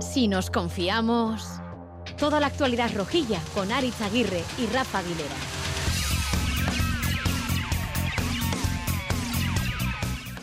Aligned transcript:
Si 0.00 0.26
nos 0.26 0.50
confiamos, 0.50 1.60
toda 2.18 2.40
la 2.40 2.46
actualidad 2.46 2.90
rojilla 2.94 3.40
con 3.54 3.70
Aritz 3.70 4.00
Aguirre 4.00 4.42
y 4.58 4.66
Rafa 4.66 4.98
Aguilera. 4.98 5.36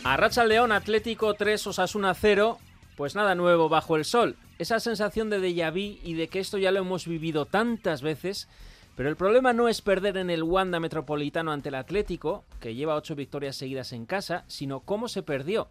Arracha 0.05 0.45
León 0.45 0.71
Atlético 0.71 1.33
3 1.33 1.67
Osasuna 1.67 2.13
0, 2.13 2.59
pues 2.95 3.15
nada 3.15 3.33
nuevo 3.33 3.69
bajo 3.69 3.95
el 3.95 4.05
sol. 4.05 4.37
Esa 4.59 4.79
sensación 4.79 5.29
de 5.29 5.41
déjà 5.41 5.71
vu 5.71 5.99
y 6.03 6.13
de 6.13 6.27
que 6.27 6.39
esto 6.39 6.57
ya 6.57 6.71
lo 6.71 6.79
hemos 6.79 7.07
vivido 7.07 7.45
tantas 7.45 8.01
veces, 8.01 8.47
pero 8.95 9.09
el 9.09 9.15
problema 9.15 9.53
no 9.53 9.67
es 9.67 9.81
perder 9.81 10.17
en 10.17 10.29
el 10.29 10.43
Wanda 10.43 10.79
Metropolitano 10.79 11.51
ante 11.51 11.69
el 11.69 11.75
Atlético, 11.75 12.45
que 12.59 12.75
lleva 12.75 12.95
ocho 12.95 13.15
victorias 13.15 13.55
seguidas 13.55 13.91
en 13.93 14.05
casa, 14.05 14.45
sino 14.47 14.79
cómo 14.79 15.07
se 15.07 15.23
perdió. 15.23 15.69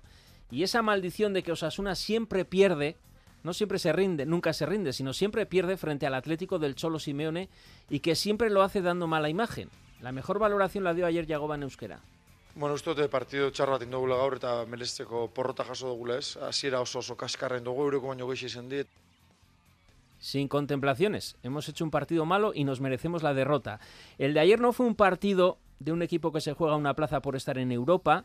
Y 0.51 0.63
esa 0.63 0.83
maldición 0.83 1.33
de 1.33 1.43
que 1.43 1.53
Osasuna 1.53 1.95
siempre 1.95 2.45
pierde 2.45 2.97
no 3.45 3.53
siempre 3.53 3.79
se 3.79 3.93
rinde, 3.93 4.25
nunca 4.25 4.53
se 4.55 4.67
rinde, 4.67 4.93
sino 4.93 5.13
siempre 5.13 5.45
pierde 5.45 5.77
frente 5.77 6.07
al 6.07 6.15
Atlético 6.15 6.59
del 6.59 6.75
Cholo 6.75 6.99
Simeone 6.99 7.51
y 7.91 8.01
que 8.01 8.17
siempre 8.17 8.49
lo 8.49 8.63
hace 8.63 8.81
dando 8.81 9.07
mala 9.07 9.29
imagen. 9.29 9.69
La 10.01 10.13
mejor 10.13 10.39
valoración 10.39 10.83
la 10.83 10.95
dio 10.95 11.07
ayer 11.07 11.27
Yagoba 11.27 11.57
euskera. 11.57 12.01
Bueno, 12.55 12.75
uste 12.75 12.91
dute 12.91 13.09
partido 13.11 13.51
txar 13.51 13.69
bat 13.69 13.83
indugula 13.83 14.17
gaur 14.17 14.37
eta 14.39 14.65
melesteko 14.71 15.27
porrota 15.35 15.65
jaso 15.67 15.89
dugula 15.91 16.17
ez. 16.23 16.37
Hasiera 16.37 16.81
oso 16.81 17.01
oso 17.01 17.17
kaskarren 17.17 17.65
dugu, 17.65 17.83
eureko 17.83 18.13
baino 18.13 18.29
gehi 18.31 18.47
izan 18.47 18.69
dit. 18.71 18.89
Sin 20.25 20.49
contemplaciones, 20.49 21.37
hemos 21.43 21.69
hecho 21.69 21.85
un 21.85 21.91
partido 21.91 22.25
malo 22.25 22.53
y 22.55 22.65
nos 22.65 22.81
merecemos 22.81 23.23
la 23.23 23.35
derrota. 23.35 23.79
El 24.17 24.33
de 24.33 24.41
ayer 24.41 24.59
no 24.59 24.73
fue 24.73 24.87
un 24.87 24.95
partido 24.95 25.59
de 25.81 25.93
un 25.93 26.01
equipo 26.01 26.33
que 26.33 26.41
se 26.41 26.55
juega 26.55 26.77
una 26.77 26.95
plaza 26.95 27.21
por 27.21 27.37
estar 27.37 27.59
en 27.59 27.71
Europa, 27.71 28.25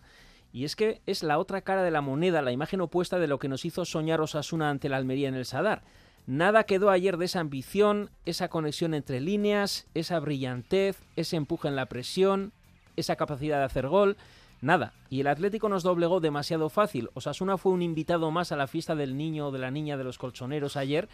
y 0.53 0.63
es 0.63 0.77
que 0.77 1.01
es 1.07 1.23
la 1.23 1.37
otra 1.37 1.59
cara 1.59 1.83
de 1.83 1.91
la 1.91 1.99
moneda, 1.99 2.41
la 2.41 2.53
imagen 2.53 2.79
opuesta 2.79 3.19
de 3.19 3.27
lo 3.27 3.37
que 3.37 3.49
nos 3.49 3.65
hizo 3.65 3.83
soñar 3.83 4.21
Osasuna 4.21 4.69
ante 4.69 4.87
la 4.87 4.95
Almería 4.95 5.27
en 5.27 5.35
el 5.35 5.43
Sadar. 5.43 5.83
Nada 6.25 6.63
quedó 6.63 6.89
ayer 6.89 7.17
de 7.17 7.25
esa 7.25 7.41
ambición, 7.41 8.11
esa 8.23 8.47
conexión 8.47 8.93
entre 8.93 9.19
líneas, 9.19 9.85
esa 9.93 10.21
brillantez, 10.21 11.01
ese 11.17 11.35
empuje 11.35 11.67
en 11.67 11.75
la 11.75 11.87
presión, 11.87 12.53
esa 12.95 13.17
capacidad 13.17 13.57
de 13.57 13.65
hacer 13.65 13.89
gol. 13.89 14.15
Nada. 14.61 14.93
Y 15.09 15.21
el 15.21 15.27
Atlético 15.27 15.69
nos 15.69 15.83
doblegó 15.83 16.19
demasiado 16.19 16.69
fácil. 16.69 17.09
Osasuna 17.13 17.57
fue 17.57 17.71
un 17.71 17.81
invitado 17.81 18.29
más 18.31 18.51
a 18.51 18.57
la 18.57 18.67
fiesta 18.67 18.95
del 18.95 19.15
niño 19.15 19.47
o 19.47 19.51
de 19.51 19.59
la 19.59 19.71
niña 19.71 19.97
de 19.97 20.03
los 20.03 20.17
colchoneros 20.17 20.75
ayer. 20.75 21.07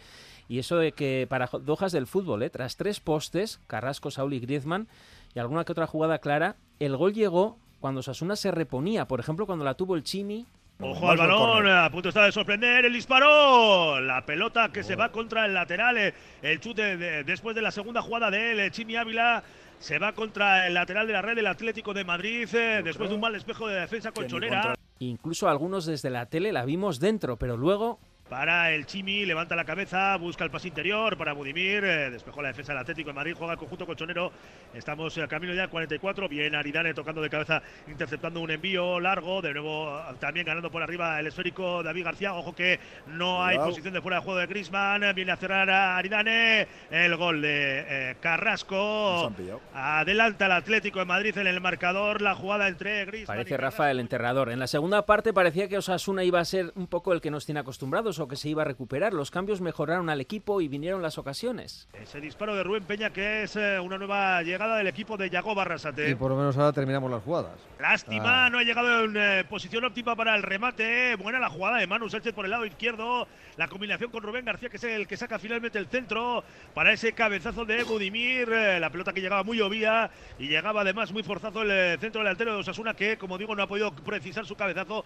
Y 0.48 0.58
eso 0.58 0.76
de 0.76 0.92
que 0.92 1.26
paradojas 1.28 1.92
del 1.92 2.06
fútbol, 2.06 2.42
¿eh? 2.42 2.50
tras 2.50 2.76
tres 2.76 3.00
postes, 3.00 3.60
Carrasco, 3.66 4.10
Saúl 4.10 4.34
y 4.34 4.40
Griezmann, 4.40 4.88
y 5.34 5.38
alguna 5.38 5.64
que 5.64 5.72
otra 5.72 5.86
jugada 5.86 6.18
clara, 6.18 6.56
el 6.80 6.96
gol 6.96 7.14
llegó 7.14 7.58
cuando 7.80 8.02
Sasuna 8.02 8.36
se 8.36 8.50
reponía, 8.50 9.06
por 9.06 9.20
ejemplo, 9.20 9.46
cuando 9.46 9.64
la 9.64 9.74
tuvo 9.74 9.96
el 9.96 10.02
Chimi. 10.02 10.46
Ojo 10.78 11.10
al 11.10 11.16
balón, 11.16 11.66
a 11.68 11.90
punto 11.90 12.10
está 12.10 12.24
de 12.26 12.32
sorprender 12.32 12.84
el 12.84 12.92
disparo. 12.92 13.98
La 14.00 14.26
pelota 14.26 14.70
que 14.70 14.82
se 14.82 14.94
va 14.94 15.10
contra 15.10 15.46
el 15.46 15.54
lateral. 15.54 15.96
Eh, 15.96 16.12
el 16.42 16.60
chute 16.60 16.98
después 17.24 17.56
de 17.56 17.62
la 17.62 17.70
segunda 17.70 18.02
jugada 18.02 18.30
de 18.30 18.52
él, 18.52 18.70
Chimi 18.70 18.96
Ávila. 18.96 19.42
Se 19.78 19.98
va 19.98 20.12
contra 20.12 20.66
el 20.66 20.74
lateral 20.74 21.06
de 21.06 21.12
la 21.12 21.22
red 21.22 21.36
del 21.36 21.46
Atlético 21.46 21.94
de 21.94 22.04
Madrid 22.04 22.48
eh, 22.54 22.82
después 22.82 23.08
de 23.08 23.14
un 23.14 23.20
mal 23.20 23.34
espejo 23.34 23.68
de 23.68 23.80
defensa 23.80 24.10
colchonera. 24.12 24.74
Incluso 24.98 25.48
algunos 25.48 25.84
desde 25.86 26.10
la 26.10 26.26
tele 26.26 26.52
la 26.52 26.64
vimos 26.64 26.98
dentro, 26.98 27.36
pero 27.36 27.56
luego 27.56 28.00
para 28.28 28.72
el 28.72 28.86
Chimi, 28.86 29.24
levanta 29.24 29.54
la 29.54 29.64
cabeza, 29.64 30.16
busca 30.16 30.42
el 30.42 30.50
pase 30.50 30.68
interior 30.68 31.16
para 31.16 31.32
Budimir, 31.32 31.84
eh, 31.84 32.10
despejó 32.10 32.42
la 32.42 32.48
defensa 32.48 32.72
del 32.72 32.80
Atlético 32.80 33.10
de 33.10 33.14
Madrid, 33.14 33.34
juega 33.38 33.52
el 33.52 33.58
conjunto 33.58 33.86
colchonero, 33.86 34.32
estamos 34.74 35.16
a 35.18 35.28
camino 35.28 35.54
ya 35.54 35.64
al 35.64 35.70
44, 35.70 36.28
bien 36.28 36.54
Aridane 36.56 36.92
tocando 36.92 37.22
de 37.22 37.30
cabeza, 37.30 37.62
interceptando 37.86 38.40
un 38.40 38.50
envío 38.50 38.98
largo, 38.98 39.40
de 39.42 39.52
nuevo 39.52 39.96
también 40.18 40.44
ganando 40.44 40.70
por 40.70 40.82
arriba 40.82 41.20
el 41.20 41.28
esférico 41.28 41.84
David 41.84 42.04
García, 42.04 42.34
ojo 42.34 42.54
que 42.54 42.80
no 43.06 43.44
hay 43.44 43.58
posición 43.58 43.94
de 43.94 44.00
fuera 44.00 44.18
de 44.18 44.24
juego 44.24 44.40
de 44.40 44.46
Grisman, 44.46 45.14
viene 45.14 45.30
a 45.30 45.36
cerrar 45.36 45.70
a 45.70 45.96
Aridane, 45.96 46.66
el 46.90 47.16
gol 47.16 47.42
de 47.42 47.84
eh, 48.10 48.16
Carrasco, 48.20 49.32
adelanta 49.72 50.46
el 50.46 50.52
Atlético 50.52 50.98
de 50.98 51.04
Madrid 51.04 51.38
en 51.38 51.46
el 51.46 51.60
marcador, 51.60 52.22
la 52.22 52.34
jugada 52.34 52.66
entre 52.66 53.04
Grisman. 53.04 53.36
Parece 53.36 53.56
Rafa 53.56 53.88
el 53.90 54.00
enterrador, 54.00 54.50
en 54.50 54.58
la 54.58 54.66
segunda 54.66 55.06
parte 55.06 55.32
parecía 55.32 55.68
que 55.68 55.78
Osasuna 55.78 56.24
iba 56.24 56.40
a 56.40 56.44
ser 56.44 56.72
un 56.74 56.88
poco 56.88 57.12
el 57.12 57.20
que 57.20 57.30
nos 57.30 57.46
tiene 57.46 57.60
acostumbrados, 57.60 58.15
o 58.18 58.28
que 58.28 58.36
se 58.36 58.48
iba 58.48 58.62
a 58.62 58.64
recuperar. 58.64 59.12
Los 59.12 59.30
cambios 59.30 59.60
mejoraron 59.60 60.10
al 60.10 60.20
equipo 60.20 60.60
y 60.60 60.68
vinieron 60.68 61.02
las 61.02 61.18
ocasiones. 61.18 61.88
Ese 61.92 62.20
disparo 62.20 62.54
de 62.54 62.62
Rubén 62.62 62.84
Peña 62.84 63.10
que 63.10 63.42
es 63.42 63.56
eh, 63.56 63.78
una 63.80 63.98
nueva 63.98 64.42
llegada 64.42 64.76
del 64.76 64.86
equipo 64.86 65.16
de 65.16 65.30
Yago 65.30 65.54
Barrasate. 65.54 66.10
Y 66.10 66.14
por 66.14 66.30
lo 66.30 66.36
menos 66.36 66.56
ahora 66.56 66.72
terminamos 66.72 67.10
las 67.10 67.22
jugadas. 67.22 67.58
Lástima, 67.78 68.46
ah. 68.46 68.50
no 68.50 68.58
ha 68.58 68.62
llegado 68.62 69.04
en 69.04 69.16
eh, 69.16 69.44
posición 69.48 69.84
óptima 69.84 70.16
para 70.16 70.34
el 70.34 70.42
remate. 70.42 71.16
Buena 71.16 71.38
la 71.38 71.50
jugada 71.50 71.78
de 71.78 71.86
Manu 71.86 72.08
Sánchez 72.08 72.34
por 72.34 72.44
el 72.44 72.50
lado 72.50 72.66
izquierdo. 72.66 73.26
La 73.56 73.68
combinación 73.68 74.10
con 74.10 74.22
Rubén 74.22 74.44
García 74.44 74.68
que 74.68 74.76
es 74.76 74.84
el 74.84 75.06
que 75.06 75.16
saca 75.16 75.38
finalmente 75.38 75.78
el 75.78 75.86
centro 75.86 76.44
para 76.74 76.92
ese 76.92 77.12
cabezazo 77.12 77.64
de 77.64 77.84
Budimir. 77.84 78.50
Eh, 78.52 78.80
la 78.80 78.90
pelota 78.90 79.12
que 79.12 79.20
llegaba 79.20 79.42
muy 79.42 79.60
obvia 79.60 80.10
y 80.38 80.48
llegaba 80.48 80.82
además 80.82 81.12
muy 81.12 81.22
forzado 81.22 81.62
el 81.62 81.98
centro 81.98 82.20
delantero 82.20 82.54
de 82.54 82.60
Osasuna 82.60 82.94
que 82.94 83.16
como 83.16 83.38
digo 83.38 83.54
no 83.54 83.62
ha 83.62 83.66
podido 83.66 83.94
precisar 83.94 84.46
su 84.46 84.56
cabezazo. 84.56 85.04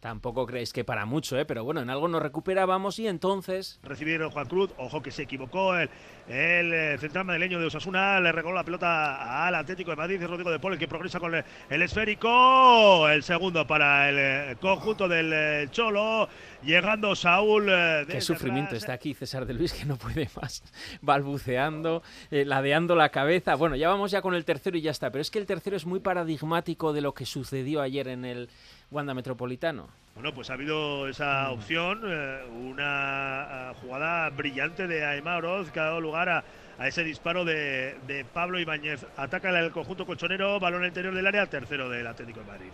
Tampoco 0.00 0.46
creéis 0.46 0.72
que 0.72 0.84
para 0.84 1.06
mucho, 1.06 1.36
¿eh? 1.36 1.44
pero 1.44 1.64
bueno, 1.64 1.80
en 1.80 1.90
algo 1.90 2.06
nos 2.06 2.22
recuperábamos 2.22 3.00
y 3.00 3.08
entonces. 3.08 3.80
Recibieron 3.82 4.30
Juan 4.30 4.46
Cruz, 4.46 4.70
ojo 4.78 5.02
que 5.02 5.10
se 5.10 5.22
equivocó 5.22 5.74
el, 5.74 5.90
el 6.28 6.72
eh, 6.72 6.98
central 6.98 7.24
madrileño 7.24 7.58
de 7.58 7.66
Osasuna, 7.66 8.20
le 8.20 8.30
regaló 8.30 8.54
la 8.54 8.62
pelota 8.62 9.46
al 9.46 9.56
Atlético 9.56 9.90
de 9.90 9.96
Madrid, 9.96 10.22
Rodrigo 10.24 10.52
de 10.52 10.60
Paul, 10.60 10.74
el 10.74 10.78
que 10.78 10.86
progresa 10.86 11.18
con 11.18 11.34
el, 11.34 11.82
esférico. 11.82 13.08
El 13.08 13.24
segundo 13.24 13.66
para 13.66 14.08
el 14.08 14.16
eh, 14.18 14.56
conjunto 14.60 15.08
del 15.08 15.32
eh, 15.32 15.68
Cholo, 15.72 16.28
llegando 16.62 17.16
Saúl. 17.16 17.66
Qué 18.08 18.20
sufrimiento 18.20 18.76
está 18.76 18.92
aquí 18.92 19.14
César 19.14 19.46
de 19.46 19.54
Luis, 19.54 19.72
que 19.72 19.84
no 19.84 19.96
puede 19.96 20.28
más, 20.40 20.62
balbuceando, 21.02 22.04
ladeando 22.30 22.94
la 22.94 23.08
cabeza. 23.08 23.56
Bueno, 23.56 23.74
ya 23.74 23.88
vamos 23.88 24.12
ya 24.12 24.22
con 24.22 24.34
el 24.34 24.44
tercero 24.44 24.76
y 24.76 24.82
ya 24.82 24.92
está, 24.92 25.10
pero 25.10 25.22
es 25.22 25.30
que 25.32 25.40
el 25.40 25.46
tercero 25.46 25.76
es 25.76 25.86
muy 25.86 25.98
paradigmático 25.98 26.92
de 26.92 27.00
lo 27.00 27.14
que 27.14 27.26
sucedió 27.26 27.80
ayer 27.80 28.06
en 28.06 28.24
el 28.24 28.48
Wanda 28.90 29.14
Metropolitano. 29.14 29.88
Bueno, 30.14 30.34
pues 30.34 30.50
ha 30.50 30.54
habido 30.54 31.06
esa 31.06 31.52
opción, 31.52 32.02
eh, 32.04 32.40
una 32.52 33.70
eh, 33.70 33.74
jugada 33.80 34.28
brillante 34.30 34.88
de 34.88 35.04
Aymar 35.04 35.44
Oroz 35.44 35.70
que 35.70 35.78
ha 35.78 35.84
dado 35.84 36.00
lugar 36.00 36.28
a, 36.28 36.44
ese 36.84 37.04
disparo 37.04 37.44
de, 37.44 38.26
Pablo 38.32 38.58
Ibáñez. 38.58 39.06
Ataca 39.16 39.56
el 39.56 39.70
conjunto 39.70 40.06
colchonero, 40.06 40.58
balón 40.58 40.82
al 40.82 40.88
interior 40.88 41.14
del 41.14 41.26
área, 41.26 41.46
tercero 41.46 41.88
del 41.88 42.06
Atlético 42.06 42.40
de 42.40 42.46
Madrid. 42.46 42.70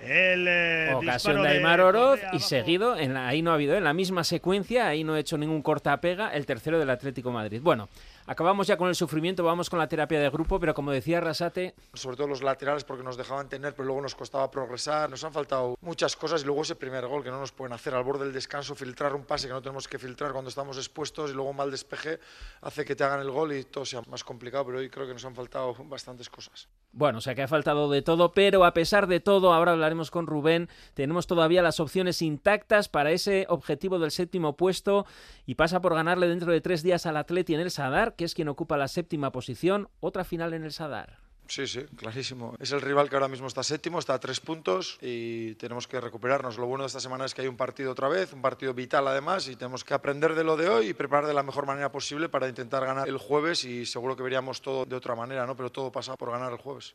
El 0.00 0.46
eh, 0.48 0.92
ocasión 0.94 1.42
de 1.42 1.48
Aymar 1.48 1.80
Oroz 1.80 2.20
y 2.32 2.40
seguido, 2.40 2.96
en 2.96 3.16
ahí 3.16 3.42
no 3.42 3.50
ha 3.50 3.54
habido, 3.54 3.74
en 3.74 3.84
la 3.84 3.92
misma 3.92 4.24
secuencia, 4.24 4.86
ahí 4.86 5.04
no 5.04 5.14
ha 5.14 5.18
hecho 5.18 5.36
ningún 5.36 5.60
corta-pega, 5.60 6.34
el 6.34 6.46
tercero 6.46 6.78
del 6.78 6.88
Atlético 6.88 7.28
de 7.30 7.34
Madrid. 7.34 7.60
Bueno, 7.62 7.88
Acabamos 8.28 8.66
ya 8.66 8.76
con 8.76 8.88
el 8.88 8.96
sufrimiento, 8.96 9.44
vamos 9.44 9.70
con 9.70 9.78
la 9.78 9.88
terapia 9.88 10.18
de 10.18 10.30
grupo, 10.30 10.58
pero 10.58 10.74
como 10.74 10.90
decía 10.90 11.20
Rasate... 11.20 11.76
Sobre 11.94 12.16
todo 12.16 12.26
los 12.26 12.42
laterales 12.42 12.82
porque 12.82 13.04
nos 13.04 13.16
dejaban 13.16 13.48
tener, 13.48 13.72
pero 13.74 13.86
luego 13.86 14.02
nos 14.02 14.16
costaba 14.16 14.50
progresar. 14.50 15.08
Nos 15.08 15.22
han 15.22 15.32
faltado 15.32 15.76
muchas 15.80 16.16
cosas 16.16 16.42
y 16.42 16.46
luego 16.46 16.62
ese 16.62 16.74
primer 16.74 17.06
gol 17.06 17.22
que 17.22 17.30
no 17.30 17.38
nos 17.38 17.52
pueden 17.52 17.72
hacer 17.72 17.94
al 17.94 18.02
borde 18.02 18.24
del 18.24 18.32
descanso, 18.32 18.74
filtrar 18.74 19.14
un 19.14 19.24
pase 19.24 19.46
que 19.46 19.52
no 19.52 19.62
tenemos 19.62 19.86
que 19.86 20.00
filtrar 20.00 20.32
cuando 20.32 20.48
estamos 20.48 20.76
expuestos 20.76 21.30
y 21.30 21.34
luego 21.34 21.50
un 21.50 21.56
mal 21.56 21.70
despeje 21.70 22.18
hace 22.62 22.84
que 22.84 22.96
te 22.96 23.04
hagan 23.04 23.20
el 23.20 23.30
gol 23.30 23.52
y 23.52 23.62
todo 23.62 23.84
sea 23.84 24.02
más 24.08 24.24
complicado, 24.24 24.66
pero 24.66 24.78
hoy 24.78 24.90
creo 24.90 25.06
que 25.06 25.12
nos 25.12 25.24
han 25.24 25.36
faltado 25.36 25.76
bastantes 25.84 26.28
cosas. 26.28 26.68
Bueno, 26.90 27.18
o 27.18 27.20
sea 27.20 27.34
que 27.34 27.42
ha 27.42 27.48
faltado 27.48 27.90
de 27.90 28.02
todo, 28.02 28.32
pero 28.32 28.64
a 28.64 28.72
pesar 28.72 29.06
de 29.06 29.20
todo, 29.20 29.52
ahora 29.52 29.72
hablaremos 29.72 30.10
con 30.10 30.26
Rubén, 30.26 30.68
tenemos 30.94 31.26
todavía 31.26 31.62
las 31.62 31.78
opciones 31.78 32.22
intactas 32.22 32.88
para 32.88 33.12
ese 33.12 33.46
objetivo 33.50 33.98
del 33.98 34.10
séptimo 34.10 34.56
puesto 34.56 35.06
y 35.44 35.54
pasa 35.54 35.80
por 35.80 35.94
ganarle 35.94 36.26
dentro 36.26 36.50
de 36.50 36.60
tres 36.60 36.82
días 36.82 37.06
al 37.06 37.18
Atleti 37.18 37.54
en 37.54 37.60
el 37.60 37.70
Sadar, 37.70 38.15
que 38.16 38.24
es 38.24 38.34
quien 38.34 38.48
ocupa 38.48 38.76
la 38.76 38.88
séptima 38.88 39.32
posición, 39.32 39.88
otra 40.00 40.24
final 40.24 40.54
en 40.54 40.64
el 40.64 40.72
Sadar. 40.72 41.26
Sí, 41.48 41.66
sí, 41.66 41.80
clarísimo. 41.96 42.54
Es 42.58 42.72
el 42.72 42.80
rival 42.80 43.08
que 43.08 43.16
ahora 43.16 43.28
mismo 43.28 43.46
está 43.46 43.62
séptimo, 43.62 43.98
está 43.98 44.14
a 44.14 44.18
tres 44.20 44.40
puntos 44.40 44.98
y 45.00 45.54
tenemos 45.54 45.86
que 45.86 46.00
recuperarnos. 46.00 46.58
Lo 46.58 46.66
bueno 46.66 46.82
de 46.82 46.88
esta 46.88 47.00
semana 47.00 47.24
es 47.24 47.34
que 47.34 47.42
hay 47.42 47.48
un 47.48 47.56
partido 47.56 47.92
otra 47.92 48.08
vez, 48.08 48.32
un 48.32 48.42
partido 48.42 48.74
vital 48.74 49.06
además, 49.06 49.48
y 49.48 49.56
tenemos 49.56 49.84
que 49.84 49.94
aprender 49.94 50.34
de 50.34 50.44
lo 50.44 50.56
de 50.56 50.68
hoy 50.68 50.88
y 50.88 50.94
preparar 50.94 51.26
de 51.26 51.34
la 51.34 51.42
mejor 51.42 51.66
manera 51.66 51.92
posible 51.92 52.28
para 52.28 52.48
intentar 52.48 52.84
ganar 52.84 53.08
el 53.08 53.18
jueves 53.18 53.64
y 53.64 53.86
seguro 53.86 54.16
que 54.16 54.22
veríamos 54.22 54.60
todo 54.60 54.84
de 54.84 54.96
otra 54.96 55.14
manera, 55.14 55.46
¿no? 55.46 55.56
Pero 55.56 55.70
todo 55.70 55.92
pasa 55.92 56.16
por 56.16 56.32
ganar 56.32 56.52
el 56.52 56.58
jueves. 56.58 56.94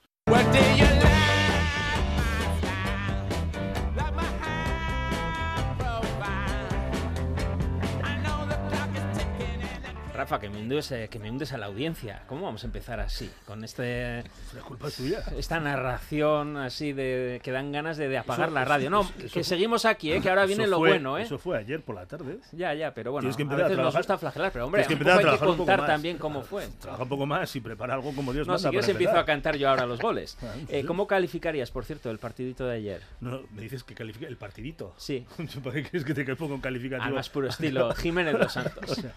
Rafa, 10.22 10.40
que 10.40 10.50
me, 10.50 10.60
hundes, 10.60 10.92
eh, 10.92 11.08
que 11.10 11.18
me 11.18 11.32
hundes 11.32 11.52
a 11.52 11.58
la 11.58 11.66
audiencia. 11.66 12.22
¿Cómo 12.28 12.44
vamos 12.46 12.64
a 12.64 12.68
empezar 12.68 13.00
así? 13.00 13.30
Con 13.46 13.64
este 13.64 14.24
La 14.54 14.62
culpa 14.62 14.90
tuya. 14.92 15.24
esta 15.36 15.60
narración 15.60 16.58
así 16.58 16.94
de 16.94 17.42
que 17.44 17.52
dan 17.52 17.72
ganas 17.72 17.98
de, 17.98 18.08
de 18.08 18.20
apagar 18.20 18.50
Eso- 18.50 18.54
la 18.56 18.66
radio. 18.66 18.90
No, 18.92 19.02
eso- 19.02 19.14
eso- 19.18 19.34
que 19.34 19.44
seguimos 19.44 19.86
aquí, 19.86 20.12
¿eh? 20.14 20.22
que 20.22 20.30
ahora 20.30 20.46
viene 20.46 20.64
Eso 20.66 20.72
lo 20.72 20.78
fue- 20.78 20.90
bueno, 20.90 21.18
¿eh? 21.18 21.24
Eso 21.24 21.40
fue 21.40 21.58
ayer 21.58 21.82
por 21.82 21.96
la 21.96 22.06
tarde. 22.06 22.38
Ya, 22.52 22.74
ya, 22.76 22.94
pero 22.94 23.12
bueno, 23.12 23.24
Tienes 23.24 23.36
que 23.38 23.42
a 23.42 23.46
empezar 23.46 23.66
a 23.66 23.68
veces 23.70 23.84
nos 23.84 23.96
gusta 23.96 24.18
flagelar, 24.20 24.52
pero 24.52 24.66
hombre, 24.68 24.84
Tienes 24.84 24.88
que 24.88 25.10
un 25.10 25.16
poco 25.18 25.28
hay 25.32 25.40
que 25.40 25.58
contar 25.58 25.86
también 25.88 26.18
cómo 26.20 26.44
fue. 26.44 26.68
Trabaja 26.80 27.02
un 27.04 27.10
poco 27.10 27.26
más 27.26 27.56
y 27.56 27.60
prepara 27.62 27.96
algo 27.96 28.14
como 28.14 28.32
Dios 28.32 28.46
No, 28.46 28.54
manda 28.54 28.70
si 28.70 28.72
quieres 28.72 28.90
empiezo 28.90 29.18
a 29.18 29.26
cantar 29.26 29.56
yo 29.58 29.70
ahora 29.70 29.86
los 29.86 30.00
goles. 30.00 30.38
Ah, 30.44 30.54
Eh. 30.70 30.86
¿Cómo 30.86 31.08
calificarías, 31.08 31.72
por 31.72 31.84
cierto, 31.86 32.12
el 32.12 32.20
partidito 32.20 32.66
de 32.68 32.76
ayer? 32.76 33.02
No, 33.22 33.42
me 33.56 33.62
dices 33.64 33.84
que 33.84 33.96
califique 33.96 34.26
el 34.28 34.38
partidito. 34.38 34.94
Sí, 34.98 35.26
¿Para 35.64 35.76
qué 35.78 35.84
quieres 35.84 36.06
que 36.06 36.14
te 36.14 36.36
ponga 36.36 36.54
un 36.56 36.62
calificativo? 36.62 37.08
al 37.08 37.14
más 37.14 37.30
puro 37.30 37.48
estilo 37.48 37.94
Jiménez 37.96 38.34
Los 38.38 38.46
O 38.58 38.62
Santos. 38.62 38.92
sea, 38.96 39.14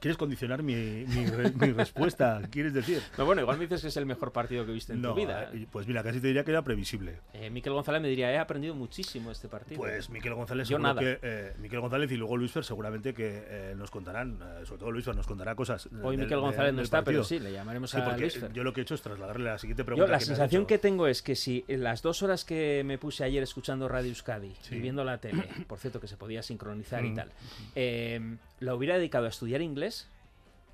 ¿Quieres 0.00 0.16
condicionar 0.16 0.62
mi, 0.62 0.74
mi, 0.74 1.26
re- 1.26 1.52
mi 1.52 1.72
respuesta? 1.72 2.40
¿Quieres 2.50 2.74
decir? 2.74 3.02
No, 3.18 3.24
bueno, 3.24 3.42
igual 3.42 3.56
me 3.58 3.64
dices 3.64 3.82
que 3.82 3.88
es 3.88 3.96
el 3.96 4.06
mejor 4.06 4.32
partido 4.32 4.66
que 4.66 4.72
viste 4.72 4.92
en 4.92 5.02
No, 5.02 5.10
tu 5.10 5.16
vida. 5.16 5.50
eh, 5.52 5.66
pues 5.70 5.86
mira, 5.86 6.02
casi 6.02 6.20
te 6.20 6.26
diría 6.28 6.44
que 6.44 6.50
era 6.50 6.62
previsible. 6.62 7.20
Eh, 7.32 7.50
Miquel 7.50 7.72
González 7.72 8.02
me 8.02 8.08
diría, 8.08 8.30
he 8.32 8.38
aprendido 8.38 8.74
muchísimo 8.74 9.30
este 9.30 9.48
partido. 9.48 9.78
Pues 9.80 10.10
Miquel 10.10 10.34
González, 10.34 10.68
Yo 10.68 10.78
nada. 10.78 11.00
que 11.00 11.18
eh, 11.22 11.52
Miquel 11.58 11.80
González 11.80 12.10
y 12.12 12.16
luego 12.16 12.36
Luis 12.36 12.52
Fer 12.52 12.64
seguramente 12.64 13.14
que 13.14 13.44
eh, 13.48 13.74
nos 13.76 13.90
contarán, 13.90 14.38
eh, 14.42 14.66
sobre 14.66 14.80
todo 14.80 14.90
Luis 14.90 15.04
Fer 15.04 15.16
nos 15.16 15.26
contará 15.26 15.54
cosas. 15.54 15.86
Hoy 15.86 16.16
del- 16.16 16.26
Miquel 16.26 16.28
del- 16.30 16.40
González 16.40 16.74
no 16.74 16.82
está, 16.82 17.02
pero 17.02 17.24
sí, 17.24 17.38
le 17.38 17.52
llamaremos 17.52 17.90
Sí, 17.90 17.98
a 17.98 18.04
porque 18.04 18.20
Luis 18.22 18.38
Fer. 18.38 18.52
yo 18.52 18.64
lo 18.64 18.72
que 18.72 18.80
he 18.80 18.82
hecho 18.82 18.94
es 18.94 19.02
trasladarle 19.02 19.44
la 19.46 19.58
siguiente 19.58 19.82
Yo, 19.82 19.86
pregunta. 19.86 20.10
la 20.10 20.18
que 20.18 20.24
sensación 20.24 20.66
que 20.66 20.78
tengo 20.78 21.06
es 21.06 21.22
que 21.22 21.34
si 21.36 21.64
en 21.68 21.82
las 21.82 22.02
dos 22.02 22.22
horas 22.22 22.44
que 22.44 22.82
me 22.84 22.98
puse 22.98 23.24
ayer 23.24 23.42
escuchando 23.42 23.88
Radio 23.88 24.08
Euskadi 24.10 24.52
Sí. 24.62 24.76
y 24.76 24.80
viendo 24.80 25.04
la 25.04 25.18
tele, 25.18 25.44
por 25.66 25.78
cierto 25.78 26.00
que 26.00 26.06
se 26.08 26.16
podía 26.16 26.42
sincronizar 26.42 27.04
y 27.04 27.10
Mm. 27.10 27.14
tal, 27.14 27.30
eh, 27.74 28.36
la 28.60 28.74
hubiera 28.74 28.96
dedicado 28.96 29.26
a 29.26 29.28
estudiar 29.28 29.62
inglés 29.62 30.08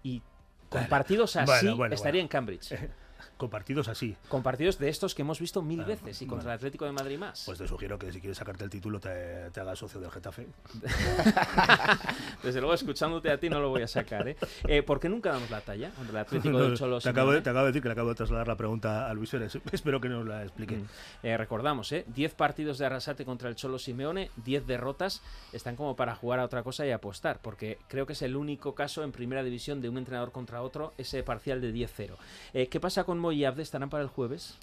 y 0.02 0.20
con 0.68 0.80
Bueno, 0.80 0.88
partidos 0.88 1.36
así 1.36 1.66
bueno, 1.66 1.76
bueno, 1.76 1.94
estaría 1.94 2.20
en 2.20 2.28
Cambridge. 2.28 2.72
Con 3.42 3.50
partidos 3.50 3.88
así, 3.88 4.16
Con 4.28 4.42
partidos 4.44 4.78
de 4.78 4.88
estos 4.88 5.14
que 5.16 5.22
hemos 5.22 5.40
visto 5.40 5.62
mil 5.62 5.80
Ah, 5.80 5.84
veces 5.84 6.22
y 6.22 6.26
contra 6.26 6.44
bueno. 6.44 6.50
el 6.52 6.56
Atlético 6.58 6.84
de 6.84 6.92
Madrid 6.92 7.18
más. 7.18 7.42
pues 7.44 7.58
te 7.58 7.66
sugiero 7.66 7.98
que 7.98 8.12
si 8.12 8.20
quieres 8.20 8.38
sacarte 8.38 8.62
el 8.62 8.70
título 8.70 9.00
te, 9.00 9.50
te 9.50 9.60
hagas 9.60 9.78
socio 9.78 10.00
del 10.00 10.10
Getafe. 10.12 10.46
Desde 12.42 12.60
luego, 12.60 12.74
escuchándote 12.74 13.30
a 13.30 13.38
ti 13.38 13.48
no 13.48 13.60
lo 13.60 13.70
voy 13.70 13.82
a 13.82 13.88
sacar. 13.88 14.28
¿eh? 14.28 14.36
Eh, 14.66 14.82
por 14.82 15.00
qué 15.00 15.08
nunca 15.08 15.30
damos 15.32 15.50
la 15.50 15.60
talla 15.60 15.90
contra 15.90 16.20
el 16.20 16.26
Atlético 16.26 16.58
No, 16.58 16.64
del 16.64 16.76
Cholo 16.76 17.00
te, 17.00 17.08
acabo 17.08 17.32
de, 17.32 17.40
te 17.40 17.50
acabo 17.50 17.64
de 17.66 17.72
decir 17.72 17.82
que 17.82 17.88
le 17.88 17.92
acabo 17.92 18.08
de 18.10 18.14
trasladar 18.14 18.46
la 18.48 18.56
pregunta 18.56 19.08
a 19.08 19.14
Luis 19.14 19.32
es- 19.34 19.58
Espero 19.72 20.00
que 20.00 20.08
nos 20.08 20.26
la 20.26 20.42
explique. 20.42 20.76
Mm. 20.76 20.86
Eh, 21.24 21.36
recordamos, 21.36 21.90
¿eh? 21.92 22.04
10 22.14 22.34
partidos 22.34 22.78
de 22.78 22.86
Arrasate 22.86 23.24
contra 23.24 23.48
el 23.48 23.56
Cholo 23.56 23.78
Simeone, 23.78 24.30
10 24.44 24.66
derrotas, 24.66 25.22
están 25.52 25.76
como 25.76 25.96
para 25.96 26.14
jugar 26.14 26.40
a 26.40 26.44
otra 26.44 26.62
cosa 26.62 26.86
y 26.86 26.90
apostar, 26.90 27.40
porque 27.42 27.78
creo 27.88 28.06
que 28.06 28.12
es 28.12 28.22
el 28.22 28.36
único 28.36 28.74
caso 28.74 29.02
en 29.02 29.12
primera 29.12 29.42
división 29.42 29.80
de 29.80 29.88
un 29.88 29.98
entrenador 29.98 30.32
contra 30.32 30.62
otro, 30.62 30.92
ese 30.98 31.22
parcial 31.22 31.60
de 31.60 31.72
10-0. 31.72 32.14
Eh, 32.54 32.68
¿Qué 32.68 32.80
pasa 32.80 33.04
con 33.04 33.18
Moy 33.18 33.31
y 33.32 33.44
Abde? 33.44 33.62
¿Estarán 33.62 33.90
para 33.90 34.02
el 34.02 34.08
jueves? 34.08 34.58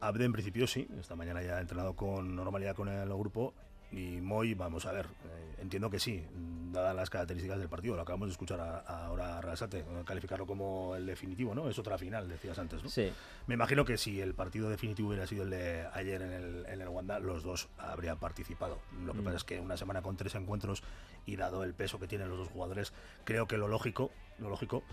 Abde 0.00 0.24
en 0.24 0.32
principio 0.32 0.66
sí, 0.66 0.88
esta 0.98 1.14
mañana 1.16 1.42
ya 1.42 1.56
ha 1.56 1.60
entrenado 1.60 1.94
con 1.94 2.34
normalidad 2.34 2.74
con 2.74 2.88
el 2.88 3.08
grupo 3.10 3.52
y 3.92 4.20
Moy, 4.20 4.54
vamos 4.54 4.86
a 4.86 4.92
ver, 4.92 5.06
eh, 5.06 5.54
entiendo 5.58 5.90
que 5.90 5.98
sí, 5.98 6.24
dadas 6.70 6.94
las 6.94 7.10
características 7.10 7.58
del 7.58 7.68
partido, 7.68 7.96
lo 7.96 8.02
acabamos 8.02 8.28
de 8.28 8.32
escuchar 8.32 8.60
a- 8.60 8.78
a- 8.78 9.06
ahora 9.06 9.36
a 9.36 9.40
Rasate, 9.40 9.84
calificarlo 10.06 10.46
como 10.46 10.94
el 10.94 11.04
definitivo, 11.06 11.54
¿no? 11.56 11.68
Es 11.68 11.76
otra 11.78 11.98
final, 11.98 12.28
decías 12.28 12.56
antes, 12.60 12.82
¿no? 12.84 12.88
Sí. 12.88 13.10
Me 13.48 13.54
imagino 13.54 13.84
que 13.84 13.98
si 13.98 14.20
el 14.20 14.32
partido 14.34 14.70
definitivo 14.70 15.08
hubiera 15.08 15.26
sido 15.26 15.42
el 15.42 15.50
de 15.50 15.86
ayer 15.92 16.22
en 16.22 16.32
el, 16.32 16.66
en 16.66 16.80
el 16.80 16.88
Wanda, 16.88 17.18
los 17.18 17.42
dos 17.42 17.68
habrían 17.78 18.18
participado. 18.18 18.78
Lo 19.04 19.12
que 19.12 19.20
Mm. 19.22 19.24
pasa 19.24 19.36
es 19.38 19.44
que 19.44 19.58
una 19.60 19.76
semana 19.76 20.02
con 20.02 20.16
tres 20.16 20.36
encuentros 20.36 20.84
y 21.26 21.34
dado 21.36 21.64
el 21.64 21.74
peso 21.74 21.98
que 21.98 22.06
tienen 22.06 22.28
los 22.28 22.38
dos 22.38 22.48
jugadores, 22.48 22.92
creo 23.24 23.48
que 23.48 23.58
lo 23.58 23.66
lógico, 23.66 24.12
lo 24.38 24.48
lógico, 24.50 24.84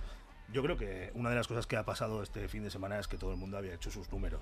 yo 0.54 0.64
creo 0.64 0.78
que 0.78 1.12
una 1.14 1.30
de 1.30 1.36
las 1.36 1.48
cosas 1.48 1.68
que 1.68 1.78
ha 1.78 1.84
pasado 1.84 2.24
este 2.24 2.48
fin 2.48 2.64
de 2.64 2.72
semana 2.72 3.00
es 3.00 3.08
que 3.08 3.18
todo 3.18 3.32
el 3.32 3.38
mundo 3.38 3.58
había 3.58 3.74
hecho 3.74 3.92
sus 3.92 4.12
números. 4.12 4.42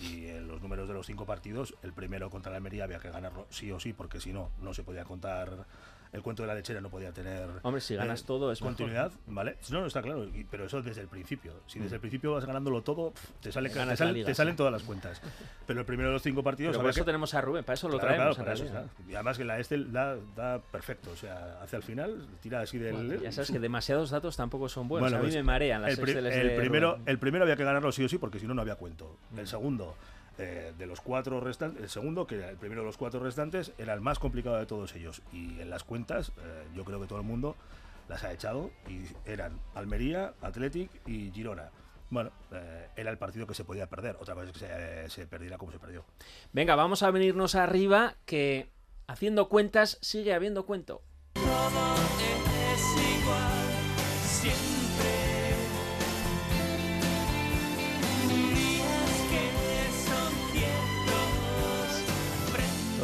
Y 0.00 0.26
en 0.26 0.48
los 0.48 0.60
números 0.60 0.88
de 0.88 0.94
los 0.94 1.06
cinco 1.06 1.24
partidos, 1.24 1.74
el 1.82 1.92
primero 1.92 2.30
contra 2.30 2.50
la 2.50 2.56
Almería 2.56 2.84
había 2.84 2.98
que 2.98 3.10
ganarlo 3.10 3.46
sí 3.50 3.70
o 3.70 3.78
sí, 3.78 3.92
porque 3.92 4.20
si 4.20 4.32
no, 4.32 4.50
no 4.60 4.74
se 4.74 4.82
podía 4.82 5.04
contar. 5.04 5.66
El 6.14 6.22
cuento 6.22 6.42
de 6.44 6.46
la 6.46 6.54
lechera 6.54 6.80
no 6.80 6.88
podía 6.88 7.10
tener 7.12 7.48
Hombre, 7.62 7.80
si 7.80 7.96
ganas 7.96 8.20
eh, 8.20 8.24
todo 8.26 8.52
es 8.52 8.60
mejor. 8.62 8.76
continuidad, 8.76 9.10
¿vale? 9.26 9.56
No, 9.70 9.80
no 9.80 9.86
está 9.86 10.00
claro, 10.00 10.26
pero 10.48 10.64
eso 10.64 10.80
desde 10.80 11.00
el 11.02 11.08
principio. 11.08 11.52
Si 11.66 11.80
desde 11.80 11.96
el 11.96 12.00
principio 12.00 12.32
vas 12.32 12.44
ganándolo 12.44 12.82
todo, 12.82 13.12
te, 13.42 13.50
sale, 13.50 13.68
te, 13.68 13.84
la 13.84 13.96
salen, 13.96 14.24
te 14.24 14.32
salen 14.34 14.54
todas 14.54 14.72
las 14.72 14.84
cuentas. 14.84 15.20
Pero 15.66 15.80
el 15.80 15.86
primero 15.86 16.10
de 16.10 16.12
los 16.14 16.22
cinco 16.22 16.44
partidos. 16.44 16.70
Pero 16.72 16.82
por 16.82 16.90
eso 16.90 17.00
que- 17.00 17.06
tenemos 17.06 17.34
a 17.34 17.40
Rubén, 17.40 17.64
para 17.64 17.74
eso 17.74 17.88
lo 17.88 17.98
Claro, 17.98 18.14
traemos. 18.14 18.36
claro, 18.36 18.58
para 18.70 18.84
eso. 18.86 18.90
Y 19.08 19.14
además 19.14 19.36
que 19.38 19.44
la 19.44 19.58
este 19.58 19.84
da, 19.86 20.16
da 20.36 20.60
perfecto, 20.60 21.10
o 21.10 21.16
sea, 21.16 21.58
hacia 21.62 21.78
el 21.78 21.82
final, 21.82 22.26
tira 22.40 22.60
así 22.60 22.78
del. 22.78 23.20
Ya 23.20 23.32
sabes 23.32 23.50
que 23.50 23.58
demasiados 23.58 24.10
datos 24.10 24.36
tampoco 24.36 24.68
son 24.68 24.86
buenos. 24.86 25.10
Bueno, 25.10 25.16
a 25.16 25.20
mí 25.20 25.26
pues, 25.26 25.34
me 25.34 25.42
marean 25.42 25.82
las 25.82 25.90
el, 25.90 25.98
pri- 25.98 26.12
Exceles 26.12 26.36
el 26.36 26.54
primero, 26.54 26.92
Rubén. 26.92 27.02
el 27.06 27.18
primero 27.18 27.42
había 27.44 27.56
que 27.56 27.64
ganarlo 27.64 27.90
sí 27.90 28.04
o 28.04 28.08
sí, 28.08 28.18
porque 28.18 28.38
si 28.38 28.46
no, 28.46 28.54
no 28.54 28.62
había 28.62 28.76
cuento. 28.76 29.16
El 29.36 29.48
segundo, 29.48 29.96
eh, 30.38 30.72
de 30.76 30.86
los 30.86 31.00
cuatro 31.00 31.40
restantes, 31.40 31.82
el 31.82 31.88
segundo, 31.88 32.26
que 32.26 32.36
era 32.36 32.50
el 32.50 32.56
primero 32.56 32.82
de 32.82 32.86
los 32.86 32.96
cuatro 32.96 33.20
restantes, 33.20 33.72
era 33.78 33.94
el 33.94 34.00
más 34.00 34.18
complicado 34.18 34.56
de 34.56 34.66
todos 34.66 34.94
ellos. 34.94 35.22
Y 35.32 35.60
en 35.60 35.70
las 35.70 35.84
cuentas, 35.84 36.32
eh, 36.42 36.64
yo 36.74 36.84
creo 36.84 37.00
que 37.00 37.06
todo 37.06 37.18
el 37.18 37.24
mundo 37.24 37.56
las 38.08 38.24
ha 38.24 38.32
echado 38.32 38.70
y 38.88 39.04
eran 39.30 39.60
Almería, 39.74 40.34
Athletic 40.42 40.90
y 41.06 41.30
Girona. 41.30 41.70
Bueno, 42.10 42.30
eh, 42.52 42.88
era 42.96 43.10
el 43.10 43.18
partido 43.18 43.46
que 43.46 43.54
se 43.54 43.64
podía 43.64 43.86
perder. 43.88 44.16
Otra 44.20 44.34
vez 44.34 44.52
que 44.52 44.58
se, 44.58 45.08
se 45.08 45.26
perdiera 45.26 45.56
como 45.58 45.72
se 45.72 45.78
perdió. 45.78 46.04
Venga, 46.52 46.74
vamos 46.74 47.02
a 47.02 47.10
venirnos 47.10 47.54
arriba, 47.54 48.16
que 48.24 48.70
haciendo 49.06 49.48
cuentas 49.48 49.98
sigue 50.00 50.34
habiendo 50.34 50.66
cuento. 50.66 51.02
Todo 51.34 51.94
es 52.74 52.82
igual 53.20 53.96
siempre 54.22 54.73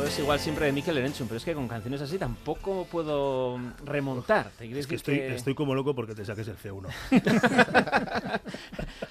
de 0.05 0.73
Mikel 0.73 0.99
Erenchun, 0.99 1.27
pero 1.29 1.39
es 1.39 1.45
que 1.45 1.55
con 1.55 1.69
canciones 1.69 2.01
así 2.01 2.19
tampoco 2.19 2.87
puedo 2.91 3.59
remontar. 3.85 4.51
¿Te 4.59 4.79
Es 4.79 4.87
que 4.87 4.95
estoy, 4.97 5.19
estoy 5.19 5.55
como 5.55 5.75
loco 5.75 5.95
porque 5.95 6.15
te 6.15 6.25
saques 6.25 6.49
el 6.49 6.57
C1. 6.57 6.89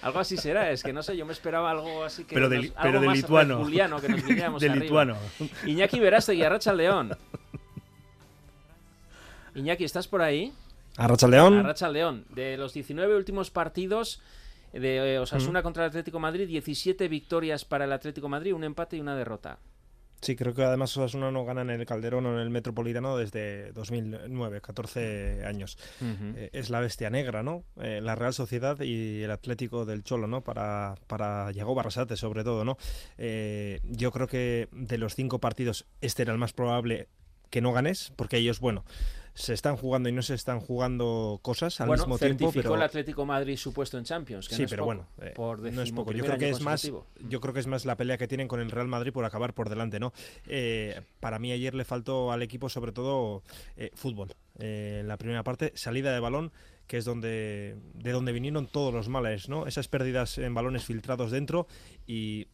Algo 0.01 0.19
así 0.19 0.37
será, 0.37 0.71
es 0.71 0.81
que 0.83 0.93
no 0.93 1.03
sé, 1.03 1.15
yo 1.17 1.25
me 1.25 1.33
esperaba 1.33 1.71
algo 1.71 2.03
así 2.03 2.23
que. 2.23 2.33
Pero 2.35 2.47
de 2.49 2.55
nos- 2.57 2.65
li- 2.65 2.71
algo 2.75 2.81
pero 2.89 3.01
de 3.01 3.07
más 3.07 3.17
lituano. 3.17 3.57
Juliano, 3.63 3.99
que 4.01 4.09
nos 4.09 4.25
de 4.27 4.43
arriba. 4.43 4.75
lituano. 4.75 5.17
Iñaki 5.65 5.99
Verástegui, 5.99 6.43
Arracha 6.43 6.73
León. 6.73 7.15
Iñaki, 9.55 9.83
¿estás 9.83 10.07
por 10.07 10.21
ahí? 10.21 10.53
Arracha 10.97 11.27
León. 11.27 11.57
Arracha 11.59 11.89
León. 11.89 12.25
De 12.29 12.57
los 12.57 12.73
19 12.73 13.15
últimos 13.15 13.51
partidos 13.51 14.21
de 14.73 15.15
eh, 15.15 15.19
Mm. 15.19 15.23
Osasuna 15.23 15.63
contra 15.63 15.83
el 15.83 15.89
Atlético 15.89 16.19
Madrid, 16.19 16.47
17 16.47 17.07
victorias 17.07 17.65
para 17.65 17.85
el 17.85 17.91
Atlético 17.91 18.29
Madrid, 18.29 18.53
un 18.53 18.63
empate 18.63 18.97
y 18.97 19.01
una 19.01 19.15
derrota. 19.15 19.57
Sí, 20.21 20.35
creo 20.35 20.53
que 20.53 20.63
además 20.63 20.95
Osasuna 20.97 21.31
no 21.31 21.45
gana 21.45 21.61
en 21.61 21.69
el 21.69 21.85
Calderón 21.85 22.25
o 22.25 22.33
en 22.33 22.39
el 22.39 22.49
Metropolitano 22.49 23.17
desde 23.17 23.71
2009, 23.71 24.61
14 24.61 25.45
años. 25.45 25.77
Eh, 26.01 26.49
es 26.53 26.69
la 26.69 26.79
bestia 26.81 27.09
negra, 27.09 27.41
¿no? 27.41 27.63
Eh, 27.81 28.01
la 28.01 28.15
Real 28.15 28.33
Sociedad 28.33 28.79
y 28.81 29.23
el 29.23 29.31
Atlético 29.31 29.85
del 29.85 30.03
Cholo, 30.03 30.27
¿no? 30.27 30.41
Para, 30.41 30.95
para 31.07 31.51
Yago 31.51 31.73
Barrasate, 31.73 32.17
sobre 32.17 32.43
todo, 32.43 32.65
¿no? 32.65 32.77
Eh, 33.17 33.79
yo 33.83 34.11
creo 34.11 34.27
que 34.27 34.67
de 34.71 34.97
los 34.97 35.15
cinco 35.15 35.39
partidos, 35.39 35.85
este 36.01 36.23
era 36.23 36.33
el 36.33 36.39
más 36.39 36.53
probable 36.53 37.07
que 37.49 37.61
no 37.61 37.73
ganes, 37.73 38.13
porque 38.15 38.37
ellos, 38.37 38.59
bueno, 38.59 38.83
se 39.39 39.53
están 39.53 39.77
jugando 39.77 40.09
y 40.09 40.11
no 40.11 40.21
se 40.21 40.33
están 40.33 40.59
jugando 40.59 41.39
cosas 41.41 41.79
al 41.79 41.87
bueno, 41.87 42.03
mismo 42.03 42.17
tiempo, 42.17 42.51
pero 42.53 42.75
el 42.75 42.81
Atlético 42.81 43.25
Madrid 43.25 43.55
su 43.55 43.73
puesto 43.73 43.97
en 43.97 44.03
Champions. 44.03 44.49
que 44.49 44.55
sí, 44.55 44.61
no 44.61 44.65
es 44.65 44.69
pero 44.69 44.83
poco, 44.83 44.85
bueno, 44.87 45.07
eh, 45.21 45.33
por 45.33 45.59
no 45.59 45.81
es 45.81 45.91
poco. 45.93 46.11
Yo 46.11 46.25
creo 46.25 46.37
que 46.37 46.49
es 46.49 46.61
más, 46.61 46.91
yo 47.27 47.39
creo 47.39 47.53
que 47.53 47.61
es 47.61 47.67
más 47.67 47.85
la 47.85 47.95
pelea 47.95 48.17
que 48.17 48.27
tienen 48.27 48.49
con 48.49 48.59
el 48.59 48.69
Real 48.69 48.87
Madrid 48.87 49.13
por 49.13 49.23
acabar 49.23 49.53
por 49.53 49.69
delante, 49.69 49.99
¿no? 49.99 50.11
Eh, 50.47 51.01
para 51.21 51.39
mí 51.39 51.53
ayer 51.53 51.73
le 51.73 51.85
faltó 51.85 52.31
al 52.33 52.41
equipo 52.41 52.67
sobre 52.67 52.91
todo 52.91 53.43
eh, 53.77 53.91
fútbol. 53.95 54.33
Eh, 54.59 54.97
en 55.01 55.07
la 55.07 55.15
primera 55.15 55.43
parte, 55.43 55.71
salida 55.75 56.11
de 56.13 56.19
balón, 56.19 56.51
que 56.85 56.97
es 56.97 57.05
donde 57.05 57.77
de 57.93 58.11
donde 58.11 58.33
vinieron 58.33 58.67
todos 58.67 58.93
los 58.93 59.07
males, 59.07 59.47
¿no? 59.47 59.67
Esas 59.67 59.87
pérdidas 59.87 60.37
en 60.37 60.53
balones 60.53 60.83
filtrados 60.83 61.31
dentro 61.31 61.65
y 62.05 62.47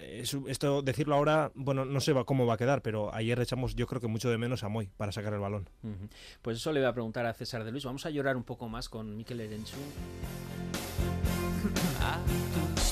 es- 0.00 0.36
esto 0.46 0.82
decirlo 0.82 1.14
ahora, 1.14 1.50
bueno, 1.54 1.84
no 1.84 2.00
sé 2.00 2.12
va- 2.12 2.24
cómo 2.24 2.46
va 2.46 2.54
a 2.54 2.56
quedar, 2.58 2.82
pero 2.82 3.12
ayer 3.14 3.38
echamos 3.40 3.74
yo 3.74 3.86
creo 3.86 4.00
que 4.00 4.06
mucho 4.08 4.30
de 4.30 4.38
menos 4.38 4.62
a 4.64 4.68
Moy 4.68 4.90
para 4.96 5.12
sacar 5.12 5.32
el 5.34 5.40
balón. 5.40 5.68
Pues 6.42 6.56
eso 6.58 6.72
le 6.72 6.80
voy 6.80 6.88
a 6.88 6.92
preguntar 6.92 7.26
a 7.26 7.34
César 7.34 7.64
de 7.64 7.70
Luis. 7.72 7.84
Vamos 7.84 8.06
a 8.06 8.10
llorar 8.10 8.36
un 8.36 8.44
poco 8.44 8.68
más 8.68 8.88
con 8.88 9.16
Mikel 9.16 9.40
Erenchun. 9.40 9.78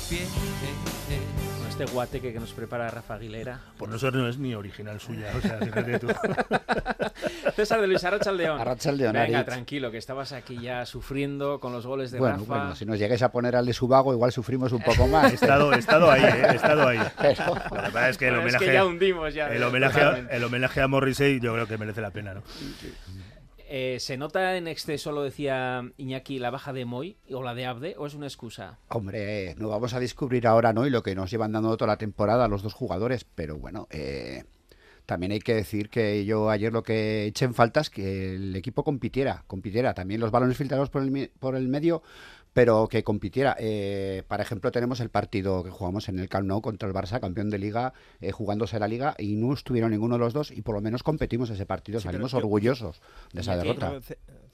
Con 0.07 0.86
este 1.79 1.93
guateque 1.93 2.33
que 2.33 2.41
nos 2.41 2.53
prepara 2.53 2.89
Rafa 2.89 3.15
Aguilera. 3.15 3.61
Por 3.77 3.89
no 3.91 3.99
ser 3.99 4.15
no 4.15 4.27
es 4.29 4.39
ni 4.39 4.55
original 4.55 4.99
suya. 4.99 5.31
O 5.37 5.41
sea, 5.43 5.59
fíjate 5.59 5.99
tú. 5.99 6.07
César 7.55 7.81
de 7.83 7.87
Luis, 7.87 8.03
Arracha 8.05 8.33
León. 8.33 8.59
Arratsaldeon, 8.61 9.13
Venga, 9.13 9.39
Aritz. 9.41 9.47
tranquilo, 9.51 9.91
que 9.91 9.99
estabas 9.99 10.33
aquí 10.33 10.59
ya 10.61 10.87
sufriendo 10.87 11.61
con 11.61 11.73
los 11.73 11.87
goles 11.87 12.11
de 12.11 12.19
Bueno, 12.19 12.37
Rafa. 12.39 12.47
bueno, 12.47 12.77
si 12.77 12.87
nos 12.87 12.99
llegues 12.99 13.23
a 13.23 13.31
poner 13.31 13.57
al 13.57 13.67
de 13.67 13.73
Subago, 13.75 14.13
igual 14.15 14.33
sufrimos 14.33 14.73
un 14.73 14.83
poco 14.83 15.07
más. 15.07 15.31
He 15.33 15.35
estado, 15.35 15.73
he 15.75 15.79
estado 15.79 16.11
ahí, 16.11 16.23
¿eh? 16.25 16.47
he 16.53 16.55
estado 16.57 16.89
ahí. 16.89 16.99
Pero- 17.21 17.45
Lo 17.55 17.55
que 17.55 17.91
pasa 17.91 18.09
es 18.09 18.19
que 18.19 18.29
el 18.29 18.35
Bueno, 18.35 18.49
es 18.49 18.55
homenaje, 18.55 18.67
que 18.67 18.73
ya 18.73 18.85
hundimos 18.87 19.35
ya. 19.35 19.49
el 19.49 19.63
homenaje, 19.63 20.01
a, 20.01 20.17
el 20.31 20.45
homenaje 20.45 20.81
a 20.81 20.89
Morrissey 20.89 21.41
yo 21.41 21.53
creo 21.53 21.67
que 21.67 21.77
merece 21.79 22.01
la 22.01 22.11
pena, 22.11 22.33
¿no? 22.35 22.43
Eh, 23.69 23.99
¿Se 23.99 24.17
nota 24.17 24.57
en 24.57 24.69
exceso, 24.69 25.11
lo 25.11 25.23
decía 25.23 25.83
Iñaki, 25.97 26.39
la 26.39 26.51
baja 26.51 26.73
de 26.73 26.85
Moy 26.85 27.17
o 27.31 27.43
la 27.43 27.55
de 27.55 27.67
Abde 27.67 27.95
o 27.99 28.07
es 28.07 28.15
una 28.15 28.27
excusa? 28.27 28.79
Hombre, 28.89 29.57
no 29.59 29.69
vamos 29.69 29.93
a 29.93 30.01
descubrir 30.01 30.47
ahora, 30.47 30.73
¿no? 30.73 30.87
Y 30.87 30.91
lo 30.91 31.03
que 31.03 31.17
nos 31.17 31.31
llevan 31.31 31.53
dando 31.53 31.77
toda 31.77 31.89
la 31.93 31.99
temporada 31.99 32.47
los 32.47 32.63
dos 32.63 32.75
jugadores, 32.75 33.25
pero 33.25 33.59
bueno, 33.59 33.89
eh, 33.91 34.45
también 35.05 35.33
hay 35.33 35.41
que 35.41 35.55
decir 35.55 35.89
que 35.89 36.25
yo 36.25 36.51
ayer 36.51 36.73
lo 36.73 36.85
que 36.85 37.27
eché 37.27 37.45
en 37.45 37.55
falta 37.55 37.81
es 37.81 37.91
que 37.91 38.35
el 38.35 38.55
equipo 38.55 38.85
compitiera, 38.85 39.45
compitiera. 39.47 39.95
También 39.95 40.21
los 40.21 40.31
balones 40.31 40.57
filtrados 40.57 40.91
por 40.91 41.03
el, 41.03 41.31
por 41.39 41.57
el 41.57 41.69
medio 41.69 42.03
pero 42.57 42.89
que 42.89 43.05
compitiera. 43.05 43.55
Eh, 43.59 44.23
por 44.27 44.41
ejemplo, 44.41 44.73
tenemos 44.73 45.01
el 45.01 45.11
partido 45.11 45.63
que 45.63 45.69
jugamos 45.69 46.09
en 46.09 46.19
el 46.19 46.31
Camp 46.31 46.49
Nou 46.49 46.65
contra 46.65 46.89
el 46.89 46.95
Barça, 46.97 47.21
campeón 47.21 47.53
de 47.53 47.61
liga, 47.61 47.93
eh, 48.25 48.33
jugándose 48.33 48.81
la 48.81 48.89
liga, 48.89 49.15
y 49.19 49.37
no 49.37 49.53
estuvieron 49.53 49.91
ninguno 49.91 50.15
de 50.15 50.21
los 50.21 50.33
dos, 50.33 50.51
y 50.51 50.63
por 50.63 50.75
lo 50.75 50.81
menos 50.81 51.03
competimos 51.03 51.51
ese 51.51 51.67
partido, 51.67 52.01
salimos 52.01 52.33
orgullosos 52.33 53.03
de 53.35 53.43
esa 53.43 53.59
derrota. 53.59 54.01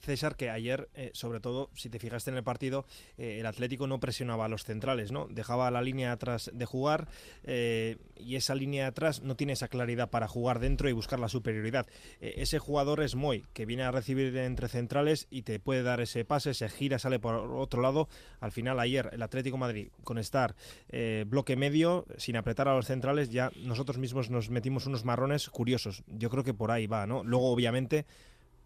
César, 0.03 0.35
que 0.35 0.49
ayer, 0.49 0.89
eh, 0.93 1.11
sobre 1.13 1.39
todo, 1.39 1.69
si 1.73 1.89
te 1.89 1.99
fijaste 1.99 2.29
en 2.29 2.37
el 2.37 2.43
partido, 2.43 2.85
eh, 3.17 3.37
el 3.39 3.45
Atlético 3.45 3.87
no 3.87 3.99
presionaba 3.99 4.45
a 4.45 4.49
los 4.49 4.63
centrales, 4.63 5.11
¿no? 5.11 5.27
Dejaba 5.29 5.71
la 5.71 5.81
línea 5.81 6.11
atrás 6.11 6.51
de 6.53 6.65
jugar 6.65 7.07
y 7.45 8.35
esa 8.35 8.55
línea 8.55 8.87
atrás 8.87 9.21
no 9.21 9.35
tiene 9.35 9.53
esa 9.53 9.67
claridad 9.67 10.09
para 10.09 10.27
jugar 10.27 10.59
dentro 10.59 10.89
y 10.89 10.93
buscar 10.93 11.19
la 11.19 11.27
superioridad. 11.27 11.87
ese 12.21 12.59
jugador 12.59 13.01
es 13.01 13.15
Moy, 13.15 13.45
que 13.53 13.65
viene 13.65 13.83
a 13.83 13.91
recibir 13.91 14.35
entre 14.37 14.67
centrales 14.67 15.27
y 15.29 15.41
te 15.41 15.59
puede 15.59 15.83
dar 15.83 15.99
ese 16.01 16.25
pase, 16.25 16.53
se 16.53 16.69
gira, 16.69 16.99
sale 16.99 17.19
por 17.19 17.35
otro 17.35 17.81
lado 17.81 18.07
al 18.39 18.51
final 18.51 18.79
ayer 18.79 19.09
el 19.11 19.21
Atlético 19.21 19.57
Madrid 19.57 19.89
con 20.03 20.17
estar 20.17 20.55
eh, 20.89 21.25
bloque 21.27 21.55
medio, 21.55 22.05
sin 22.17 22.35
apretar 22.35 22.67
a 22.67 22.75
los 22.75 22.87
centrales, 22.87 23.29
ya 23.29 23.51
nosotros 23.57 23.97
mismos 23.97 24.29
nos 24.29 24.49
metimos 24.49 24.85
unos 24.85 25.05
marrones 25.05 25.49
curiosos. 25.49 26.03
Yo 26.07 26.29
creo 26.29 26.43
que 26.43 26.53
por 26.53 26.71
ahí 26.71 26.87
va, 26.87 27.05
¿no? 27.07 27.23
Luego, 27.23 27.51
obviamente, 27.51 28.05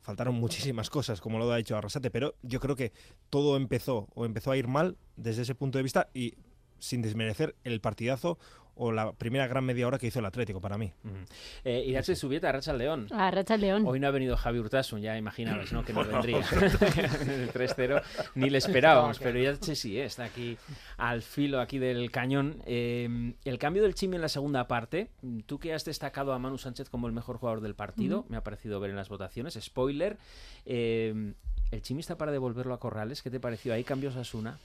faltaron 0.07 0.35
muchísimas 0.35 0.89
cosas, 0.89 1.19
como 1.19 1.37
lo 1.37 1.51
ha 1.51 1.57
dicho 1.57 1.75
Arrasate, 1.75 2.09
pero 2.09 2.33
yo 2.41 2.61
creo 2.61 2.77
que 2.77 2.93
todo 3.29 3.57
empezó 3.57 4.07
o 4.15 4.23
empezó 4.23 4.51
a 4.51 4.57
ir 4.57 4.69
mal 4.69 4.95
desde 5.17 5.41
ese 5.41 5.53
punto 5.53 5.79
de 5.79 5.83
vista 5.83 6.07
y 6.13 6.35
sin 6.79 7.01
desmerecer 7.01 7.57
el 7.65 7.81
partidazo 7.81 8.39
o 8.77 8.91
la 8.91 9.11
primera 9.13 9.47
gran 9.47 9.65
media 9.65 9.87
hora 9.87 9.97
que 9.97 10.07
hizo 10.07 10.19
el 10.19 10.25
Atlético 10.25 10.61
para 10.61 10.77
mí. 10.77 10.91
Uh 11.03 11.07
-huh. 11.07 11.25
eh, 11.63 11.83
Irache 11.85 12.15
Subieta, 12.15 12.51
Racha 12.51 12.73
León. 12.73 13.07
A 13.11 13.31
Racha 13.31 13.57
León. 13.57 13.83
Hoy 13.85 13.99
no 13.99 14.07
ha 14.07 14.11
venido 14.11 14.37
Javi 14.37 14.59
Urtasun, 14.59 15.01
ya 15.01 15.17
imaginabas, 15.17 15.71
¿no? 15.71 15.83
Que 15.83 15.93
no 15.93 16.03
vendría. 16.05 16.37
el 16.41 17.51
3-0 17.51 18.01
ni 18.35 18.49
le 18.49 18.57
esperábamos, 18.57 19.19
pero 19.19 19.39
Irache 19.39 19.75
sí, 19.75 19.99
eh, 19.99 20.05
está 20.05 20.25
aquí 20.25 20.57
al 20.97 21.21
filo 21.21 21.59
aquí 21.59 21.79
del 21.79 22.11
cañón. 22.11 22.61
Eh, 22.65 23.33
el 23.43 23.57
cambio 23.59 23.83
del 23.83 23.95
Chimi 23.95 24.15
en 24.15 24.21
la 24.21 24.29
segunda 24.29 24.67
parte, 24.67 25.09
tú 25.45 25.59
que 25.59 25.73
has 25.73 25.85
destacado 25.85 26.33
a 26.33 26.39
Manu 26.39 26.57
Sánchez 26.57 26.89
como 26.89 27.07
el 27.07 27.13
mejor 27.13 27.37
jugador 27.37 27.61
del 27.61 27.75
partido, 27.75 28.19
uh 28.19 28.23
-huh. 28.23 28.29
me 28.29 28.37
ha 28.37 28.43
parecido 28.43 28.79
ver 28.79 28.91
en 28.91 28.95
las 28.95 29.09
votaciones, 29.09 29.57
spoiler, 29.61 30.17
eh, 30.65 31.33
¿el 31.71 31.81
Chimi 31.81 32.01
está 32.01 32.17
para 32.17 32.31
devolverlo 32.31 32.73
a 32.73 32.79
Corrales? 32.79 33.21
¿Qué 33.21 33.29
te 33.29 33.39
pareció? 33.39 33.73
¿Hay 33.73 33.83
cambios 33.83 34.15
a 34.15 34.23
Suna? 34.23 34.57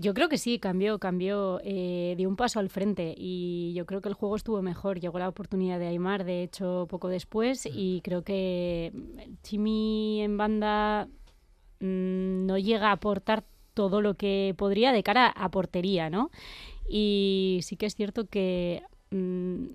Yo 0.00 0.14
creo 0.14 0.30
que 0.30 0.38
sí, 0.38 0.58
cambió, 0.58 0.98
cambió, 0.98 1.60
eh, 1.62 2.14
dio 2.16 2.26
un 2.26 2.36
paso 2.36 2.58
al 2.58 2.70
frente 2.70 3.14
y 3.18 3.74
yo 3.74 3.84
creo 3.84 4.00
que 4.00 4.08
el 4.08 4.14
juego 4.14 4.34
estuvo 4.34 4.62
mejor. 4.62 4.98
Llegó 4.98 5.18
la 5.18 5.28
oportunidad 5.28 5.78
de 5.78 5.88
Aymar, 5.88 6.24
de 6.24 6.42
hecho, 6.42 6.86
poco 6.88 7.08
después 7.08 7.68
y 7.70 8.00
creo 8.02 8.22
que 8.22 8.94
Chimi 9.42 10.22
en 10.22 10.38
banda 10.38 11.06
mmm, 11.80 12.46
no 12.46 12.56
llega 12.56 12.88
a 12.88 12.92
aportar 12.92 13.44
todo 13.74 14.00
lo 14.00 14.14
que 14.14 14.54
podría 14.56 14.92
de 14.92 15.02
cara 15.02 15.26
a 15.26 15.50
portería, 15.50 16.08
¿no? 16.08 16.30
Y 16.88 17.60
sí 17.62 17.76
que 17.76 17.84
es 17.84 17.94
cierto 17.94 18.26
que 18.26 18.82
mmm, 19.10 19.66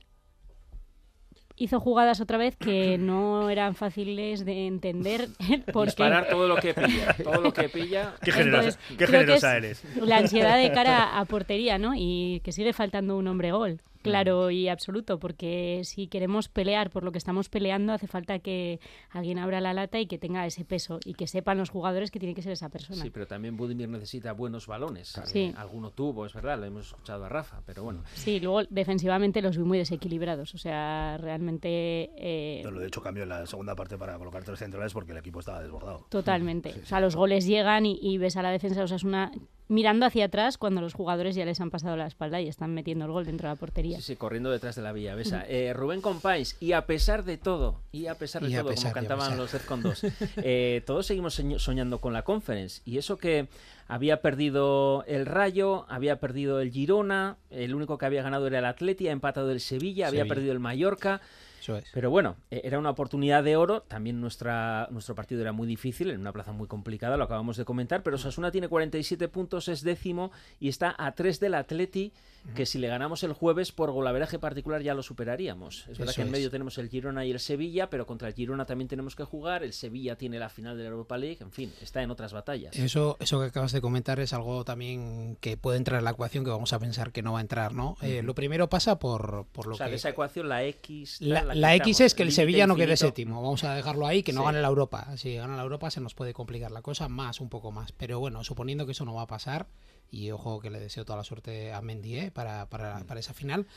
hizo 1.57 1.79
jugadas 1.79 2.21
otra 2.21 2.37
vez 2.37 2.55
que 2.55 2.97
no 2.99 3.49
eran 3.49 3.75
fáciles 3.75 4.45
de 4.45 4.67
entender. 4.67 5.29
Porque... 5.73 5.87
Disparar 5.87 6.29
todo 6.29 6.47
lo 6.47 6.55
que 6.57 6.73
pilla, 6.73 7.15
todo 7.23 7.41
lo 7.41 7.53
que 7.53 7.69
pilla. 7.69 8.13
Qué 8.21 8.31
generosa, 8.31 8.69
Entonces, 8.69 8.97
qué 8.97 9.07
generosa 9.07 9.57
eres. 9.57 9.83
La 9.95 10.17
ansiedad 10.17 10.57
de 10.57 10.71
cara 10.71 11.19
a 11.19 11.25
portería, 11.25 11.77
¿no? 11.77 11.93
Y 11.95 12.41
que 12.43 12.51
sigue 12.51 12.73
faltando 12.73 13.17
un 13.17 13.27
hombre 13.27 13.51
gol 13.51 13.81
claro 14.09 14.51
y 14.51 14.67
absoluto, 14.67 15.19
porque 15.19 15.81
si 15.83 16.07
queremos 16.07 16.49
pelear 16.49 16.89
por 16.89 17.03
lo 17.03 17.11
que 17.11 17.17
estamos 17.17 17.49
peleando, 17.49 17.93
hace 17.93 18.07
falta 18.07 18.39
que 18.39 18.79
alguien 19.09 19.39
abra 19.39 19.61
la 19.61 19.73
lata 19.73 19.99
y 19.99 20.07
que 20.07 20.17
tenga 20.17 20.45
ese 20.45 20.65
peso 20.65 20.99
y 21.05 21.13
que 21.13 21.27
sepan 21.27 21.57
los 21.57 21.69
jugadores 21.69 22.11
que 22.11 22.19
tiene 22.19 22.35
que 22.35 22.41
ser 22.41 22.51
esa 22.51 22.69
persona. 22.69 23.01
Sí, 23.01 23.09
pero 23.09 23.27
también 23.27 23.57
Budimir 23.57 23.89
necesita 23.89 24.33
buenos 24.33 24.67
balones. 24.67 25.19
Sí. 25.25 25.39
Eh, 25.39 25.53
alguno 25.57 25.91
tuvo, 25.91 26.25
es 26.25 26.33
verdad, 26.33 26.59
lo 26.59 26.65
hemos 26.65 26.87
escuchado 26.87 27.25
a 27.25 27.29
Rafa, 27.29 27.61
pero 27.65 27.83
bueno. 27.83 28.03
Sí, 28.13 28.39
luego 28.39 28.63
defensivamente 28.69 29.41
los 29.41 29.57
vi 29.57 29.63
muy 29.63 29.77
desequilibrados, 29.77 30.53
o 30.53 30.57
sea, 30.57 31.17
realmente... 31.17 32.11
Eh... 32.17 32.61
Yo 32.63 32.71
lo 32.71 32.79
de 32.79 32.87
hecho 32.87 33.01
cambio 33.01 33.23
en 33.23 33.29
la 33.29 33.45
segunda 33.45 33.75
parte 33.75 33.97
para 33.97 34.17
colocar 34.17 34.43
tres 34.43 34.59
centrales 34.59 34.93
porque 34.93 35.11
el 35.11 35.17
equipo 35.17 35.39
estaba 35.39 35.61
desbordado. 35.61 36.05
Totalmente. 36.09 36.69
Sí, 36.69 36.75
sí. 36.79 36.83
O 36.83 36.87
sea, 36.87 36.99
los 36.99 37.15
goles 37.15 37.45
llegan 37.45 37.85
y, 37.85 37.99
y 38.01 38.17
ves 38.17 38.37
a 38.37 38.41
la 38.41 38.51
defensa, 38.51 38.83
o 38.83 38.87
sea, 38.87 38.97
es 38.97 39.03
una 39.03 39.31
mirando 39.67 40.05
hacia 40.05 40.25
atrás 40.25 40.57
cuando 40.57 40.81
los 40.81 40.93
jugadores 40.93 41.35
ya 41.35 41.45
les 41.45 41.59
han 41.59 41.71
pasado 41.71 41.97
la 41.97 42.07
espalda 42.07 42.41
y 42.41 42.47
están 42.47 42.73
metiendo 42.73 43.05
el 43.05 43.11
gol 43.11 43.25
dentro 43.25 43.49
de 43.49 43.55
la 43.55 43.59
portería. 43.59 43.94
Sí, 43.95 44.01
sí, 44.01 44.15
corriendo 44.15 44.51
detrás 44.51 44.75
de 44.75 44.81
la 44.81 44.91
Villavesa. 44.91 45.45
Eh, 45.47 45.73
Rubén 45.73 46.01
Compáis, 46.01 46.57
y 46.59 46.73
a 46.73 46.85
pesar 46.85 47.23
de 47.23 47.37
todo, 47.37 47.81
y 47.91 48.07
a 48.07 48.15
pesar 48.15 48.41
de 48.41 48.49
y 48.49 48.55
todo, 48.55 48.69
pesar, 48.69 48.93
como 48.93 49.07
cantaban 49.07 49.37
los 49.37 49.51
Defcon 49.51 49.81
2, 49.81 50.01
eh, 50.37 50.83
todos 50.85 51.05
seguimos 51.05 51.41
soñando 51.57 51.99
con 51.99 52.13
la 52.13 52.23
Conference. 52.23 52.81
Y 52.85 52.97
eso 52.97 53.17
que 53.17 53.47
había 53.87 54.21
perdido 54.21 55.03
el 55.07 55.25
Rayo, 55.25 55.85
había 55.89 56.19
perdido 56.19 56.59
el 56.59 56.71
Girona, 56.71 57.37
el 57.49 57.75
único 57.75 57.97
que 57.97 58.05
había 58.05 58.23
ganado 58.23 58.47
era 58.47 58.59
el 58.59 58.65
Atleti, 58.65 59.07
ha 59.07 59.11
empatado 59.11 59.51
el 59.51 59.59
Sevilla, 59.59 60.07
había 60.07 60.25
perdido 60.25 60.51
el 60.51 60.59
Mallorca. 60.59 61.21
Eso 61.65 61.77
es. 61.77 61.85
Pero 61.93 62.11
bueno, 62.11 62.35
eh, 62.51 62.61
era 62.63 62.77
una 62.77 62.91
oportunidad 62.91 63.43
de 63.43 63.55
oro. 63.55 63.81
También 63.81 64.21
nuestra, 64.21 64.87
nuestro 64.91 65.15
partido 65.15 65.41
era 65.41 65.51
muy 65.51 65.67
difícil, 65.67 66.11
en 66.11 66.19
una 66.19 66.31
plaza 66.31 66.51
muy 66.51 66.67
complicada, 66.67 67.17
lo 67.17 67.23
acabamos 67.23 67.57
de 67.57 67.65
comentar. 67.65 68.03
Pero 68.03 68.19
Sasuna 68.19 68.51
tiene 68.51 68.67
47 68.67 69.27
puntos, 69.29 69.67
es 69.67 69.81
décimo 69.81 70.31
y 70.59 70.69
está 70.69 70.93
a 70.95 71.13
3 71.13 71.39
del 71.39 71.55
Atleti, 71.55 72.13
que 72.53 72.67
si 72.67 72.77
le 72.77 72.87
ganamos 72.87 73.23
el 73.23 73.33
jueves 73.33 73.71
por 73.71 73.91
golaveraje 73.91 74.37
particular 74.37 74.83
ya 74.83 74.93
lo 74.93 75.01
superaríamos. 75.01 75.87
Es 75.89 75.97
verdad 75.97 76.09
Eso 76.09 76.15
que 76.17 76.21
en 76.21 76.27
es. 76.27 76.31
medio 76.31 76.51
tenemos 76.51 76.77
el 76.77 76.89
Girona 76.89 77.25
y 77.25 77.31
el 77.31 77.39
Sevilla, 77.39 77.89
pero 77.89 78.05
contra 78.05 78.27
el 78.27 78.35
Girona 78.35 78.65
también 78.65 78.87
tenemos 78.87 79.15
que 79.15 79.23
jugar. 79.23 79.63
El 79.63 79.73
Sevilla 79.73 80.15
tiene 80.15 80.37
la 80.37 80.49
final 80.49 80.77
de 80.77 80.83
la 80.83 80.89
Europa 80.89 81.17
League, 81.17 81.39
en 81.41 81.51
fin, 81.51 81.73
está 81.81 82.03
en 82.03 82.11
otras 82.11 82.33
batallas. 82.33 82.77
Eso, 82.77 83.17
eso 83.19 83.39
que 83.39 83.47
acabas 83.47 83.71
de 83.71 83.81
comentar 83.81 84.19
es 84.19 84.33
algo 84.33 84.63
también 84.63 85.37
que 85.41 85.57
puede 85.57 85.77
entrar 85.77 85.97
en 85.97 86.05
la 86.05 86.11
ecuación 86.11 86.43
que 86.43 86.51
vamos 86.51 86.71
a 86.73 86.79
pensar 86.79 87.11
que 87.11 87.23
no 87.23 87.33
va 87.33 87.39
a 87.39 87.41
entrar, 87.41 87.73
¿no? 87.73 87.97
Eh, 88.01 88.21
lo 88.21 88.35
primero 88.35 88.69
pasa 88.69 88.99
por, 88.99 89.47
por 89.51 89.65
lo 89.65 89.73
o 89.73 89.77
sea, 89.77 89.89
que... 89.89 89.95
esa 89.95 90.09
ecuación 90.09 90.47
la 90.47 90.63
X... 90.65 91.21
La, 91.21 91.54
la. 91.55 91.75
X 91.75 91.99
es 92.01 92.13
que 92.13 92.23
el 92.23 92.31
Sevilla 92.31 92.67
no 92.67 92.75
quede 92.75 92.97
séptimo. 92.97 93.41
Vamos 93.41 93.63
a 93.63 93.73
dejarlo 93.75 94.05
ahí, 94.07 94.23
que 94.23 94.33
no 94.33 94.41
Sí. 94.41 94.45
gane 94.45 94.61
la 94.61 94.67
Europa. 94.67 95.17
Si 95.17 95.35
gana 95.35 95.55
la 95.55 95.63
Europa 95.63 95.89
se 95.91 96.01
nos 96.01 96.13
puede 96.13 96.33
complicar 96.33 96.71
la 96.71 96.81
cosa 96.81 97.09
más, 97.09 97.41
un 97.41 97.49
poco 97.49 97.71
más. 97.71 97.91
Pero 97.91 98.19
bueno, 98.19 98.43
suponiendo 98.43 98.85
que 98.85 98.91
eso 98.91 99.05
no 99.05 99.13
va 99.15 99.23
a 99.23 99.27
pasar, 99.27 99.67
y 100.11 100.31
ojo 100.31 100.59
que 100.59 100.69
le 100.69 100.79
deseo 100.79 101.05
toda 101.05 101.17
la 101.17 101.23
suerte 101.23 101.73
a 101.73 101.81
Mendy 101.81 102.17
¿eh? 102.17 102.31
para, 102.31 102.67
para, 102.69 103.03
para 103.05 103.19
esa 103.19 103.33
final, 103.33 103.67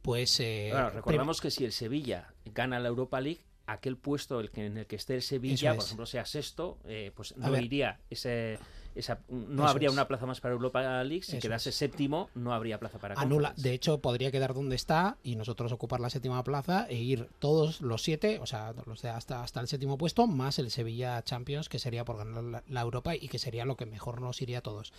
pues... 0.00 0.38
Eh, 0.40 0.68
Claro, 0.70 0.90
recordamos 0.90 1.40
que 1.40 1.50
si 1.50 1.64
el 1.64 1.72
Sevilla 1.72 2.32
gana 2.44 2.78
la 2.80 2.88
Europa 2.88 3.20
League, 3.20 3.40
aquel 3.66 3.96
puesto 3.96 4.40
en 4.54 4.78
el 4.78 4.86
que 4.86 4.96
esté 4.96 5.14
el 5.14 5.22
Sevilla, 5.22 5.74
por 5.74 5.84
ejemplo, 5.84 6.06
sea 6.06 6.24
sexto, 6.24 6.78
eh, 6.84 7.12
pues 7.14 7.36
no 7.36 7.56
iría 7.58 8.00
ese, 8.10 8.58
esa, 8.94 9.20
no 9.28 9.62
Eso 9.64 9.70
habría 9.70 9.88
es. 9.88 9.92
una 9.92 10.06
plaza 10.08 10.26
más 10.26 10.40
para 10.40 10.54
Europa 10.54 10.80
League. 11.04 11.22
Si 11.22 11.36
Eso 11.36 11.42
quedase 11.42 11.70
es. 11.70 11.76
séptimo, 11.76 12.28
no 12.34 12.52
habría 12.52 12.78
plaza 12.78 12.98
para 12.98 13.14
anula. 13.20 13.48
Conference. 13.50 13.68
De 13.68 13.74
hecho, 13.74 14.00
podría 14.00 14.30
quedar 14.30 14.54
donde 14.54 14.76
está 14.76 15.16
y 15.22 15.36
nosotros 15.36 15.72
ocupar 15.72 16.00
la 16.00 16.10
séptima 16.10 16.42
plaza 16.44 16.86
e 16.88 16.96
ir 16.96 17.28
todos 17.38 17.80
los 17.80 18.02
siete, 18.02 18.38
o 18.40 18.46
sea, 18.46 18.74
los 18.86 19.02
de 19.02 19.08
hasta, 19.10 19.42
hasta 19.42 19.60
el 19.60 19.68
séptimo 19.68 19.98
puesto, 19.98 20.26
más 20.26 20.58
el 20.58 20.70
Sevilla 20.70 21.22
Champions, 21.22 21.68
que 21.68 21.78
sería 21.78 22.04
por 22.04 22.16
ganar 22.18 22.42
la, 22.44 22.62
la 22.68 22.80
Europa 22.80 23.14
y 23.16 23.28
que 23.28 23.38
sería 23.38 23.64
lo 23.64 23.76
que 23.76 23.86
mejor 23.86 24.20
nos 24.20 24.40
iría 24.42 24.58
a 24.58 24.62
todos. 24.62 24.92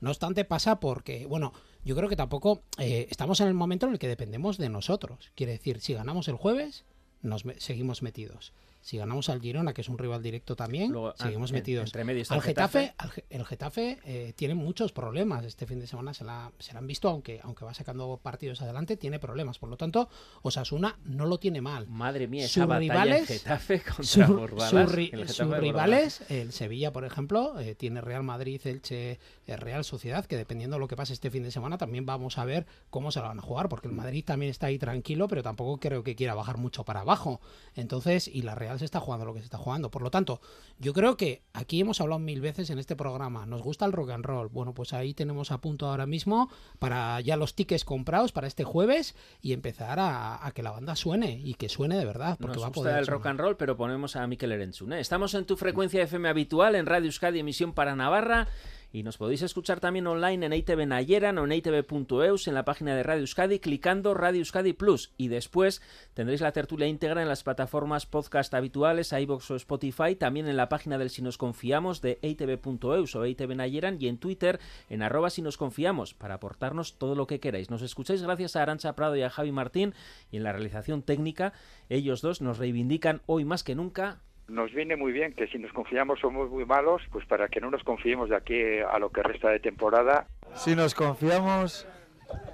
No 0.00 0.10
obstante, 0.10 0.44
pasa 0.44 0.80
porque, 0.80 1.26
bueno, 1.26 1.52
yo 1.84 1.94
creo 1.96 2.08
que 2.08 2.16
tampoco 2.16 2.62
eh, 2.78 3.06
estamos 3.10 3.40
en 3.40 3.48
el 3.48 3.54
momento 3.54 3.86
en 3.86 3.92
el 3.92 3.98
que 3.98 4.08
dependemos 4.08 4.58
de 4.58 4.68
nosotros. 4.68 5.30
Quiere 5.34 5.52
decir, 5.52 5.80
si 5.80 5.94
ganamos 5.94 6.28
el 6.28 6.34
jueves, 6.36 6.84
nos 7.22 7.44
me- 7.44 7.58
seguimos 7.60 8.02
metidos. 8.02 8.52
Si 8.84 8.98
ganamos 8.98 9.30
al 9.30 9.40
Girona, 9.40 9.72
que 9.72 9.80
es 9.80 9.88
un 9.88 9.96
rival 9.96 10.22
directo 10.22 10.56
también, 10.56 10.92
Luego, 10.92 11.08
ah, 11.08 11.14
seguimos 11.16 11.50
en- 11.50 11.54
metidos. 11.54 11.86
entre 11.86 12.02
al 12.28 12.42
Getafe, 12.42 12.94
el 13.30 13.46
Getafe 13.46 13.98
eh, 14.04 14.34
tiene 14.36 14.54
muchos 14.54 14.92
problemas. 14.92 15.42
Este 15.46 15.64
fin 15.66 15.80
de 15.80 15.86
semana 15.86 16.12
se 16.12 16.22
la, 16.22 16.52
se 16.58 16.74
la 16.74 16.80
han 16.80 16.86
visto, 16.86 17.08
aunque, 17.08 17.40
aunque 17.42 17.64
va 17.64 17.72
sacando 17.72 18.20
partidos 18.22 18.60
adelante, 18.60 18.98
tiene 18.98 19.18
problemas. 19.18 19.58
Por 19.58 19.70
lo 19.70 19.78
tanto, 19.78 20.10
Osasuna 20.42 20.98
no 21.04 21.24
lo 21.24 21.38
tiene 21.38 21.62
mal. 21.62 21.86
Madre 21.88 22.28
mía, 22.28 22.44
esa 22.44 22.60
sus 22.60 22.66
batalla 22.68 22.80
rivales- 22.92 23.30
en 23.30 23.38
Getafe 23.38 23.80
contra 23.80 24.04
Su- 24.26 24.34
Borbalas, 24.34 24.70
su 24.70 24.76
ri- 24.94 25.10
el 25.14 25.20
Getafe 25.20 25.32
sus 25.32 25.56
rivales, 25.58 26.20
el 26.28 26.52
Sevilla, 26.52 26.92
por 26.92 27.06
ejemplo, 27.06 27.58
eh, 27.58 27.74
tiene 27.74 28.02
Real 28.02 28.22
Madrid, 28.22 28.60
Elche, 28.66 29.18
Real 29.46 29.84
Sociedad, 29.84 30.24
que 30.26 30.36
dependiendo 30.36 30.76
de 30.76 30.80
lo 30.80 30.88
que 30.88 30.96
pase 30.96 31.12
este 31.12 31.30
fin 31.30 31.42
de 31.42 31.50
semana, 31.50 31.78
también 31.78 32.06
vamos 32.06 32.38
a 32.38 32.44
ver 32.44 32.66
cómo 32.90 33.10
se 33.10 33.20
la 33.20 33.28
van 33.28 33.38
a 33.38 33.42
jugar, 33.42 33.68
porque 33.68 33.88
el 33.88 33.94
Madrid 33.94 34.24
también 34.24 34.50
está 34.50 34.66
ahí 34.66 34.78
tranquilo, 34.78 35.28
pero 35.28 35.42
tampoco 35.42 35.78
creo 35.78 36.02
que 36.02 36.16
quiera 36.16 36.34
bajar 36.34 36.56
mucho 36.56 36.84
para 36.84 37.00
abajo. 37.00 37.40
Entonces, 37.74 38.28
y 38.28 38.42
la 38.42 38.54
Real 38.54 38.78
se 38.78 38.84
está 38.84 39.00
jugando 39.00 39.26
lo 39.26 39.34
que 39.34 39.40
se 39.40 39.46
está 39.46 39.58
jugando. 39.58 39.90
Por 39.90 40.02
lo 40.02 40.10
tanto, 40.10 40.40
yo 40.78 40.92
creo 40.92 41.16
que 41.16 41.42
aquí 41.52 41.80
hemos 41.80 42.00
hablado 42.00 42.18
mil 42.18 42.40
veces 42.40 42.70
en 42.70 42.78
este 42.78 42.96
programa, 42.96 43.46
nos 43.46 43.62
gusta 43.62 43.84
el 43.84 43.92
rock 43.92 44.10
and 44.10 44.24
roll. 44.24 44.48
Bueno, 44.48 44.74
pues 44.74 44.92
ahí 44.92 45.14
tenemos 45.14 45.50
a 45.50 45.60
punto 45.60 45.86
ahora 45.86 46.06
mismo 46.06 46.50
para 46.78 47.20
ya 47.20 47.36
los 47.36 47.54
tickets 47.54 47.84
comprados 47.84 48.32
para 48.32 48.46
este 48.46 48.64
jueves 48.64 49.14
y 49.40 49.52
empezar 49.52 49.98
a, 50.00 50.50
que 50.54 50.62
la 50.62 50.70
banda 50.70 50.96
suene 50.96 51.40
y 51.42 51.54
que 51.54 51.68
suene 51.68 51.96
de 51.96 52.04
verdad. 52.04 52.36
Porque 52.40 52.56
nos 52.56 52.62
va 52.62 52.68
a 52.68 52.70
gusta 52.70 52.98
el 52.98 53.06
rock 53.06 53.26
and 53.26 53.40
roll, 53.40 53.56
pero 53.56 53.76
ponemos 53.76 54.16
a 54.16 54.26
Mikel 54.26 54.52
Erentzun. 54.52 54.92
¿eh? 54.92 55.00
Estamos 55.00 55.34
en 55.34 55.44
tu 55.44 55.56
frecuencia 55.56 56.02
FM 56.02 56.28
habitual 56.28 56.74
en 56.74 56.86
Radio 56.86 57.06
Euskadi, 57.06 57.40
emisión 57.40 57.72
para 57.72 57.96
Navarra. 57.96 58.48
Y 58.94 59.02
nos 59.02 59.18
podéis 59.18 59.42
escuchar 59.42 59.80
también 59.80 60.06
online 60.06 60.46
en 60.46 60.52
ITV 60.52 60.86
Nayeran 60.86 61.36
o 61.38 61.44
en 61.44 61.50
itv.eus 61.50 62.46
en 62.46 62.54
la 62.54 62.64
página 62.64 62.94
de 62.94 63.02
Radio 63.02 63.22
Euskadi 63.22 63.58
clicando 63.58 64.14
Radio 64.14 64.38
Euskadi 64.38 64.72
Plus. 64.72 65.10
Y 65.16 65.26
después 65.26 65.82
tendréis 66.14 66.40
la 66.40 66.52
tertulia 66.52 66.86
íntegra 66.86 67.20
en 67.20 67.26
las 67.26 67.42
plataformas 67.42 68.06
podcast 68.06 68.54
habituales, 68.54 69.12
iVoox 69.12 69.50
o 69.50 69.56
Spotify, 69.56 70.14
también 70.14 70.46
en 70.46 70.56
la 70.56 70.68
página 70.68 70.96
del 70.96 71.10
Si 71.10 71.22
Nos 71.22 71.38
Confiamos 71.38 72.02
de 72.02 72.20
itv.eus 72.22 73.16
o 73.16 73.26
ITV 73.26 73.56
Nayeran 73.56 73.96
y 73.98 74.06
en 74.06 74.18
Twitter 74.18 74.60
en 74.88 75.02
arroba 75.02 75.28
si 75.28 75.42
nos 75.42 75.56
confiamos 75.56 76.14
para 76.14 76.34
aportarnos 76.34 76.96
todo 76.96 77.16
lo 77.16 77.26
que 77.26 77.40
queráis. 77.40 77.70
Nos 77.70 77.82
escucháis 77.82 78.22
gracias 78.22 78.54
a 78.54 78.62
Arancha 78.62 78.94
Prado 78.94 79.16
y 79.16 79.22
a 79.22 79.30
Javi 79.30 79.50
Martín 79.50 79.92
y 80.30 80.36
en 80.36 80.44
la 80.44 80.52
realización 80.52 81.02
técnica 81.02 81.52
ellos 81.88 82.22
dos 82.22 82.40
nos 82.40 82.58
reivindican 82.58 83.22
hoy 83.26 83.44
más 83.44 83.64
que 83.64 83.74
nunca 83.74 84.20
nos 84.48 84.72
viene 84.72 84.96
muy 84.96 85.12
bien 85.12 85.32
que 85.32 85.46
si 85.48 85.58
nos 85.58 85.72
confiamos 85.72 86.20
somos 86.20 86.50
muy 86.50 86.64
malos, 86.64 87.02
pues 87.10 87.26
para 87.26 87.48
que 87.48 87.60
no 87.60 87.70
nos 87.70 87.82
confiemos 87.82 88.28
de 88.28 88.36
aquí 88.36 88.60
a 88.80 88.98
lo 88.98 89.10
que 89.10 89.22
resta 89.22 89.48
de 89.50 89.60
temporada. 89.60 90.26
Si 90.54 90.74
nos 90.74 90.94
confiamos, 90.94 91.86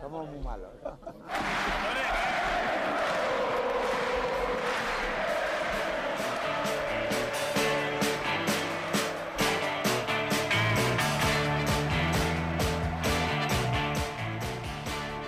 somos 0.00 0.28
muy 0.30 0.44
malos. 0.44 0.70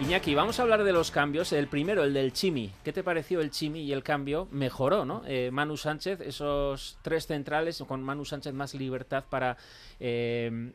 Iñaki, 0.03 0.35
vamos 0.35 0.59
a 0.59 0.63
hablar 0.63 0.83
de 0.83 0.93
los 0.93 1.13
cambios. 1.13 1.53
El 1.53 1.69
primero, 1.69 2.03
el 2.03 2.13
del 2.13 2.33
Chimi. 2.33 2.73
¿Qué 2.83 2.93
te 2.93 3.05
pareció 3.05 3.41
el 3.41 3.53
Chimi 3.53 3.83
y 3.83 3.93
el 3.93 4.03
cambio? 4.03 4.49
Mejoró, 4.51 5.05
¿no? 5.05 5.23
Eh, 5.29 5.51
Manu 5.53 5.77
Sánchez, 5.77 6.21
esos 6.23 6.99
tres 7.03 7.29
centrales, 7.29 7.81
con 7.87 8.03
Manu 8.03 8.25
Sánchez 8.25 8.53
más 8.53 8.75
libertad 8.75 9.23
para 9.31 9.57
eh, 10.01 10.73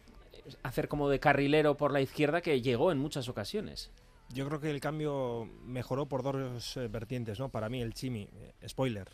hacer 0.64 0.88
como 0.88 1.10
de 1.10 1.20
carrilero 1.20 1.76
por 1.76 1.92
la 1.92 2.00
izquierda, 2.00 2.40
que 2.40 2.62
llegó 2.62 2.90
en 2.90 3.00
muchas 3.00 3.28
ocasiones. 3.28 3.92
Yo 4.34 4.48
creo 4.48 4.62
que 4.62 4.72
el 4.72 4.80
cambio 4.80 5.50
mejoró 5.66 6.06
por 6.06 6.24
dos 6.24 6.78
eh, 6.78 6.88
vertientes, 6.88 7.38
¿no? 7.38 7.50
Para 7.50 7.68
mí 7.68 7.82
el 7.82 7.94
Chimi, 7.94 8.30
spoiler, 8.66 9.10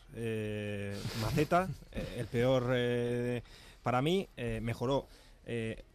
Maceta, 1.23 1.69
el 2.17 2.27
peor 2.27 3.41
para 3.81 4.03
mí, 4.03 4.29
mejoró 4.61 5.07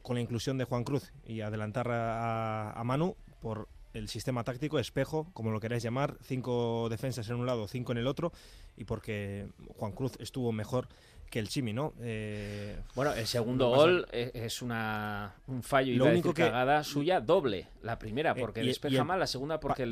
con 0.02 0.16
la 0.16 0.20
inclusión 0.20 0.58
de 0.58 0.64
Juan 0.64 0.82
Cruz 0.82 1.12
y 1.25 1.40
adelantar 1.40 1.88
a, 1.88 2.72
a 2.72 2.82
Manu 2.82 3.14
por 3.40 3.68
el 3.98 4.08
sistema 4.08 4.44
táctico, 4.44 4.78
espejo, 4.78 5.28
como 5.34 5.50
lo 5.50 5.60
queráis 5.60 5.82
llamar, 5.82 6.16
cinco 6.22 6.88
defensas 6.88 7.28
en 7.28 7.36
un 7.36 7.46
lado, 7.46 7.68
cinco 7.68 7.92
en 7.92 7.98
el 7.98 8.06
otro, 8.06 8.32
y 8.76 8.84
porque 8.84 9.48
Juan 9.76 9.92
Cruz 9.92 10.12
estuvo 10.20 10.52
mejor 10.52 10.88
que 11.28 11.38
el 11.38 11.48
Chimi, 11.48 11.72
¿no? 11.72 11.92
Eh, 12.00 12.78
bueno, 12.94 13.12
el 13.12 13.26
segundo 13.26 13.68
gol 13.68 14.06
es 14.12 14.62
una, 14.62 15.34
un 15.46 15.62
fallo 15.62 15.92
y 15.92 16.00
único 16.00 16.32
que 16.32 16.44
cagada 16.44 16.82
suya 16.84 17.20
doble. 17.20 17.68
La 17.82 17.98
primera 17.98 18.32
eh, 18.32 18.40
porque 18.40 18.62
despeja 18.62 19.04
mal, 19.04 19.20
la 19.20 19.26
segunda 19.26 19.60
porque 19.60 19.86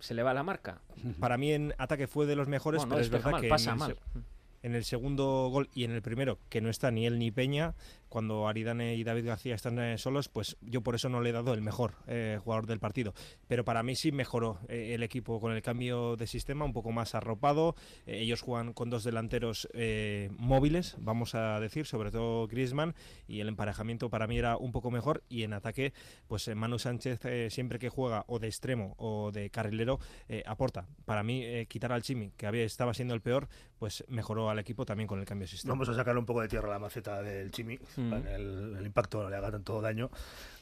se 0.00 0.14
le 0.14 0.22
va 0.22 0.34
la 0.34 0.42
marca. 0.42 0.80
Para 1.20 1.38
mí 1.38 1.52
en 1.52 1.74
ataque 1.78 2.06
fue 2.06 2.26
de 2.26 2.36
los 2.36 2.48
mejores, 2.48 2.84
pero 2.88 3.00
es 3.00 3.10
verdad 3.10 3.40
que 3.40 3.48
pasa 3.48 3.74
mal. 3.76 3.96
en 4.62 4.74
el 4.74 4.84
segundo 4.84 5.48
gol 5.50 5.68
y 5.74 5.84
en 5.84 5.92
el 5.92 6.02
primero, 6.02 6.38
que 6.48 6.60
no 6.60 6.70
está 6.70 6.90
ni 6.90 7.06
él 7.06 7.18
ni 7.18 7.30
Peña, 7.30 7.74
cuando 8.14 8.46
Aridane 8.46 8.94
y 8.94 9.02
David 9.02 9.26
García 9.26 9.56
están 9.56 9.76
eh, 9.80 9.98
solos, 9.98 10.28
pues 10.28 10.56
yo 10.60 10.82
por 10.82 10.94
eso 10.94 11.08
no 11.08 11.20
le 11.20 11.30
he 11.30 11.32
dado 11.32 11.52
el 11.52 11.62
mejor 11.62 11.96
eh, 12.06 12.38
jugador 12.40 12.68
del 12.68 12.78
partido. 12.78 13.12
Pero 13.48 13.64
para 13.64 13.82
mí 13.82 13.96
sí 13.96 14.12
mejoró 14.12 14.60
eh, 14.68 14.94
el 14.94 15.02
equipo 15.02 15.40
con 15.40 15.50
el 15.50 15.62
cambio 15.62 16.14
de 16.14 16.28
sistema, 16.28 16.64
un 16.64 16.72
poco 16.72 16.92
más 16.92 17.16
arropado. 17.16 17.74
ellos 18.06 18.40
juegan 18.40 18.72
con 18.72 18.88
dos 18.88 19.02
delanteros 19.02 19.66
móviles, 20.38 20.94
vamos 21.00 21.34
a 21.34 21.58
decir, 21.58 21.86
sobre 21.86 22.12
todo 22.12 22.46
Griezmann, 22.46 22.94
y 23.26 23.40
el 23.40 23.48
emparejamiento 23.48 24.08
para 24.10 24.28
mí 24.28 24.38
era 24.38 24.58
un 24.58 24.70
poco 24.70 24.92
mejor. 24.92 25.24
Y 25.28 25.42
en 25.42 25.52
ataque, 25.52 25.92
pues 26.28 26.54
Manu 26.54 26.78
Sánchez 26.78 27.18
siempre 27.52 27.80
que 27.80 27.88
juega 27.88 28.24
o 28.28 28.38
de 28.38 28.46
extremo 28.46 28.94
o 28.96 29.32
de 29.32 29.50
carrilero, 29.50 29.98
aporta. 30.46 30.86
Para 31.04 31.24
mí, 31.24 31.66
quitar 31.66 31.90
al 31.90 32.02
Chimi, 32.02 32.30
que 32.36 32.46
había, 32.46 32.62
estaba 32.62 32.94
siendo 32.94 33.12
el 33.14 33.22
peor, 33.22 33.48
pues 33.76 34.04
mejoró 34.06 34.50
al 34.50 34.60
equipo 34.60 34.86
también 34.86 35.08
con 35.08 35.18
el 35.18 35.24
cambio 35.24 35.46
de 35.46 35.50
sistema. 35.50 35.72
Vamos 35.72 35.88
a 35.88 35.94
sacar 35.94 36.16
un 36.16 36.24
poco 36.24 36.42
de 36.42 36.48
tierra 36.48 36.68
a 36.68 36.72
la 36.72 36.78
maceta 36.78 37.20
del 37.20 37.50
Chimi. 37.50 37.76
Mm. 37.96 38.03
El, 38.12 38.76
el, 38.78 38.86
impacto 38.86 39.22
no 39.22 39.30
le 39.30 39.36
haga 39.36 39.50
tanto 39.50 39.80
daño. 39.80 40.10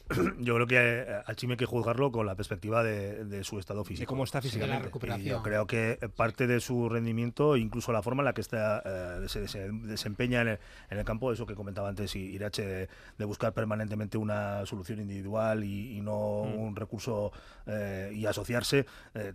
yo 0.39 0.55
creo 0.55 0.67
que 0.67 0.75
eh, 0.77 1.21
al 1.25 1.35
Chimi 1.35 1.53
hay 1.53 1.57
que 1.57 1.65
juzgarlo 1.65 2.11
con 2.11 2.25
la 2.25 2.35
perspectiva 2.35 2.83
de, 2.83 3.43
su 3.43 3.59
estado 3.59 3.83
físico. 3.83 4.09
cómo 4.09 4.23
está 4.23 4.41
físicamente. 4.41 4.89
yo 5.23 5.41
creo 5.41 5.65
que 5.65 5.97
parte 6.15 6.45
de 6.45 6.59
su 6.59 6.89
rendimiento, 6.89 7.55
incluso 7.55 7.91
la 7.91 8.01
forma 8.01 8.21
en 8.21 8.25
la 8.25 8.33
que 8.33 8.41
está, 8.41 8.81
eh, 8.85 9.27
se, 9.27 9.71
desempeña 9.71 10.41
en 10.41 10.59
el, 10.89 11.05
campo, 11.05 11.31
eso 11.31 11.45
que 11.45 11.55
comentaba 11.55 11.89
antes 11.89 12.15
Irache, 12.15 12.87
de, 13.17 13.25
buscar 13.25 13.53
permanentemente 13.53 14.17
una 14.17 14.65
solución 14.65 14.99
individual 14.99 15.63
y, 15.63 16.01
no 16.01 16.43
mm. 16.43 16.59
un 16.59 16.75
recurso 16.75 17.31
eh, 17.65 18.11
y 18.13 18.25
asociarse, 18.25 18.85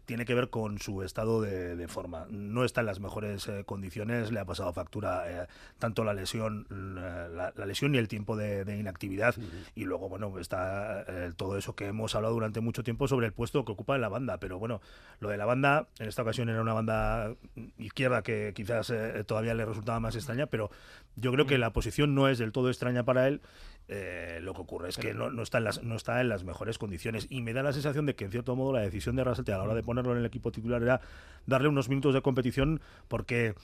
tiene 0.04 0.26
que 0.26 0.34
ver 0.34 0.50
con 0.50 0.78
su 0.78 1.02
estado 1.02 1.40
de, 1.40 1.88
forma. 1.88 2.26
No 2.28 2.64
está 2.64 2.80
en 2.80 2.86
las 2.86 3.00
mejores 3.00 3.50
condiciones, 3.64 4.30
le 4.30 4.40
ha 4.40 4.44
pasado 4.44 4.72
factura 4.74 5.48
tanto 5.78 6.04
la 6.04 6.12
lesión, 6.12 6.66
la, 6.68 7.52
lesión 7.64 7.94
y 7.94 7.98
el 7.98 8.08
tiempo 8.08 8.36
de, 8.36 8.78
inactividad, 8.78 9.34
y 9.74 9.84
luego, 9.84 10.08
bueno, 10.10 10.38
está 10.38 10.57
eh, 11.06 11.32
todo 11.36 11.56
eso 11.56 11.74
que 11.74 11.86
hemos 11.86 12.14
hablado 12.14 12.34
durante 12.34 12.60
mucho 12.60 12.82
tiempo 12.82 13.08
sobre 13.08 13.26
el 13.26 13.32
puesto 13.32 13.64
que 13.64 13.72
ocupa 13.72 13.94
en 13.94 14.00
la 14.00 14.08
banda. 14.08 14.38
Pero 14.38 14.58
bueno, 14.58 14.80
lo 15.20 15.28
de 15.28 15.36
la 15.36 15.44
banda, 15.44 15.88
en 15.98 16.08
esta 16.08 16.22
ocasión 16.22 16.48
era 16.48 16.60
una 16.60 16.72
banda 16.72 17.34
izquierda 17.78 18.22
que 18.22 18.52
quizás 18.54 18.90
eh, 18.90 19.24
todavía 19.26 19.54
le 19.54 19.64
resultaba 19.64 20.00
más 20.00 20.16
extraña, 20.16 20.46
pero 20.46 20.70
yo 21.16 21.32
creo 21.32 21.46
que 21.46 21.56
mm. 21.56 21.60
la 21.60 21.72
posición 21.72 22.14
no 22.14 22.28
es 22.28 22.38
del 22.38 22.52
todo 22.52 22.68
extraña 22.68 23.04
para 23.04 23.28
él. 23.28 23.40
Eh, 23.90 24.40
lo 24.42 24.52
que 24.52 24.60
ocurre 24.60 24.90
es 24.90 24.98
que 24.98 25.14
no, 25.14 25.42
está 25.42 25.58
en 25.58 25.64
las, 25.64 25.82
no 25.82 25.96
está 25.96 26.20
en 26.20 26.28
las 26.28 26.44
mejores 26.44 26.76
condiciones 26.76 27.26
y 27.30 27.40
me 27.40 27.54
da 27.54 27.62
la 27.62 27.72
sensación 27.72 28.04
de 28.04 28.14
que 28.14 28.26
en 28.26 28.30
cierto 28.30 28.54
modo 28.54 28.74
la 28.74 28.80
decisión 28.80 29.16
de 29.16 29.24
Raselte 29.24 29.54
a 29.54 29.56
la 29.56 29.64
hora 29.64 29.74
de 29.74 29.82
ponerlo 29.82 30.12
en 30.12 30.18
el 30.18 30.26
equipo 30.26 30.52
titular 30.52 30.82
era 30.82 31.00
darle 31.46 31.68
unos 31.68 31.88
minutos 31.88 32.12
de 32.12 32.20
competición 32.20 32.82
porque 33.08 33.54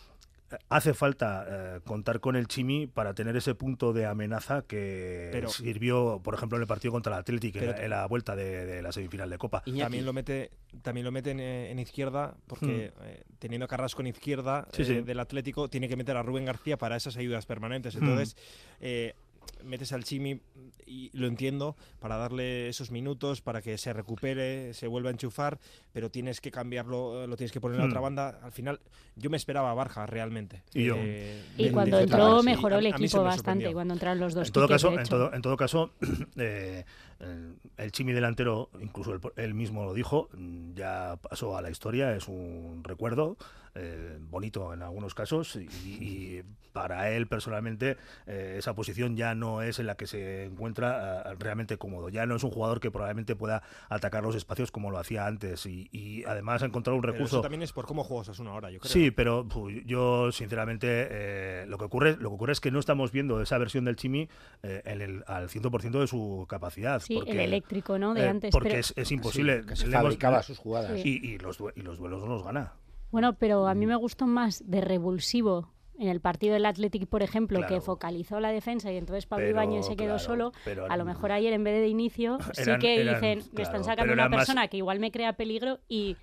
hace 0.69 0.95
falta 0.95 1.47
eh, 1.49 1.81
contar 1.85 2.21
con 2.21 2.37
el 2.37 2.49
Chimi 2.49 2.87
para 2.87 3.15
tener 3.15 3.37
ese 3.37 3.55
punto 3.55 3.93
de 3.93 4.07
amenaza 4.07 4.63
que 4.63 5.45
sirvió, 5.49 6.21
por 6.23 6.35
ejemplo, 6.35 6.57
en 6.57 6.63
el 6.63 6.69
partido 6.69 6.93
contra 6.93 7.15
el 7.15 7.21
Atlético 7.21 7.59
en, 7.59 7.91
la 7.91 8.07
vuelta 8.07 8.37
de, 8.37 8.83
la 8.83 8.93
semifinal 8.93 9.31
de 9.31 9.39
Copa. 9.39 9.63
También 9.65 10.05
lo 10.05 10.13
mete, 10.13 10.51
también 10.83 11.05
lo 11.05 11.13
mete 11.13 11.31
en, 11.31 11.79
izquierda, 11.79 12.37
porque 12.47 12.93
hmm. 12.97 13.03
eh, 13.05 13.25
teniendo 13.39 13.67
Carrasco 13.67 14.01
en 14.03 14.09
izquierda 14.09 14.67
eh, 14.77 15.03
del 15.05 15.21
Atlético, 15.21 15.69
tiene 15.69 15.89
que 15.89 15.97
meter 15.97 16.17
a 16.17 16.23
Rubén 16.23 16.45
García 16.45 16.77
para 16.77 16.97
esas 16.97 17.17
ayudas 17.17 17.47
permanentes. 17.47 17.97
Hmm. 17.97 18.05
Entonces, 18.05 18.37
metes 19.63 19.93
al 19.93 20.05
Chimi 20.05 20.41
y 20.87 21.11
lo 21.13 21.27
entiendo 21.27 21.77
para 22.01 22.17
darle 22.17 22.69
esos 22.69 22.91
minutos 22.91 23.41
para 23.41 23.63
que 23.63 23.79
se 23.79 23.93
recupere, 23.93 24.75
se 24.75 24.87
vuelva 24.87 25.11
a 25.11 25.13
enchufar, 25.13 25.59
pero 25.93 26.11
tienes 26.11 26.41
que 26.41 26.51
cambiarlo, 26.51 27.27
lo 27.27 27.37
tienes 27.37 27.53
que 27.53 27.61
poner 27.61 27.81
en 27.81 27.87
otra 27.87 28.01
hmm. 28.01 28.05
banda. 28.05 28.41
Al 28.43 28.53
final, 28.53 28.81
yo 29.17 29.31
me 29.31 29.37
esperaba 29.37 29.71
a 29.71 29.75
Barja 29.75 30.07
realmente. 30.07 30.63
Y 30.73 30.85
yo. 30.85 30.97
Eh, 30.99 31.43
y 31.57 31.71
cuando 31.71 31.99
entró 31.99 32.43
mejoró 32.43 32.79
el 32.79 32.87
equipo 32.87 33.23
bastante, 33.23 33.73
cuando 33.73 33.95
entraron 33.95 34.21
los 34.21 34.35
dos. 34.35 34.49
En 34.49 34.53
todo 34.53 34.69
caso, 34.69 34.99
en 34.99 35.07
todo, 35.07 35.33
en 35.33 35.43
todo 35.43 35.57
caso, 35.57 35.91
eh, 36.37 36.85
el 37.77 37.93
Chimi 37.93 38.13
delantero, 38.13 38.71
incluso 38.81 39.19
él, 39.37 39.55
mismo 39.55 39.85
lo 39.85 39.95
dijo, 39.95 40.29
ya 40.75 41.17
pasó 41.23 41.57
a 41.57 41.63
la 41.63 41.71
historia, 41.71 42.15
es 42.15 42.29
un 42.29 42.83
recuerdo. 42.85 43.37
Eh, 43.77 44.19
bonito 44.21 44.73
en 44.73 44.83
algunos 44.83 45.15
casos 45.15 45.57
y, 45.57 46.43
para 46.73 47.11
él 47.11 47.29
personalmente 47.29 47.97
eh, 48.27 48.57
esa 48.59 48.75
posición 48.75 49.17
ya 49.17 49.35
no 49.37 49.63
es 49.63 49.79
en 49.79 49.87
la 49.87 49.97
que 49.97 50.09
se 50.09 50.45
encuentra 50.45 51.23
eh, 51.23 51.35
realmente 51.41 51.77
cómodo. 51.77 52.09
Ya 52.09 52.25
no 52.27 52.37
es 52.37 52.45
un 52.45 52.51
jugador 52.51 52.79
que 52.79 52.93
probablemente 52.93 53.35
pueda 53.35 53.63
atacar 53.89 54.23
los 54.23 54.37
espacios 54.37 54.71
como 54.71 54.93
lo 54.93 54.99
hacía 54.99 55.27
antes 55.27 55.67
y, 55.67 56.25
además 56.27 56.63
ha 56.63 56.67
encontrado 56.67 56.97
un 56.97 57.03
recurso. 57.03 57.37
eso 57.37 57.41
también 57.41 57.63
es 57.63 57.73
por 57.73 57.87
cómo 57.87 58.05
juegas 58.05 58.39
una 58.39 58.53
hora, 58.53 58.71
yo 58.71 58.79
creo. 58.79 58.93
Sí, 58.93 59.11
pero 59.11 59.47
yo 59.85 60.31
sinceramente 60.31 61.67
lo 61.67 61.77
que 61.77 61.85
ocurre 61.85 62.17
lo 62.17 62.31
que 62.31 62.35
ocurre 62.35 62.53
es 62.53 62.61
que 62.61 62.71
no 62.71 62.79
estamos 62.79 63.11
viendo 63.11 63.41
esa 63.41 63.59
versión 63.59 63.85
del 63.85 63.97
Chimi 63.97 64.29
en 64.63 65.01
el, 65.01 65.25
al 65.27 65.49
100% 65.49 66.01
de 66.01 66.07
su 66.07 66.47
capacidad. 66.49 67.01
Sí, 67.01 67.21
el 67.27 67.41
eléctrico, 67.41 67.99
¿no? 67.99 68.15
De 68.15 68.29
antes. 68.29 68.53
Porque 68.53 68.79
es, 68.79 69.13
imposible. 69.13 69.65
Que 69.67 69.77
se 69.77 69.89
fabricaba 69.89 70.43
sus 70.43 70.59
jugadas. 70.59 71.05
Y, 71.05 71.39
los, 71.39 71.59
y 71.75 71.83
los 71.83 71.99
duelos 71.99 72.21
no 72.21 72.29
los 72.29 72.45
gana. 72.45 72.73
Bueno, 73.15 73.35
pero 73.39 73.69
a 73.69 73.75
mí 73.75 73.87
me 73.87 73.95
gustó 73.95 74.27
más 74.27 74.69
de 74.69 74.81
revulsivo 74.81 75.71
en 76.01 76.09
el 76.09 76.21
partido 76.21 76.55
del 76.55 76.67
Athletic, 76.67 77.07
por 77.07 77.23
ejemplo, 77.23 77.65
que 77.69 77.81
focalizó 77.81 78.41
la 78.41 78.51
defensa 78.51 78.91
y 78.91 78.97
entonces 78.97 79.25
Pablo 79.27 79.49
Ibáñez 79.49 79.87
se 79.87 79.95
quedó 79.95 80.19
solo, 80.19 80.51
a 80.89 80.97
lo 80.97 81.05
mejor 81.05 81.31
ayer 81.31 81.53
en 81.53 81.63
vez 81.63 81.81
de 81.81 81.87
inicio 81.87 82.39
sí 82.55 82.73
que 82.81 83.05
dicen, 83.05 83.45
me 83.53 83.63
están 83.63 83.85
sacando 83.85 84.15
una 84.15 84.29
persona 84.29 84.67
que 84.67 84.79
igual 84.79 84.99
me 84.99 85.13
crea 85.13 85.35
peligro 85.35 85.79
y 85.89 86.17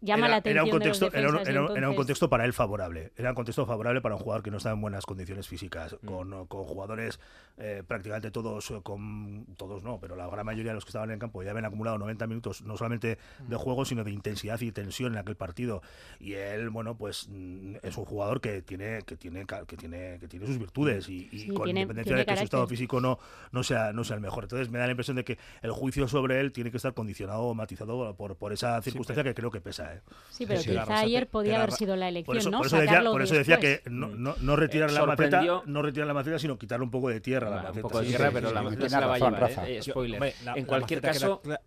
llama 0.00 0.28
la 0.28 0.36
atención 0.36 0.56
era 0.56 0.64
un 0.64 0.70
contexto, 0.70 1.10
de 1.10 1.22
los 1.22 1.32
defensas, 1.32 1.48
era, 1.48 1.60
un, 1.62 1.66
era 1.66 1.72
un- 1.72 1.84
era 1.90 1.96
contexto 1.96 2.28
para 2.28 2.44
él 2.44 2.52
favorable. 2.52 3.12
Era 3.16 3.30
un 3.30 3.34
contexto 3.34 3.66
favorable 3.66 4.00
para 4.00 4.14
un 4.14 4.20
jugador 4.20 4.42
que 4.42 4.50
no 4.50 4.58
estaba 4.58 4.74
en 4.74 4.80
buenas 4.80 5.06
condiciones 5.06 5.48
físicas, 5.48 5.96
Mm. 6.02 6.06
con, 6.06 6.46
con 6.46 6.64
jugadores 6.64 7.18
eh, 7.58 7.82
prácticamente 7.86 8.30
todos, 8.30 8.70
eh, 8.70 8.80
con 8.82 9.46
todos 9.56 9.82
no, 9.82 9.98
pero 9.98 10.14
la 10.14 10.26
gran 10.28 10.44
mayoría 10.44 10.72
de 10.72 10.74
los 10.74 10.84
que 10.84 10.90
estaban 10.90 11.08
en 11.08 11.14
el 11.14 11.18
campo 11.18 11.42
ya 11.42 11.50
habían 11.52 11.64
acumulado 11.64 11.96
90 11.96 12.26
minutos, 12.26 12.60
no 12.62 12.76
solamente 12.76 13.18
Mm. 13.40 13.48
de 13.48 13.56
juego, 13.56 13.84
sino 13.86 14.04
de 14.04 14.10
intensidad 14.10 14.60
y 14.60 14.72
tensión 14.72 15.14
en 15.14 15.18
aquel 15.18 15.36
partido. 15.36 15.80
Y 16.20 16.34
él, 16.34 16.68
bueno, 16.70 16.96
pues 16.98 17.28
mm, 17.30 17.76
es 17.82 17.96
un 17.96 18.04
jugador 18.04 18.40
que 18.42 18.60
tiene, 18.62 19.00
que 19.06 19.16
tiene, 19.16 19.46
que 19.66 19.76
tiene, 19.76 20.18
que 20.20 20.28
tiene 20.28 20.46
sus 20.46 20.58
virtudes 20.58 21.08
y, 21.08 21.28
y 21.32 21.38
Sí, 21.40 21.48
con 21.48 21.64
tiene- 21.64 21.80
independencia 21.80 22.10
tiene 22.10 22.20
de 22.20 22.26
que 22.26 22.36
su 22.36 22.44
estado 22.44 22.62
carácter. 22.64 22.76
físico 22.76 23.00
no, 23.00 23.18
no 23.52 23.62
sea, 23.62 23.92
no 23.94 24.04
sea 24.04 24.16
el 24.16 24.22
mejor. 24.22 24.44
Entonces 24.44 24.68
me 24.70 24.78
da 24.78 24.84
la 24.84 24.90
impresión 24.92 25.16
de 25.16 25.24
que 25.24 25.38
el 25.62 25.70
juicio 25.70 26.06
sobre 26.08 26.40
él 26.40 26.52
tiene 26.52 26.70
que 26.70 26.76
estar 26.76 26.92
condicionado 26.92 27.40
o 27.44 27.54
matizado 27.54 28.14
por, 28.16 28.36
por 28.36 28.52
esa 28.52 28.80
circunstancia 28.82 29.24
que 29.24 29.34
creo 29.34 29.50
que 29.50 29.60
pesa. 29.62 29.85
¿Eh? 29.94 30.00
Sí, 30.30 30.44
pero 30.46 30.60
Sí, 30.60 30.68
quizá 30.70 30.82
Arrasate, 30.82 31.06
ayer 31.06 31.28
podía 31.28 31.56
haber 31.56 31.72
sido 31.72 31.96
la 31.96 32.08
elección, 32.08 32.26
por 32.26 32.36
eso, 32.36 32.50
¿no? 32.50 32.58
Por 32.58 32.66
eso, 32.66 32.76
decía, 32.78 33.02
por 33.02 33.22
eso 33.22 33.34
decía 33.34 33.58
que 33.58 33.80
no, 33.86 34.08
no, 34.08 34.34
no 34.40 34.56
retirar 34.56 34.90
Eh, 34.90 34.92
la 34.92 35.06
maceta, 35.06 35.42
no 35.64 35.82
retirar 35.82 36.06
la 36.06 36.14
maceta, 36.14 36.38
sino 36.38 36.58
quitarle 36.58 36.84
un 36.84 36.90
poco 36.90 37.08
de 37.08 37.20
tierra 37.20 37.46
a 37.48 37.50
la 37.50 37.56
Un 37.56 37.62
maceta. 37.68 37.82
poco 37.82 38.00
de 38.00 38.06
tierra, 38.06 38.28
sí, 38.28 38.34
pero 38.34 38.48
sí, 38.48 38.54
la 38.54 38.62
maceta 38.62 38.88
se 38.90 39.00
la 39.00 39.06
va 39.06 39.14
a 39.14 39.18
llevar, 39.18 39.40
Rafa. 39.40 39.68
eh, 39.68 39.82
spoiler. 39.82 40.16
Hombre, 40.16 40.34
la- 40.44 40.52
en 40.52 40.60
la 40.62 40.66
cualquier 40.66 41.00
caso, 41.00 41.40
queda 41.42 41.60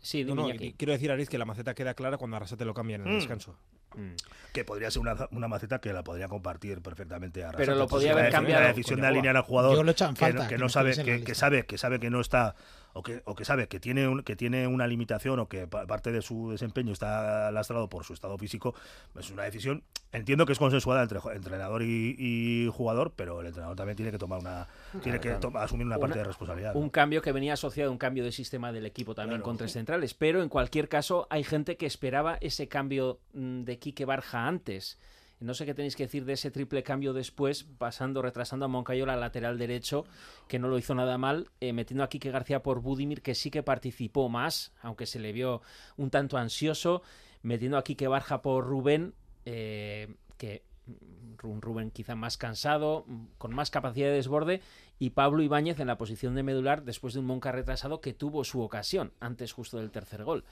sí, 0.00 0.24
No, 0.24 0.34
no, 0.34 0.48
quiero 0.76 0.92
decir, 0.92 1.10
Ariz, 1.12 1.28
que 1.28 1.38
la 1.38 1.44
maceta 1.44 1.74
queda 1.74 1.94
clara 1.94 2.16
cuando 2.16 2.36
a 2.36 2.38
Arrasate 2.38 2.64
lo 2.64 2.74
cambian 2.74 3.02
en 3.02 3.06
el 3.08 3.12
Mm. 3.14 3.18
descanso. 3.18 3.56
Mm. 3.94 4.14
que 4.52 4.64
podría 4.64 4.90
ser 4.90 5.00
una, 5.00 5.14
una 5.30 5.48
maceta 5.48 5.78
que 5.78 5.90
la 5.92 6.02
podría 6.02 6.28
compartir 6.28 6.82
perfectamente 6.82 7.44
a 7.44 7.52
Pero 7.52 7.72
lo 7.74 7.82
Arrasate. 7.82 7.90
podía 7.90 8.12
La 8.14 8.20
haber 8.20 8.32
cambiado 8.32 8.62
La 8.62 8.68
decisión 8.68 9.00
de 9.00 9.06
alinear 9.06 9.36
al 9.36 9.42
jugador 9.42 9.76
Yo 9.76 9.82
lo 9.84 9.94
que, 9.94 10.04
no, 10.58 10.66
que 10.66 10.68
sabe 10.72 10.90
que, 11.24 11.34
sabe 11.34 11.66
que 11.66 11.78
sabe 11.78 12.00
que 12.00 12.10
no 12.10 12.20
está 12.20 12.56
o 12.96 13.02
que, 13.02 13.22
o 13.26 13.34
que 13.34 13.44
sabe 13.44 13.68
que 13.68 13.78
tiene 13.78 14.08
un, 14.08 14.22
que 14.22 14.36
tiene 14.36 14.66
una 14.66 14.86
limitación 14.86 15.38
o 15.38 15.48
que 15.48 15.66
pa- 15.66 15.86
parte 15.86 16.12
de 16.12 16.22
su 16.22 16.50
desempeño 16.50 16.92
está 16.92 17.50
lastrado 17.52 17.88
por 17.88 18.04
su 18.04 18.14
estado 18.14 18.38
físico 18.38 18.74
es 19.18 19.30
una 19.30 19.42
decisión 19.42 19.82
entiendo 20.12 20.46
que 20.46 20.52
es 20.52 20.58
consensuada 20.58 21.02
entre 21.02 21.18
entrenador 21.34 21.82
y, 21.82 22.16
y 22.18 22.70
jugador 22.72 23.12
pero 23.14 23.40
el 23.42 23.48
entrenador 23.48 23.76
también 23.76 23.96
tiene 23.96 24.10
que 24.12 24.18
tomar 24.18 24.38
una 24.40 24.66
tiene 25.02 25.20
que 25.20 25.32
to- 25.32 25.52
asumir 25.58 25.84
una, 25.86 25.98
parte 25.98 26.14
Una- 26.14 26.22
de 26.22 26.24
responsabilidad 26.28 26.74
¿no? 26.74 26.80
Un 26.80 26.88
cambio 26.90 27.20
que 27.20 27.32
venía 27.32 27.52
asociado 27.52 27.90
a 27.90 27.92
un 27.92 27.98
cambio 27.98 28.24
de 28.24 28.32
sistema 28.32 28.72
del 28.72 28.86
equipo 28.86 29.14
también 29.14 29.42
con 29.42 29.56
tres 29.58 29.72
centrales. 29.72 30.14
Pero 30.14 30.42
en 30.42 30.48
cualquier 30.48 30.88
caso, 30.88 31.26
hay 31.30 31.44
gente 31.44 31.76
que 31.76 31.84
esperaba 31.86 32.38
ese 32.40 32.66
cambio 32.68 33.18
mm, 33.34 33.62
de 33.64 33.78
Quique 33.78 34.04
Barja 34.06 34.46
antes. 34.48 34.98
No 35.38 35.52
sé 35.52 35.66
qué 35.66 35.74
tenéis 35.74 35.96
que 35.96 36.04
decir 36.04 36.24
de 36.24 36.32
ese 36.32 36.50
triple 36.50 36.82
cambio 36.82 37.12
después, 37.12 37.64
pasando, 37.64 38.22
retrasando 38.22 38.64
a 38.64 38.68
Moncayola 38.68 39.12
al 39.12 39.20
lateral 39.20 39.58
derecho, 39.58 40.06
que 40.48 40.58
no 40.58 40.68
lo 40.68 40.78
hizo 40.78 40.94
nada 40.94 41.18
mal, 41.18 41.50
eh, 41.60 41.74
metiendo 41.74 42.04
a 42.04 42.08
Quique 42.08 42.30
García 42.30 42.62
por 42.62 42.80
Budimir, 42.80 43.20
que 43.20 43.34
sí 43.34 43.50
que 43.50 43.62
participó 43.62 44.30
más, 44.30 44.72
aunque 44.80 45.04
se 45.04 45.18
le 45.18 45.32
vio 45.32 45.60
un 45.98 46.10
tanto 46.10 46.38
ansioso, 46.38 47.02
metiendo 47.42 47.76
a 47.76 47.84
Quique 47.84 48.08
Barja 48.08 48.40
por 48.40 48.64
Rubén, 48.64 49.12
eh, 49.44 50.14
que 50.38 50.62
mm, 50.86 51.46
un 51.46 51.60
Rubén 51.60 51.90
quizá 51.90 52.14
más 52.14 52.38
cansado, 52.38 53.04
mm, 53.06 53.26
con 53.36 53.54
más 53.54 53.70
capacidad 53.70 54.08
de 54.08 54.14
desborde, 54.14 54.62
y 54.98 55.10
Pablo 55.10 55.42
Ibáñez 55.42 55.80
en 55.80 55.88
la 55.88 55.98
posición 55.98 56.34
de 56.34 56.44
medular 56.44 56.82
después 56.82 57.12
de 57.12 57.20
un 57.20 57.26
Monca 57.26 57.52
retrasado 57.52 58.00
que 58.00 58.14
tuvo 58.14 58.42
su 58.44 58.62
ocasión 58.62 59.12
antes 59.20 59.52
justo 59.52 59.76
del 59.76 59.90
tercer 59.90 60.24
gol. 60.24 60.44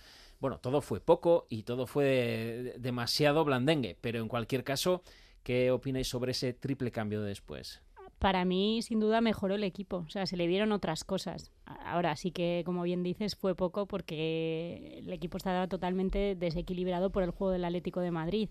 Bueno, 0.44 0.58
todo 0.58 0.82
fue 0.82 1.00
poco 1.00 1.46
y 1.48 1.62
todo 1.62 1.86
fue 1.86 2.04
de- 2.04 2.74
demasiado 2.78 3.46
blandengue, 3.46 3.96
pero 4.02 4.20
en 4.20 4.28
cualquier 4.28 4.62
caso, 4.62 5.02
¿qué 5.42 5.70
opináis 5.70 6.06
sobre 6.08 6.32
ese 6.32 6.52
triple 6.52 6.90
cambio 6.90 7.22
de 7.22 7.28
después? 7.28 7.80
Para 8.18 8.44
mí, 8.44 8.82
sin 8.82 9.00
duda, 9.00 9.22
mejoró 9.22 9.54
el 9.54 9.64
equipo. 9.64 10.04
O 10.06 10.10
sea, 10.10 10.26
se 10.26 10.36
le 10.36 10.46
vieron 10.46 10.70
otras 10.72 11.02
cosas. 11.02 11.50
Ahora 11.64 12.14
sí 12.16 12.30
que, 12.30 12.62
como 12.66 12.82
bien 12.82 13.02
dices, 13.02 13.36
fue 13.36 13.54
poco 13.54 13.86
porque 13.86 14.98
el 14.98 15.10
equipo 15.14 15.38
estaba 15.38 15.66
totalmente 15.66 16.34
desequilibrado 16.34 17.08
por 17.08 17.22
el 17.22 17.30
juego 17.30 17.50
del 17.54 17.64
Atlético 17.64 18.00
de 18.00 18.10
Madrid. 18.10 18.50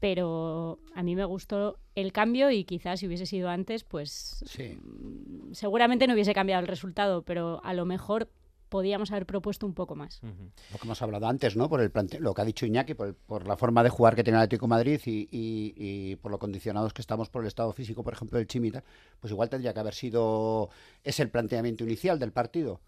Pero 0.00 0.78
a 0.94 1.02
mí 1.02 1.16
me 1.16 1.24
gustó 1.26 1.76
el 1.94 2.12
cambio 2.14 2.50
y 2.50 2.64
quizás 2.64 3.00
si 3.00 3.06
hubiese 3.06 3.26
sido 3.26 3.50
antes, 3.50 3.84
pues 3.84 4.42
Sí. 4.46 4.78
mm, 4.82 5.52
seguramente 5.52 6.06
no 6.06 6.14
hubiese 6.14 6.32
cambiado 6.32 6.62
el 6.62 6.66
resultado, 6.68 7.22
pero 7.22 7.60
a 7.62 7.74
lo 7.74 7.84
mejor 7.84 8.30
podíamos 8.70 9.10
haber 9.10 9.26
propuesto 9.26 9.66
un 9.66 9.74
poco 9.74 9.94
más. 9.94 10.20
Lo 10.22 10.78
que 10.78 10.84
hemos 10.86 11.02
hablado 11.02 11.26
antes, 11.26 11.56
¿no? 11.56 11.68
Por 11.68 11.82
el 11.82 11.90
plante- 11.90 12.18
lo 12.20 12.32
que 12.32 12.40
ha 12.40 12.44
dicho 12.46 12.64
Iñaki, 12.64 12.94
por, 12.94 13.14
por 13.14 13.46
la 13.46 13.56
forma 13.58 13.82
de 13.82 13.90
jugar 13.90 14.16
que 14.16 14.24
tiene 14.24 14.38
el 14.38 14.44
Atlético 14.44 14.64
de 14.64 14.70
Madrid 14.70 15.00
y, 15.04 15.28
y- 15.30 15.74
y 15.76 16.16
por 16.16 16.30
lo 16.30 16.38
condicionados 16.38 16.94
que 16.94 17.02
estamos 17.02 17.28
por 17.28 17.42
el 17.42 17.48
estado 17.48 17.72
físico, 17.74 18.02
por 18.02 18.14
ejemplo, 18.14 18.38
del 18.38 18.46
Chimi, 18.46 18.68
y 18.68 18.70
tal, 18.70 18.84
pues 19.20 19.30
igual 19.32 19.50
tendría 19.50 19.74
que 19.74 19.80
haber 19.80 19.94
sido 19.94 20.70
ese 21.04 21.22
el 21.24 21.28
planteamiento 21.30 21.84
inicial 21.84 22.18
del 22.18 22.32
partido. 22.32 22.80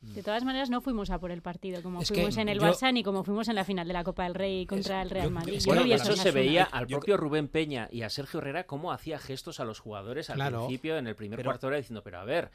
De 0.00 0.22
todas 0.22 0.44
maneras, 0.44 0.70
no 0.70 0.80
fuimos 0.80 1.10
a 1.10 1.18
por 1.18 1.32
el 1.32 1.42
partido 1.42 1.82
como 1.82 2.00
Es 2.00 2.08
fuimos 2.08 2.36
en 2.36 2.48
el 2.48 2.60
yo- 2.60 2.66
Barça 2.68 2.92
ni 2.92 3.02
como 3.02 3.24
fuimos 3.24 3.48
en 3.48 3.56
la 3.56 3.64
final 3.64 3.86
de 3.88 3.92
la 3.94 4.04
Copa 4.04 4.22
del 4.22 4.34
Rey 4.36 4.64
contra 4.64 5.02
el 5.02 5.10
Real 5.10 5.24
yo- 5.26 5.30
Madrid. 5.32 5.54
es 5.54 5.64
Yo 5.64 5.72
que 5.72 5.78
Bueno, 5.80 5.88
la- 5.88 5.94
eso 5.96 6.16
se 6.16 6.30
veía 6.30 6.62
al 6.64 6.86
Yo- 6.86 6.98
propio 7.00 7.16
Rubén 7.16 7.48
Peña 7.48 7.88
y 7.90 8.02
a 8.02 8.08
Sergio 8.08 8.38
Herrera 8.38 8.64
cómo 8.64 8.92
hacía 8.92 9.18
gestos 9.18 9.58
a 9.58 9.64
los 9.64 9.80
jugadores 9.80 10.30
al 10.30 10.36
Claro. 10.36 10.60
principio 10.60 10.96
en 10.98 11.08
el 11.08 11.16
primer 11.16 11.38
Pero- 11.38 11.48
cuarto 11.50 11.66
de 11.66 11.68
hora 11.68 11.76
diciendo, 11.78 12.02
pero 12.04 12.20
a 12.20 12.24
ver, 12.24 12.48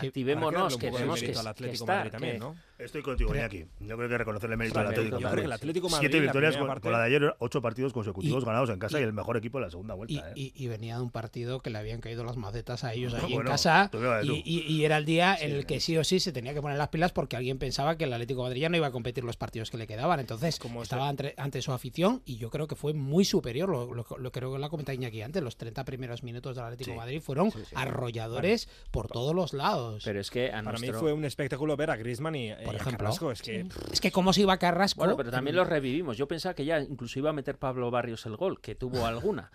Sí, 0.00 0.06
activémonos, 0.06 0.76
que 0.76 0.86
que 0.86 0.92
tenemos 0.92 1.20
que, 1.20 1.26
al 1.26 1.32
que 1.44 1.48
Atlético 1.50 1.84
estar, 1.84 1.96
Madrid 1.96 2.10
también, 2.12 2.32
que- 2.34 2.38
¿no? 2.40 2.56
Estoy 2.84 3.02
contigo, 3.02 3.34
Iñaki. 3.34 3.64
Yo 3.80 3.96
creo 3.96 4.08
que 4.08 4.18
reconocerle 4.18 4.56
mérito 4.56 4.80
al 4.80 4.88
Atlético 4.88 5.18
yo 5.18 5.26
de 5.26 5.30
creo 5.32 5.42
que 5.42 5.46
el 5.46 5.52
Atlético 5.52 5.86
de 5.86 5.92
Madrid, 5.92 6.08
Siete 6.08 6.16
la 6.18 6.22
victorias 6.24 6.56
con, 6.56 6.66
parte- 6.66 6.80
con 6.82 6.92
la 6.92 6.98
de 7.00 7.06
ayer, 7.06 7.34
ocho 7.38 7.62
partidos 7.62 7.92
consecutivos 7.92 8.42
Y- 8.42 8.46
ganados 8.46 8.70
en 8.70 8.78
casa 8.78 8.98
y, 8.98 9.02
y- 9.02 9.04
el 9.04 9.12
mejor 9.12 9.36
equipo 9.36 9.58
en 9.58 9.64
la 9.64 9.70
segunda 9.70 9.94
vuelta. 9.94 10.12
Y, 10.14 10.18
¿eh? 10.18 10.52
y- 10.56 10.64
y 10.64 10.68
venía 10.68 10.96
de 10.96 11.02
un 11.02 11.10
partido 11.10 11.60
que 11.60 11.70
le 11.70 11.78
habían 11.78 12.00
caído 12.00 12.24
las 12.24 12.36
macetas 12.36 12.84
a 12.84 12.92
ellos 12.92 13.12
Bueno, 13.12 13.26
allí 13.26 13.34
en 13.36 13.42
casa 13.42 13.90
y, 14.24 14.42
y- 14.44 14.60
y 14.72 14.84
era 14.84 14.96
el 14.98 15.04
día 15.04 15.36
en 15.40 15.52
el 15.52 15.66
que 15.66 15.80
sí 15.80 15.96
o 15.96 16.04
sí 16.04 16.18
se 16.20 16.32
tenía 16.32 16.54
que 16.54 16.60
poner 16.62 16.76
las 16.78 16.88
pilas 16.88 17.12
porque 17.12 17.36
alguien 17.36 17.58
pensaba 17.58 17.96
que 17.96 18.04
el 18.04 18.12
Atlético 18.12 18.42
de 18.42 18.48
Madrid 18.50 18.62
ya 18.62 18.68
no 18.68 18.76
iba 18.76 18.86
a 18.88 18.92
competir 18.92 19.24
los 19.24 19.36
partidos 19.36 19.70
que 19.70 19.76
le 19.78 19.86
quedaban. 19.86 20.20
Entonces 20.20 20.58
Como 20.58 20.82
estaba 20.82 21.08
ante, 21.08 21.34
ante 21.36 21.62
su 21.62 21.72
afición 21.72 22.22
y 22.24 22.36
yo 22.38 22.50
creo 22.50 22.66
que 22.66 22.74
fue 22.74 22.92
muy 22.94 23.24
superior. 23.24 23.68
Lo, 23.68 23.94
lo- 23.94 24.06
lo 24.18 24.32
creo 24.32 24.52
que 24.52 24.58
lo 24.58 24.66
ha 24.66 24.70
comentado 24.70 24.94
Iñaki 24.96 25.22
antes. 25.22 25.42
Los 25.42 25.56
30 25.56 25.84
primeros 25.84 26.22
minutos 26.22 26.56
del 26.56 26.64
Atlético 26.64 26.90
de. 26.92 26.96
Madrid 26.96 27.20
fueron 27.20 27.50
Sí, 27.52 27.58
sí. 27.64 27.74
arrolladores 27.76 28.68
por 28.90 29.08
todos 29.08 29.34
los 29.34 29.52
lados. 29.52 30.02
pero 30.04 30.20
es 30.20 30.30
que 30.30 30.50
a 30.52 30.62
Para 30.62 30.78
mí 30.78 30.90
fue 30.92 31.12
un 31.12 31.24
espectáculo 31.24 31.76
ver 31.76 31.90
a 31.90 31.96
Griezmann 31.96 32.34
y, 32.34 32.48
y 32.50 32.54
Por 32.72 32.80
a 32.80 32.82
ejemplo. 32.82 33.04
Carrasco. 33.06 33.32
Es 33.32 33.42
que 33.42 33.66
Es 33.92 34.00
que 34.00 34.10
cómo 34.12 34.32
se 34.32 34.42
iba 34.42 34.56
Carrasco. 34.58 34.98
Bueno, 35.00 35.16
pero 35.16 35.30
también 35.30 35.54
en- 35.54 35.58
los 35.60 35.68
revivimos. 35.68 36.16
Yo 36.16 36.26
pensaba 36.28 36.54
que 36.54 36.64
ya 36.64 36.80
incluso 36.80 37.18
iba 37.18 37.30
a 37.30 37.32
meter 37.32 37.56
Pablo 37.58 37.90
Barrios 37.90 38.26
el 38.26 38.36
gol, 38.36 38.60
que 38.60 38.74
tuvo 38.74 39.06
alguna. 39.06 39.50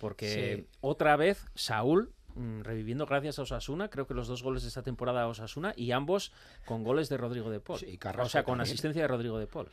Porque 0.00 0.56
Sí. 0.58 0.66
otra 0.80 1.16
vez 1.16 1.44
Saúl 1.54 2.12
mm, 2.34 2.60
reviviendo 2.60 3.04
gracias 3.04 3.38
a 3.40 3.42
Osasuna, 3.42 3.88
creo 3.90 4.06
que 4.06 4.14
los 4.14 4.28
dos 4.28 4.44
goles 4.44 4.62
de 4.62 4.68
esta 4.68 4.82
temporada 4.82 5.22
a 5.22 5.26
Osasuna 5.26 5.72
y 5.76 5.90
ambos 5.90 6.30
con 6.66 6.84
goles 6.84 7.08
de 7.08 7.16
Rodrigo 7.16 7.50
de 7.50 7.58
Paul. 7.58 7.80
Sí, 7.80 7.86
y 7.86 7.98
Carrasco 7.98 8.26
o 8.26 8.28
sea, 8.28 8.44
con 8.44 8.58
también. 8.58 8.70
asistencia 8.72 9.02
de 9.02 9.08
Rodrigo 9.08 9.38
de 9.40 9.48
Paul. 9.48 9.66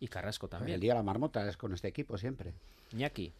Y 0.00 0.08
Carrasco 0.08 0.46
El 0.46 0.50
también. 0.50 0.80
día 0.80 0.94
de 0.94 0.98
la 0.98 1.04
marmota 1.04 1.48
es 1.48 1.56
con 1.56 1.72
este 1.74 1.86
equipo 1.86 2.18
siempre. 2.18 2.54
Iñaki. 2.92 3.32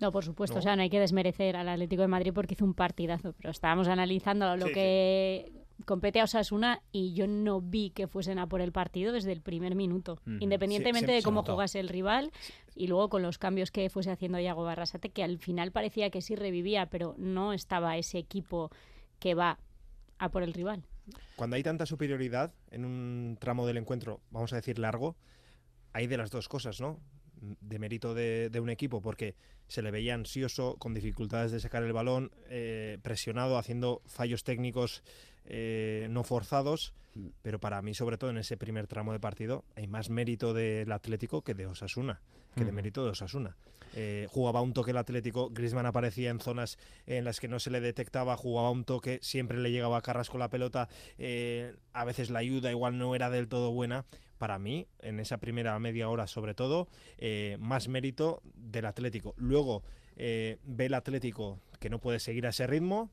No, 0.00 0.10
por 0.10 0.24
supuesto, 0.24 0.54
No. 0.54 0.60
o 0.60 0.62
sea, 0.62 0.74
no 0.74 0.82
hay 0.82 0.88
que 0.90 1.00
desmerecer 1.00 1.54
al 1.56 1.68
Atlético 1.68 2.00
de 2.02 2.08
Madrid 2.08 2.32
porque 2.34 2.54
hizo 2.54 2.64
un 2.64 2.72
partidazo, 2.74 3.34
pero 3.36 3.50
estábamos 3.50 3.88
analizando 3.88 4.56
lo 4.56 4.66
Sí, 4.68 4.72
que 4.72 5.52
compete 5.84 6.20
a 6.20 6.24
Osasuna 6.24 6.82
y 6.92 7.14
yo 7.14 7.26
no 7.26 7.60
vi 7.60 7.90
que 7.90 8.06
fuesen 8.06 8.38
a 8.38 8.46
por 8.48 8.60
el 8.60 8.72
partido 8.72 9.12
desde 9.12 9.32
el 9.32 9.40
primer 9.40 9.74
minuto, 9.74 10.20
independientemente 10.40 11.06
Sí, 11.06 11.12
se- 11.12 11.16
de 11.16 11.22
cómo 11.22 11.42
jugase 11.52 11.80
el 11.80 11.88
rival 11.88 12.32
y 12.74 12.86
luego 12.88 13.08
con 13.08 13.22
los 13.22 13.38
cambios 13.38 13.70
que 13.70 13.88
fuese 13.90 14.10
haciendo 14.10 14.38
Iago 14.38 14.64
Barrasate, 14.64 15.10
que 15.10 15.22
al 15.22 15.38
final 15.38 15.72
parecía 15.72 16.10
que 16.10 16.22
sí 16.22 16.34
revivía, 16.36 16.86
pero 16.86 17.14
no 17.18 17.52
estaba 17.52 17.96
ese 17.96 18.18
equipo 18.18 18.70
que 19.18 19.34
va 19.34 19.58
a 20.18 20.28
por 20.30 20.42
el 20.42 20.52
rival. 20.52 20.82
cuando 21.36 21.56
hay 21.56 21.62
tanta 21.62 21.84
superioridad 21.86 22.52
en 22.70 22.84
un 22.84 23.36
tramo 23.38 23.66
del 23.66 23.76
encuentro, 23.76 24.20
vamos 24.30 24.52
a 24.52 24.56
decir 24.56 24.78
largo, 24.78 25.16
hay 25.92 26.06
de 26.06 26.16
las 26.16 26.30
dos 26.30 26.48
cosas, 26.48 26.80
¿no? 26.80 26.98
De 27.60 27.78
mérito 27.78 28.14
de, 28.14 28.48
de 28.48 28.60
un 28.60 28.70
equipo, 28.70 29.02
porque 29.02 29.34
se 29.68 29.82
le 29.82 29.90
veía 29.90 30.14
ansioso, 30.14 30.76
con 30.78 30.94
dificultades 30.94 31.52
de 31.52 31.60
sacar 31.60 31.82
el 31.82 31.92
balón, 31.92 32.30
eh, 32.48 32.98
presionado, 33.02 33.58
haciendo 33.58 34.00
fallos 34.06 34.44
técnicos 34.44 35.02
eh, 35.46 36.06
no 36.10 36.24
forzados, 36.24 36.94
Mm. 37.14 37.28
pero 37.42 37.60
para 37.60 37.80
mí, 37.80 37.94
sobre 37.94 38.18
todo 38.18 38.30
en 38.30 38.38
ese 38.38 38.56
primer 38.56 38.88
tramo 38.88 39.12
de 39.12 39.20
partido, 39.20 39.64
hay 39.76 39.86
más 39.86 40.10
mérito 40.10 40.52
del 40.52 40.90
Atlético 40.90 41.42
que 41.42 41.54
de 41.54 41.66
Osasuna, 41.66 42.20
que 42.56 42.62
de 42.64 42.70
Ujú. 42.70 42.74
mérito 42.74 43.04
de 43.04 43.10
Osasuna. 43.10 43.56
Eh, 43.94 44.26
jugaba 44.28 44.60
un 44.62 44.72
toque 44.72 44.90
el 44.90 44.96
Atlético, 44.96 45.50
Griezmann 45.50 45.86
aparecía 45.86 46.30
en 46.30 46.40
zonas 46.40 46.76
en 47.06 47.24
las 47.24 47.38
que 47.38 47.46
no 47.46 47.60
se 47.60 47.70
le 47.70 47.80
detectaba, 47.80 48.36
jugaba 48.36 48.72
un 48.72 48.82
toque, 48.84 49.20
siempre 49.22 49.58
le 49.58 49.70
llegaba 49.70 49.98
a 49.98 50.02
Carrasco 50.02 50.38
la 50.38 50.48
pelota, 50.50 50.88
eh, 51.16 51.76
a 51.92 52.04
veces 52.04 52.30
la 52.30 52.40
ayuda 52.40 52.72
igual 52.72 52.98
no 52.98 53.14
era 53.14 53.30
del 53.30 53.46
todo 53.46 53.70
buena. 53.70 54.04
Para 54.38 54.58
mí, 54.58 54.88
en 55.00 55.20
esa 55.20 55.38
primera 55.38 55.78
media 55.78 56.08
hora 56.08 56.26
sobre 56.26 56.54
todo, 56.54 56.88
eh, 57.18 57.56
más 57.60 57.86
mérito 57.86 58.42
del 58.56 58.86
Atlético. 58.86 59.34
Luego 59.36 59.84
eh, 60.16 60.58
ve 60.64 60.86
el 60.86 60.94
Atlético 60.94 61.60
que 61.78 61.88
no 61.90 62.00
puede 62.00 62.18
seguir 62.18 62.46
a 62.46 62.50
ese 62.50 62.66
ritmo, 62.66 63.10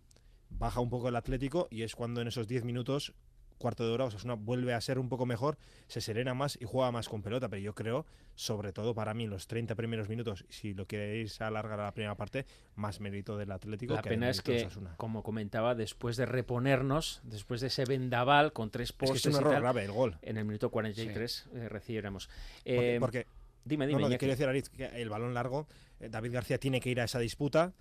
baja 0.52 0.80
un 0.80 0.90
poco 0.90 1.10
el 1.10 1.16
Atlético 1.16 1.68
y 1.70 1.84
es 1.84 1.96
cuando 1.96 2.22
en 2.22 2.28
esos 2.28 2.48
10 2.48 2.64
minutos 2.64 3.14
cuarto 3.62 3.86
de 3.86 3.92
hora, 3.94 4.06
Osasuna 4.06 4.34
vuelve 4.34 4.74
a 4.74 4.82
ser 4.82 5.00
un 5.00 5.08
poco 5.08 5.26
mejor, 5.26 5.58
se 5.88 6.02
serena 6.02 6.34
más 6.34 6.58
y 6.60 6.66
juega 6.66 6.92
más 6.92 7.08
con 7.08 7.22
pelota, 7.22 7.48
pero 7.48 7.62
yo 7.62 7.74
creo, 7.76 8.06
sobre 8.36 8.74
todo 8.74 8.94
para 8.94 9.14
mí, 9.14 9.26
en 9.26 9.30
los 9.30 9.48
30 9.48 9.76
primeros 9.76 10.10
minutos, 10.10 10.46
si 10.50 10.74
lo 10.74 10.88
queréis 10.88 11.40
alargar 11.40 11.80
a 11.80 11.84
la 11.84 11.94
primera 11.94 12.16
parte, 12.16 12.46
más 12.76 13.00
mérito 13.00 13.38
del 13.38 13.52
Atlético 13.52 13.94
La 13.94 14.02
que 14.02 14.10
pena 14.10 14.30
es 14.30 14.42
que, 14.42 14.66
Osasuna. 14.66 14.96
como 14.98 15.24
comentaba, 15.24 15.76
después 15.76 16.18
de 16.18 16.26
reponernos, 16.26 17.22
después 17.24 17.62
de 17.62 17.68
ese 17.68 17.86
vendaval 17.86 18.52
con 18.52 18.72
tres 18.72 18.90
Es 18.90 18.96
que 18.96 19.06
postes 19.06 19.26
es 19.26 19.26
un 19.28 19.34
y 19.34 19.38
error 19.38 19.54
tal, 19.54 19.62
grave 19.62 19.86
el 19.86 19.92
gol. 19.92 20.18
en 20.24 20.38
el 20.38 20.46
minuto 20.46 20.72
43 20.72 21.50
eh, 21.54 21.70
recibiéramos. 21.70 22.28
Porque, 22.28 22.96
Eh, 22.96 23.00
porque 23.00 23.28
Dime, 23.64 23.86
dime. 23.86 24.02
No, 24.02 24.10
no, 24.10 24.18
quiero 24.18 24.32
decir, 24.32 24.48
Aritz, 24.48 24.70
que 24.70 24.86
el 24.86 25.10
balón 25.10 25.34
largo, 25.34 25.68
eh, 26.00 26.10
David 26.10 26.34
García 26.34 26.58
tiene 26.58 26.82
que 26.82 26.90
ir 26.90 27.00
a 27.00 27.04
esa 27.04 27.20
disputa. 27.20 27.74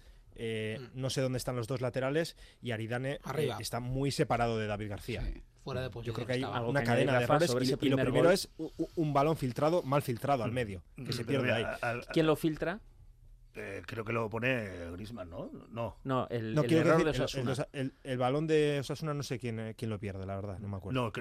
Eh, 0.43 0.79
Mm. 0.81 1.01
No 1.01 1.11
sé 1.11 1.21
dónde 1.21 1.37
están 1.37 1.55
los 1.57 1.67
dos 1.69 1.81
laterales 1.83 2.35
y 2.63 2.71
Aridane 2.71 3.21
eh, 3.37 3.51
está 3.61 3.79
muy 3.81 4.11
separado 4.11 4.59
de 4.59 4.67
David 4.67 4.89
García. 4.89 5.23
Sí. 5.23 5.43
Fuera 5.63 5.83
de 5.83 5.91
Yo 6.03 6.15
creo 6.15 6.27
que 6.27 6.33
hay 6.33 6.41
estaba. 6.43 6.67
Una 6.67 6.81
que 6.81 6.87
cadena 6.87 7.19
de 7.19 7.25
errores 7.25 7.51
sobre 7.51 7.67
y, 7.67 7.71
lo 7.71 7.77
primer 7.77 8.05
primero 8.07 8.25
gol. 8.25 8.33
es 8.33 8.49
u- 8.57 8.71
u- 8.79 8.89
un 8.97 9.13
balón 9.13 9.37
filtrado, 9.37 9.83
mal 9.83 10.01
filtrado 10.01 10.43
al 10.43 10.53
medio, 10.53 10.83
que 10.97 11.13
se 11.13 11.23
Pero 11.25 11.43
pierde 11.43 11.53
ahí. 11.53 11.65
al- 11.83 12.07
¿Quién 12.07 12.27
lo 12.27 12.35
filtra? 12.35 12.81
Eh, 13.57 13.83
creo 13.87 14.05
que 14.05 14.13
lo 14.13 14.29
pone 14.31 14.69
Grisman, 14.93 15.29
¿no? 15.31 15.51
No. 15.71 15.97
No, 16.05 16.27
el, 16.31 16.55
No, 16.55 16.63
el 16.63 16.69
quiero 16.69 16.83
error 16.91 17.05
decir, 17.05 17.19
de 17.19 17.25
Osasuna. 17.25 17.43
el, 17.43 17.49
Osa- 17.51 17.69
el- 17.73 17.95
el 18.05 18.19
balón 18.19 18.47
de 18.47 18.79
Osasuna 18.81 19.15
no 19.15 19.23
sé 19.23 19.39
quién, 19.39 19.59
eh, 19.61 19.75
quién 19.77 19.91
lo 19.91 19.99
pierde, 19.99 20.25
la 20.27 20.37
verdad, 20.37 20.59
no 20.59 20.69
me 20.69 20.77
acuerdo. 20.77 21.01
No, 21.01 21.13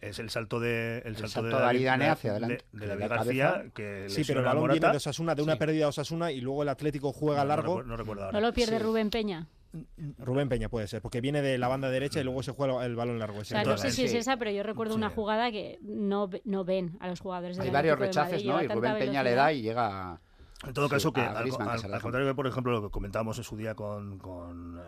es 0.00 0.18
el 0.18 0.30
salto 0.30 0.60
de 0.60 0.98
el, 1.04 1.16
salto 1.16 1.56
de 1.58 1.64
Aridane 1.64 2.08
hacia 2.08 2.30
de- 2.32 2.36
adelante, 2.36 2.64
de, 2.72 2.86
David 2.86 3.00
le 3.02 3.08
da 3.08 3.16
García 3.16 3.50
cabeza. 3.52 3.70
que 3.74 4.06
sí, 4.08 4.22
pero 4.26 4.40
el 4.40 4.46
balón 4.46 4.68
viene 4.70 4.90
de 4.90 4.96
Osasuna, 4.96 5.34
de 5.34 5.42
una 5.42 5.52
Sí. 5.54 5.58
pérdida 5.58 5.78
de 5.80 5.86
Osasuna 5.86 6.30
y 6.32 6.40
luego 6.40 6.62
el 6.62 6.68
Atlético 6.68 7.12
juega 7.12 7.42
No, 7.42 7.48
largo. 7.48 7.82
no 7.82 7.96
recuerdo 7.96 8.24
ahora. 8.24 8.40
¿No 8.40 8.46
lo 8.46 8.52
pierde 8.52 8.76
Sí. 8.78 8.82
Rubén 8.82 9.10
Peña? 9.10 9.48
Rubén 10.18 10.48
Peña 10.48 10.68
puede 10.68 10.86
ser, 10.86 11.02
porque 11.02 11.20
viene 11.20 11.42
de 11.42 11.58
la 11.58 11.66
banda 11.66 11.90
derecha 11.90 12.20
y 12.20 12.24
luego 12.24 12.44
se 12.44 12.52
juega 12.52 12.86
el 12.86 12.94
balón 12.94 13.18
largo. 13.18 13.40
O 13.40 13.44
sea, 13.44 13.64
no 13.64 13.76
sé 13.76 13.90
si 13.90 14.04
es 14.04 14.14
esa, 14.14 14.36
pero 14.36 14.52
yo 14.52 14.62
recuerdo 14.62 14.94
una 14.94 15.10
jugada 15.10 15.50
que 15.50 15.78
no, 15.82 16.28
ve- 16.28 16.42
no 16.44 16.64
ven 16.64 16.96
a 17.00 17.08
los 17.08 17.18
jugadores 17.20 17.56
del 17.56 17.66
Hay 17.66 17.72
varios 17.72 17.98
de 17.98 18.06
rechaces, 18.06 18.44
¿no? 18.44 18.62
Y 18.62 18.68
Rubén 18.68 18.96
Peña 18.98 19.22
le 19.24 19.34
da 19.34 19.52
y 19.52 19.62
llega. 19.62 20.20
En 20.66 20.72
todo 20.74 20.86
Sí, 20.86 20.94
caso, 20.94 21.12
que 21.12 21.20
al, 21.20 21.50
contrario 22.00 22.26
que, 22.28 22.34
por 22.34 22.46
ejemplo, 22.46 22.72
lo 22.72 22.82
que 22.82 22.90
comentábamos 22.90 23.38
en 23.38 23.44
su 23.44 23.56
día 23.56 23.74
con, 23.74 24.18
con 24.18 24.80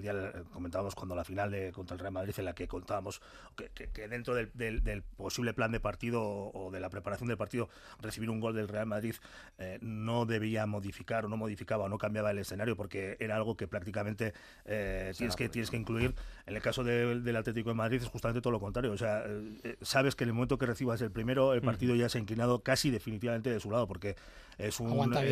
el 0.00 0.02
día, 0.02 0.12
eh, 0.34 0.42
comentábamos 0.52 0.94
cuando 0.94 1.14
la 1.14 1.24
final 1.24 1.50
de, 1.50 1.72
contra 1.72 1.94
el 1.94 2.00
Real 2.00 2.12
Madrid, 2.12 2.34
en 2.38 2.44
la 2.44 2.54
que 2.54 2.66
contábamos 2.68 3.20
que, 3.56 3.68
que- 3.74 3.88
que 3.88 4.08
dentro 4.08 4.34
del, 4.34 4.50
del- 4.54 4.82
del 4.82 5.02
posible 5.02 5.54
plan 5.54 5.72
de 5.72 5.80
partido 5.80 6.22
o, 6.22 6.70
de 6.70 6.80
la 6.80 6.90
preparación 6.90 7.28
del 7.28 7.36
partido, 7.36 7.68
recibir 8.00 8.30
un 8.30 8.40
gol 8.40 8.54
del 8.54 8.68
Real 8.68 8.86
Madrid 8.86 9.14
eh, 9.58 9.78
no 9.80 10.26
debía 10.26 10.66
modificar 10.66 11.24
o 11.24 11.28
no 11.28 11.36
modificaba 11.36 11.84
o 11.84 11.88
no 11.88 11.98
cambiaba 11.98 12.30
el 12.30 12.38
escenario 12.38 12.76
porque 12.76 13.16
era 13.20 13.36
algo 13.36 13.56
que 13.56 13.68
prácticamente 13.68 14.32
eh, 14.64 15.12
tienes, 15.16 15.36
que, 15.36 15.48
tienes 15.48 15.70
que 15.70 15.76
incluir. 15.76 16.14
En 16.46 16.56
el 16.56 16.62
caso 16.62 16.82
del, 16.84 17.22
del 17.22 17.36
Atlético 17.36 17.68
de 17.70 17.74
Madrid 17.74 18.02
es 18.02 18.08
justamente 18.08 18.40
todo 18.40 18.52
lo 18.52 18.60
contrario. 18.60 18.92
O 18.92 18.98
sea, 18.98 19.22
eh, 19.26 19.76
sabes 19.82 20.16
que 20.16 20.24
en 20.24 20.30
el 20.30 20.34
momento 20.34 20.58
que 20.58 20.66
recibas 20.66 21.00
el 21.02 21.10
primero, 21.10 21.52
el 21.54 21.60
partido 21.62 21.94
ya 21.94 22.08
se 22.08 22.18
ha 22.18 22.20
inclinado 22.20 22.60
casi 22.62 22.90
definitivamente 22.90 23.50
de 23.50 23.60
su 23.60 23.70
lado 23.70 23.86
porque 23.86 24.16
es 24.58 24.78
un, 24.80 24.88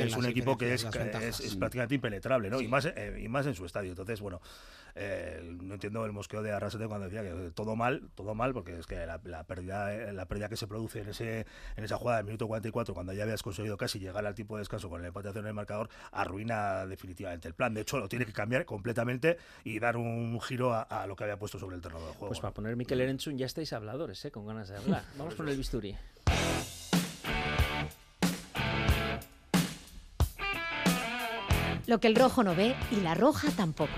es 0.06 0.16
un 0.16 0.24
equipo 0.30 0.56
que 0.58 0.74
es, 0.74 0.84
prácticamente 1.58 1.94
impenetrable, 1.96 2.50
¿no? 2.50 2.60
Y, 2.60 2.68
más, 2.68 2.86
y 3.18 3.28
más 3.28 3.46
en 3.46 3.54
su 3.54 3.64
estadio. 3.66 3.90
Entonces, 3.90 4.20
bueno, 4.20 4.40
eh, 5.00 5.56
no 5.62 5.74
entiendo 5.74 6.04
el 6.04 6.12
mosqueo 6.12 6.42
de 6.42 6.50
Arrasate 6.50 6.88
cuando 6.88 7.08
decía 7.08 7.22
que 7.22 7.52
todo 7.52 7.76
mal, 7.76 8.08
todo 8.16 8.34
mal, 8.34 8.52
porque 8.52 8.76
es 8.76 8.86
que 8.86 9.06
la, 9.06 9.20
la 9.24 9.44
pérdida 9.44 9.94
eh, 9.94 10.12
la 10.12 10.26
pérdida 10.26 10.48
que 10.48 10.56
se 10.56 10.66
produce 10.66 11.02
en 11.02 11.08
ese 11.10 11.46
en 11.76 11.84
esa 11.84 11.96
jugada 11.96 12.18
del 12.18 12.26
minuto 12.26 12.48
44, 12.48 12.94
cuando 12.94 13.12
ya 13.12 13.22
habías 13.22 13.44
conseguido 13.44 13.76
casi 13.76 14.00
llegar 14.00 14.26
al 14.26 14.34
tipo 14.34 14.56
de 14.56 14.62
descanso 14.62 14.90
con 14.90 15.00
la 15.00 15.08
empatación 15.08 15.44
en 15.44 15.50
el 15.50 15.54
marcador, 15.54 15.88
arruina 16.10 16.84
definitivamente 16.86 17.46
el 17.46 17.54
plan. 17.54 17.74
De 17.74 17.82
hecho, 17.82 17.98
lo 17.98 18.08
tiene 18.08 18.26
que 18.26 18.32
cambiar 18.32 18.64
completamente 18.64 19.38
y 19.62 19.78
dar 19.78 19.96
un 19.96 20.40
giro 20.40 20.74
a, 20.74 20.82
a 20.82 21.06
lo 21.06 21.14
que 21.14 21.22
había 21.22 21.38
puesto 21.38 21.60
sobre 21.60 21.76
el 21.76 21.82
terreno 21.82 22.04
del 22.04 22.14
juego. 22.14 22.28
Pues 22.28 22.40
para 22.40 22.52
poner 22.52 22.74
Mikel 22.74 23.00
Erenchun 23.00 23.38
ya 23.38 23.46
estáis 23.46 23.72
habladores, 23.72 24.24
¿eh? 24.24 24.32
con 24.32 24.46
ganas 24.46 24.68
de 24.68 24.78
hablar. 24.78 25.04
Vamos 25.16 25.36
con 25.36 25.48
el 25.48 25.56
bisturí. 25.56 25.96
Lo 31.86 32.00
que 32.00 32.08
el 32.08 32.16
rojo 32.16 32.42
no 32.42 32.54
ve 32.54 32.74
y 32.90 32.96
la 32.96 33.14
roja 33.14 33.48
tampoco. 33.56 33.94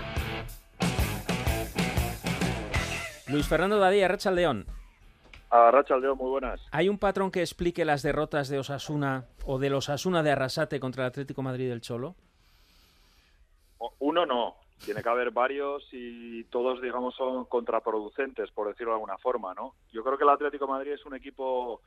Luis 3.31 3.47
Fernando 3.47 3.79
Dadía, 3.79 4.09
Racha 4.09 4.29
León. 4.29 4.65
A 5.49 5.71
Racha 5.71 5.93
Aldeo, 5.93 6.17
muy 6.17 6.29
buenas. 6.29 6.59
¿Hay 6.71 6.89
un 6.89 6.97
patrón 6.97 7.31
que 7.31 7.39
explique 7.39 7.85
las 7.85 8.03
derrotas 8.03 8.49
de 8.49 8.59
Osasuna 8.59 9.25
o 9.45 9.57
del 9.57 9.73
Osasuna 9.73 10.21
de 10.21 10.31
Arrasate 10.31 10.81
contra 10.81 11.03
el 11.03 11.09
Atlético 11.09 11.41
Madrid 11.41 11.69
del 11.69 11.79
Cholo? 11.79 12.15
Uno 13.99 14.25
no, 14.25 14.55
tiene 14.83 15.01
que 15.01 15.09
haber 15.09 15.31
varios 15.31 15.87
y 15.93 16.43
todos, 16.45 16.81
digamos, 16.81 17.15
son 17.15 17.45
contraproducentes, 17.45 18.51
por 18.51 18.67
decirlo 18.67 18.91
de 18.91 18.95
alguna 18.95 19.17
forma, 19.17 19.53
¿no? 19.53 19.75
Yo 19.93 20.03
creo 20.03 20.17
que 20.17 20.25
el 20.25 20.29
Atlético 20.29 20.65
de 20.65 20.71
Madrid 20.71 20.91
es 20.91 21.05
un 21.05 21.15
equipo 21.15 21.81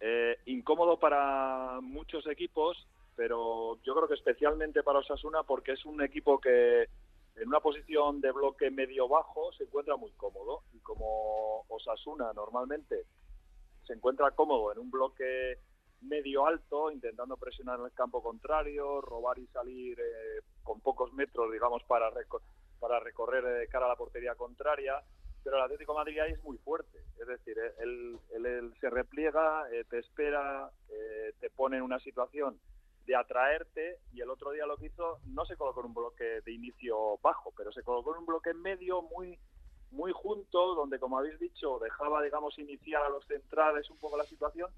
eh, 0.00 0.38
incómodo 0.46 0.98
para 0.98 1.78
muchos 1.80 2.26
equipos, 2.26 2.86
pero 3.14 3.78
yo 3.84 3.94
creo 3.94 4.08
que 4.08 4.14
especialmente 4.14 4.82
para 4.82 4.98
Osasuna 4.98 5.44
porque 5.44 5.72
es 5.72 5.84
un 5.84 6.02
equipo 6.02 6.40
que 6.40 6.88
en 7.36 7.48
una 7.48 7.60
posición 7.60 8.20
de 8.20 8.32
bloque 8.32 8.70
medio-bajo 8.70 9.52
se 9.52 9.64
encuentra 9.64 9.96
muy 9.96 10.10
cómodo 10.12 10.62
y 10.72 10.80
como 10.80 11.64
Osasuna 11.68 12.32
normalmente 12.34 13.04
se 13.86 13.92
encuentra 13.92 14.30
cómodo 14.32 14.72
en 14.72 14.78
un 14.78 14.90
bloque 14.90 15.58
medio 16.02 16.46
alto, 16.46 16.90
intentando 16.90 17.36
presionar 17.36 17.78
en 17.78 17.86
el 17.86 17.92
campo 17.92 18.22
contrario, 18.22 19.00
robar 19.00 19.38
y 19.38 19.46
salir 19.48 19.98
eh, 19.98 20.40
con 20.62 20.80
pocos 20.80 21.12
metros, 21.12 21.50
digamos, 21.52 21.82
para, 21.84 22.10
reco- 22.10 22.42
para 22.78 23.00
recorrer 23.00 23.44
de 23.44 23.68
cara 23.68 23.86
a 23.86 23.90
la 23.90 23.96
portería 23.96 24.34
contraria. 24.34 25.00
Pero 25.42 25.56
el 25.56 25.62
Atlético 25.62 25.94
Madrid 25.94 26.18
ahí 26.18 26.32
es 26.32 26.42
muy 26.42 26.58
fuerte. 26.58 26.98
Es 27.20 27.26
decir, 27.26 27.56
eh, 27.58 27.72
él 27.80 28.72
se 28.80 28.90
repliega, 28.90 29.70
eh, 29.72 29.84
te 29.88 29.98
espera, 29.98 30.70
eh, 30.88 31.32
te 31.40 31.50
pone 31.50 31.76
en 31.78 31.82
una 31.82 32.00
situación 32.00 32.58
de 33.06 33.16
atraerte 33.16 34.00
y 34.12 34.20
el 34.20 34.30
otro 34.30 34.50
día 34.50 34.66
lo 34.66 34.76
que 34.76 34.86
hizo 34.86 35.20
no 35.26 35.44
se 35.46 35.56
colocó 35.56 35.80
en 35.80 35.86
un 35.86 35.94
bloque 35.94 36.40
de 36.44 36.52
inicio 36.52 37.18
bajo, 37.22 37.52
pero 37.56 37.72
se 37.72 37.82
colocó 37.82 38.12
en 38.14 38.20
un 38.20 38.26
bloque 38.26 38.52
medio 38.54 39.02
muy 39.02 39.38
muy 39.92 40.12
junto, 40.12 40.74
donde 40.74 40.98
como 40.98 41.18
habéis 41.18 41.38
dicho 41.38 41.78
dejaba 41.78 42.22
digamos 42.22 42.58
iniciar 42.58 43.02
a 43.02 43.08
los 43.08 43.24
centrales 43.26 43.88
un 43.90 43.98
poco 43.98 44.16
la 44.16 44.24
situación, 44.24 44.70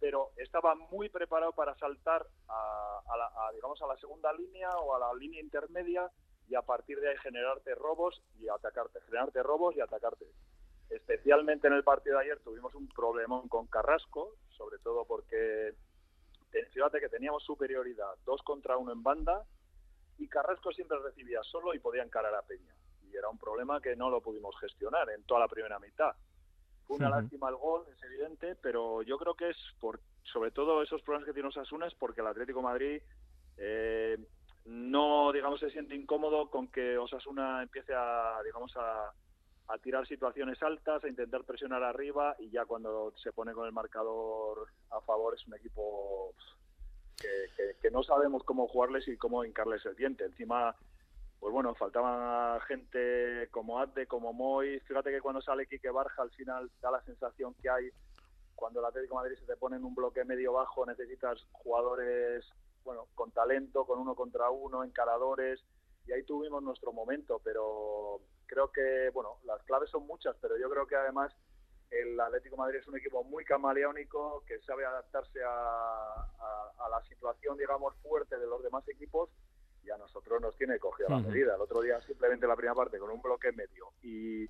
pero 0.00 0.30
estaba 0.36 0.74
muy 0.74 1.08
preparado 1.08 1.52
para 1.52 1.76
saltar 1.76 2.26
a, 2.48 3.16
la, 3.16 3.26
a, 3.26 3.52
digamos 3.52 3.80
a 3.82 3.86
la 3.86 3.96
segunda 3.96 4.32
línea 4.32 4.70
o 4.78 4.94
a 4.94 4.98
la 4.98 5.14
línea 5.14 5.40
intermedia 5.40 6.10
y 6.48 6.54
a 6.54 6.62
partir 6.62 6.98
de 7.00 7.10
ahí 7.10 7.16
generarte 7.18 7.74
robos 7.74 8.20
y 8.40 8.48
atacarte, 8.48 9.00
generarte 9.02 9.42
robos 9.42 9.76
y 9.76 9.80
atacarte. 9.80 10.26
Especialmente 10.90 11.66
en 11.66 11.74
el 11.74 11.84
partido 11.84 12.16
de 12.16 12.24
ayer 12.24 12.40
tuvimos 12.40 12.74
un 12.74 12.88
problemón 12.88 13.48
con 13.48 13.66
Carrasco, 13.66 14.34
sobre 14.56 14.78
todo 14.78 15.04
porque 15.04 15.74
fíjate 16.72 17.00
que 17.00 17.08
teníamos 17.08 17.44
superioridad 17.44 18.14
dos 18.24 18.42
contra 18.42 18.76
uno 18.76 18.92
en 18.92 19.02
banda 19.02 19.44
y 20.18 20.28
Carrasco 20.28 20.72
siempre 20.72 20.98
recibía 20.98 21.42
solo 21.42 21.74
y 21.74 21.78
podía 21.78 22.02
encarar 22.02 22.34
a 22.34 22.42
Peña. 22.42 22.74
Y 23.02 23.16
era 23.16 23.28
un 23.28 23.38
problema 23.38 23.80
que 23.80 23.96
no 23.96 24.10
lo 24.10 24.20
pudimos 24.20 24.58
gestionar 24.60 25.08
en 25.10 25.22
toda 25.24 25.40
la 25.40 25.48
primera 25.48 25.78
mitad. 25.78 26.14
Fue 26.86 26.96
una 26.96 27.10
lástima 27.10 27.50
el 27.50 27.56
gol, 27.56 27.84
es 27.94 28.02
evidente, 28.02 28.56
pero 28.56 29.02
yo 29.02 29.18
creo 29.18 29.34
que 29.34 29.50
es 29.50 29.56
por, 29.78 30.00
sobre 30.24 30.50
todo 30.50 30.82
esos 30.82 31.02
problemas 31.02 31.26
que 31.26 31.34
tiene 31.34 31.48
Osasuna 31.48 31.86
es 31.86 31.94
porque 31.94 32.22
el 32.22 32.26
Atlético 32.26 32.60
de 32.60 32.64
Madrid 32.64 33.02
eh, 33.58 34.18
no, 34.64 35.32
digamos, 35.32 35.60
se 35.60 35.70
siente 35.70 35.94
incómodo 35.94 36.50
con 36.50 36.68
que 36.68 36.98
Osasuna 36.98 37.62
empiece 37.62 37.92
a, 37.94 38.38
digamos, 38.44 38.74
a, 38.76 39.12
a 39.68 39.78
tirar 39.78 40.06
situaciones 40.06 40.62
altas, 40.62 41.04
a 41.04 41.08
intentar 41.08 41.44
presionar 41.44 41.82
arriba 41.82 42.34
y 42.38 42.50
ya 42.50 42.64
cuando 42.64 43.12
se 43.22 43.32
pone 43.32 43.52
con 43.52 43.66
el 43.66 43.72
marcador 43.72 44.66
a 44.90 45.00
favor 45.02 45.34
es 45.34 45.46
un 45.46 45.54
equipo 45.54 46.34
que, 47.16 47.90
no 47.90 48.02
sabemos 48.02 48.44
cómo 48.44 48.68
jugarles 48.68 49.08
y 49.08 49.16
cómo 49.16 49.44
hincarles 49.44 49.84
el 49.86 49.96
diente. 49.96 50.24
Encima, 50.24 50.74
pues 51.40 51.52
bueno, 51.52 51.74
faltaba 51.74 52.60
gente 52.60 53.48
como 53.50 53.78
Adde, 53.78 54.06
como 54.06 54.32
Moy. 54.32 54.80
Fíjate 54.80 55.10
que 55.10 55.20
cuando 55.20 55.40
sale 55.40 55.66
Quique 55.66 55.90
Barja 55.90 56.22
al 56.22 56.30
final 56.30 56.70
da 56.80 56.90
la 56.90 57.02
sensación 57.02 57.54
que 57.54 57.68
hay 57.68 57.90
cuando 58.54 58.80
el 58.80 58.86
Atlético 58.86 59.14
Madrid 59.14 59.36
se 59.38 59.46
te 59.46 59.56
pone 59.56 59.76
en 59.76 59.84
un 59.84 59.94
bloque 59.94 60.24
medio 60.24 60.52
bajo, 60.52 60.84
necesitas 60.84 61.46
jugadores 61.52 62.44
bueno, 62.84 63.06
con 63.14 63.30
talento, 63.30 63.84
con 63.84 63.98
uno 63.98 64.14
contra 64.14 64.50
uno, 64.50 64.82
encaradores, 64.82 65.62
y 66.08 66.12
ahí 66.12 66.22
tuvimos 66.24 66.62
nuestro 66.62 66.92
momento, 66.92 67.38
pero 67.44 68.20
creo 68.46 68.72
que, 68.72 69.10
bueno, 69.12 69.36
las 69.44 69.62
claves 69.64 69.90
son 69.90 70.06
muchas, 70.06 70.34
pero 70.40 70.56
yo 70.56 70.70
creo 70.70 70.86
que 70.86 70.96
además 70.96 71.32
el 71.90 72.18
Atlético 72.18 72.56
de 72.56 72.60
Madrid 72.62 72.78
es 72.80 72.88
un 72.88 72.96
equipo 72.96 73.22
muy 73.24 73.44
camaleónico, 73.44 74.42
que 74.46 74.58
sabe 74.60 74.84
adaptarse 74.86 75.42
a, 75.44 75.48
a- 75.50 76.72
a 76.78 76.88
la 76.88 77.02
situación, 77.08 77.56
digamos, 77.58 77.94
fuerte 78.02 78.38
de 78.38 78.46
los 78.46 78.62
demás 78.62 78.86
equipos, 78.88 79.30
y 79.84 79.90
a 79.90 79.96
nosotros 79.96 80.40
nos 80.40 80.56
tiene 80.56 80.78
cogida 80.78 81.08
la 81.08 81.16
medida. 81.28 81.54
El 81.54 81.60
otro 81.60 81.80
día 81.80 82.00
simplemente 82.02 82.46
la 82.46 82.56
primera 82.56 82.74
parte 82.74 82.98
con 82.98 83.10
un 83.10 83.22
bloque 83.22 83.52
medio 83.52 83.92
y, 84.02 84.44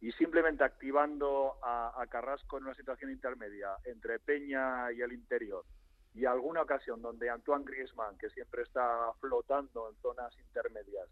y 0.00 0.12
simplemente 0.12 0.64
activando 0.64 1.58
a, 1.62 1.92
a 2.00 2.06
Carrasco 2.08 2.58
en 2.58 2.64
una 2.64 2.74
situación 2.74 3.10
intermedia 3.10 3.76
entre 3.84 4.18
Peña 4.18 4.90
y 4.92 5.00
el 5.00 5.12
interior 5.12 5.64
y 6.14 6.24
alguna 6.26 6.62
ocasión 6.62 7.00
donde 7.00 7.30
Antoine 7.30 7.64
Griezmann, 7.64 8.18
que 8.18 8.28
siempre 8.30 8.62
está 8.62 9.12
flotando 9.20 9.88
en 9.90 9.96
zonas 10.02 10.32
intermedias, 10.38 11.08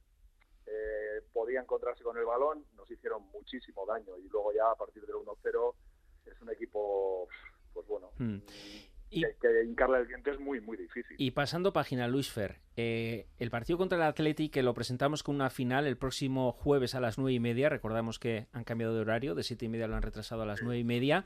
eh, 0.66 1.22
podía 1.32 1.60
encontrarse 1.60 2.02
con 2.04 2.16
el 2.18 2.24
balón, 2.24 2.64
nos 2.76 2.90
hicieron 2.90 3.22
muchísimo 3.32 3.86
daño 3.86 4.16
y 4.18 4.28
luego 4.28 4.52
ya 4.52 4.70
a 4.70 4.76
partir 4.76 5.04
del 5.06 5.16
1-0 5.16 5.74
es 6.26 6.40
un 6.42 6.50
equipo, 6.50 7.28
pues 7.72 7.86
bueno, 7.86 8.10
Mm. 8.18 8.38
Y- 9.12 9.22
que, 9.22 9.36
que 9.40 9.64
hincarle 9.64 9.98
el 9.98 10.06
diente 10.06 10.30
es 10.30 10.38
muy, 10.38 10.60
muy 10.60 10.76
difícil. 10.76 11.16
Y 11.18 11.32
pasando 11.32 11.72
página, 11.72 12.06
Luis 12.06 12.30
Fer, 12.30 12.60
eh, 12.76 13.26
el 13.38 13.50
partido 13.50 13.76
contra 13.76 13.96
el 13.98 14.02
Athletic 14.04 14.52
que 14.52 14.62
lo 14.62 14.72
presentamos 14.72 15.24
con 15.24 15.34
una 15.34 15.50
final 15.50 15.84
el 15.88 15.96
próximo 15.96 16.52
jueves 16.52 16.94
a 16.94 17.00
las 17.00 17.18
nueve 17.18 17.32
y 17.32 17.40
media, 17.40 17.68
recordamos 17.68 18.20
que 18.20 18.46
han 18.52 18.62
cambiado 18.62 18.94
de 18.94 19.00
horario, 19.00 19.34
de 19.34 19.42
siete 19.42 19.64
y 19.64 19.68
media 19.68 19.88
lo 19.88 19.96
han 19.96 20.02
retrasado 20.02 20.42
a 20.42 20.46
las 20.46 20.62
nueve 20.62 20.78
y 20.78 20.84
media, 20.84 21.24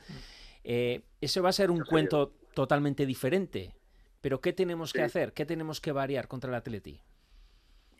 eh, 0.63 1.03
ese 1.21 1.41
va 1.43 1.51
a 1.51 1.53
ser 1.53 1.71
un 1.71 1.85
sé. 1.85 1.91
cuento 1.91 2.33
totalmente 2.55 3.07
diferente, 3.07 3.75
Pero 4.21 4.41
¿qué 4.41 4.53
tenemos 4.55 4.93
que 4.93 5.03
hacer? 5.03 5.35
¿Qué 5.35 5.45
tenemos 5.45 5.81
que 5.81 5.93
variar 5.93 6.29
contra 6.29 6.49
el 6.49 6.57
Atleti? 6.57 6.99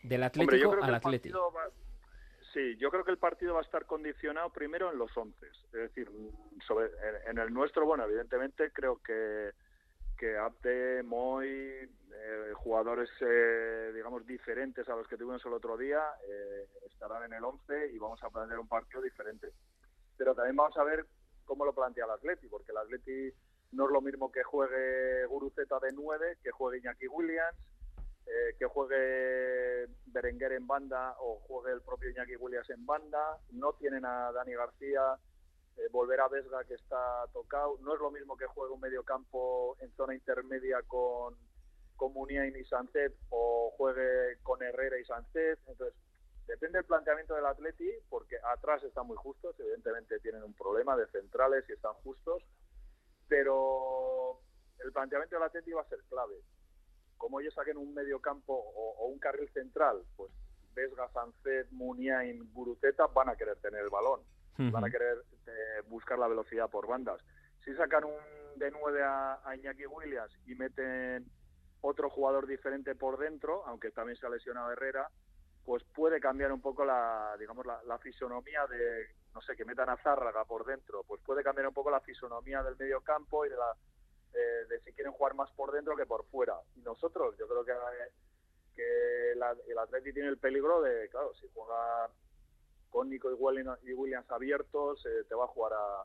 Del 0.01 0.23
Atlético 0.23 0.75
al 0.81 0.95
Atleti. 0.95 1.31
Sí, 2.51 2.77
yo 2.77 2.89
creo 2.89 3.03
que 3.03 3.11
el 3.11 3.17
partido 3.17 3.53
va 3.53 3.59
a 3.59 3.63
estar 3.63 3.85
condicionado 3.85 4.49
primero 4.49 4.89
en 4.91 4.97
los 4.97 5.15
once. 5.17 5.45
Es 5.45 5.71
decir, 5.71 6.09
sobre, 6.65 6.89
en, 7.27 7.37
el 7.37 7.53
nuestro, 7.53 7.85
bueno, 7.85 8.05
evidentemente 8.05 8.71
creo 8.71 9.01
que, 9.03 9.51
que 10.17 10.37
Abde, 10.37 11.03
Moy, 11.03 11.47
eh, 11.47 12.53
jugadores, 12.53 13.09
eh, 13.19 13.91
digamos, 13.93 14.25
diferentes 14.25 14.87
a 14.87 14.95
los 14.95 15.05
que 15.05 15.17
tuvimos 15.17 15.45
el 15.45 15.51
otro 15.51 15.75
día, 15.75 16.01
eh, 16.27 16.65
estarán 16.89 17.25
en 17.25 17.33
el 17.33 17.43
once 17.43 17.91
y 17.91 17.97
vamos 17.97 18.23
a 18.23 18.29
plantear 18.29 18.59
un 18.59 18.69
partido 18.69 19.01
diferente. 19.01 19.49
Pero 20.17 20.33
también 20.33 20.55
vamos 20.55 20.77
a 20.77 20.83
ver 20.85 21.05
cómo 21.43 21.65
lo 21.65 21.73
plantea 21.73 22.05
el 22.05 22.11
Atleti, 22.11 22.47
porque 22.47 22.71
el 22.71 22.77
Atleti 22.77 23.33
no 23.75 23.85
es 23.85 23.91
lo 23.91 24.01
mismo 24.01 24.31
que 24.31 24.43
juegue 24.43 25.25
Guruceta 25.25 25.79
de 25.79 25.91
9, 25.91 26.37
que 26.41 26.51
juegue 26.51 26.79
Iñaki 26.79 27.07
Williams, 27.07 27.57
eh, 28.25 28.55
que 28.57 28.65
juegue 28.65 29.87
Berenguer 30.07 30.53
en 30.53 30.65
banda 30.65 31.15
o 31.19 31.39
juegue 31.41 31.73
el 31.73 31.81
propio 31.81 32.09
Iñaki 32.09 32.37
Williams 32.37 32.69
en 32.69 32.85
banda. 32.85 33.37
No 33.51 33.73
tienen 33.73 34.05
a 34.05 34.31
Dani 34.31 34.53
García, 34.53 35.17
eh, 35.77 35.87
volver 35.91 36.21
a 36.21 36.29
Vesga 36.29 36.63
que 36.63 36.75
está 36.75 37.25
tocado. 37.33 37.77
No 37.81 37.93
es 37.93 37.99
lo 37.99 38.11
mismo 38.11 38.37
que 38.37 38.45
juegue 38.45 38.73
un 38.73 38.79
mediocampo 38.79 39.75
en 39.81 39.91
zona 39.95 40.15
intermedia 40.15 40.81
con, 40.87 41.35
con 41.97 42.13
y 42.29 42.65
Sancet 42.65 43.13
o 43.29 43.73
juegue 43.77 44.37
con 44.41 44.63
Herrera 44.63 44.97
y 44.97 45.05
Sancet. 45.05 45.59
Entonces, 45.67 45.95
depende 46.47 46.77
del 46.77 46.85
planteamiento 46.85 47.35
del 47.35 47.45
Atleti, 47.45 47.91
porque 48.09 48.37
atrás 48.53 48.83
están 48.83 49.07
muy 49.07 49.17
justos, 49.17 49.59
evidentemente 49.59 50.19
tienen 50.19 50.43
un 50.43 50.53
problema 50.53 50.95
de 50.95 51.07
centrales 51.07 51.65
y 51.67 51.73
están 51.73 51.93
justos, 51.95 52.43
pero 53.27 54.39
el 54.83 54.91
planteamiento 54.91 55.35
del 55.35 55.43
Atleti 55.43 55.71
va 55.71 55.81
a 55.81 55.89
ser 55.89 55.99
clave. 56.09 56.35
Como 57.17 57.39
ellos 57.39 57.53
saquen 57.53 57.77
un 57.77 57.93
medio 57.93 58.19
campo 58.19 58.53
o, 58.53 59.07
un 59.07 59.19
carril 59.19 59.49
central, 59.53 60.03
pues 60.15 60.31
Vesga, 60.73 61.09
Sancet, 61.09 61.71
Muniain, 61.71 62.53
Buruteta 62.53 63.07
van 63.07 63.29
a 63.29 63.35
querer 63.35 63.57
tener 63.57 63.81
el 63.81 63.89
balón, 63.89 64.21
van 64.57 64.83
a 64.83 64.89
querer 64.89 65.23
eh, 65.47 65.81
buscar 65.87 66.19
la 66.19 66.27
velocidad 66.27 66.69
por 66.69 66.87
bandas. 66.87 67.21
Si 67.63 67.73
sacan 67.75 68.03
un 68.03 68.59
de 68.59 68.71
9 68.71 69.01
a, 69.03 69.55
Iñaki 69.55 69.85
Williams 69.85 70.31
y 70.45 70.55
meten 70.55 71.25
otro 71.81 72.09
jugador 72.09 72.47
diferente 72.47 72.95
por 72.95 73.17
dentro, 73.17 73.65
aunque 73.65 73.91
también 73.91 74.17
se 74.17 74.25
ha 74.25 74.29
lesionado 74.29 74.71
Herrera, 74.71 75.09
pues 75.63 75.83
puede 75.83 76.19
cambiar 76.19 76.51
un 76.51 76.61
poco 76.61 76.85
la, 76.85 77.35
digamos, 77.39 77.65
la, 77.65 77.81
la, 77.83 77.97
fisonomía 77.97 78.65
de, 78.67 79.07
no 79.35 79.41
sé, 79.41 79.55
que 79.55 79.65
metan 79.65 79.89
a 79.89 79.97
Zárraga 79.97 80.45
por 80.45 80.65
dentro, 80.65 81.03
pues 81.03 81.21
puede 81.21 81.43
cambiar 81.43 81.67
un 81.67 81.73
poco 81.73 81.91
la 81.91 81.99
fisonomía 81.99 82.63
del 82.63 82.77
medio 82.77 83.01
campo 83.01 83.45
y 83.45 83.49
de 83.49 83.57
la 83.57 83.75
de, 84.69 84.79
si 84.81 84.93
quieren 84.93 85.13
jugar 85.13 85.33
más 85.33 85.51
por 85.51 85.71
dentro 85.71 85.95
que 85.95 86.05
por 86.05 86.25
fuera. 86.25 86.55
Y 86.75 86.81
nosotros, 86.81 87.35
yo 87.37 87.47
creo 87.47 87.63
que, 87.63 87.73
que 88.75 89.31
el 89.33 89.77
Atleti 89.77 90.13
tiene 90.13 90.29
el 90.29 90.37
peligro 90.37 90.81
de, 90.81 91.09
claro, 91.09 91.33
si 91.35 91.47
juega 91.53 92.09
con 92.89 93.09
Nico 93.09 93.29
y 93.29 93.33
Williams, 93.33 94.31
abiertos, 94.31 95.05
eh, 95.05 95.23
te 95.27 95.35
va 95.35 95.45
a 95.45 95.49
jugar 95.49 95.73
a 95.73 96.03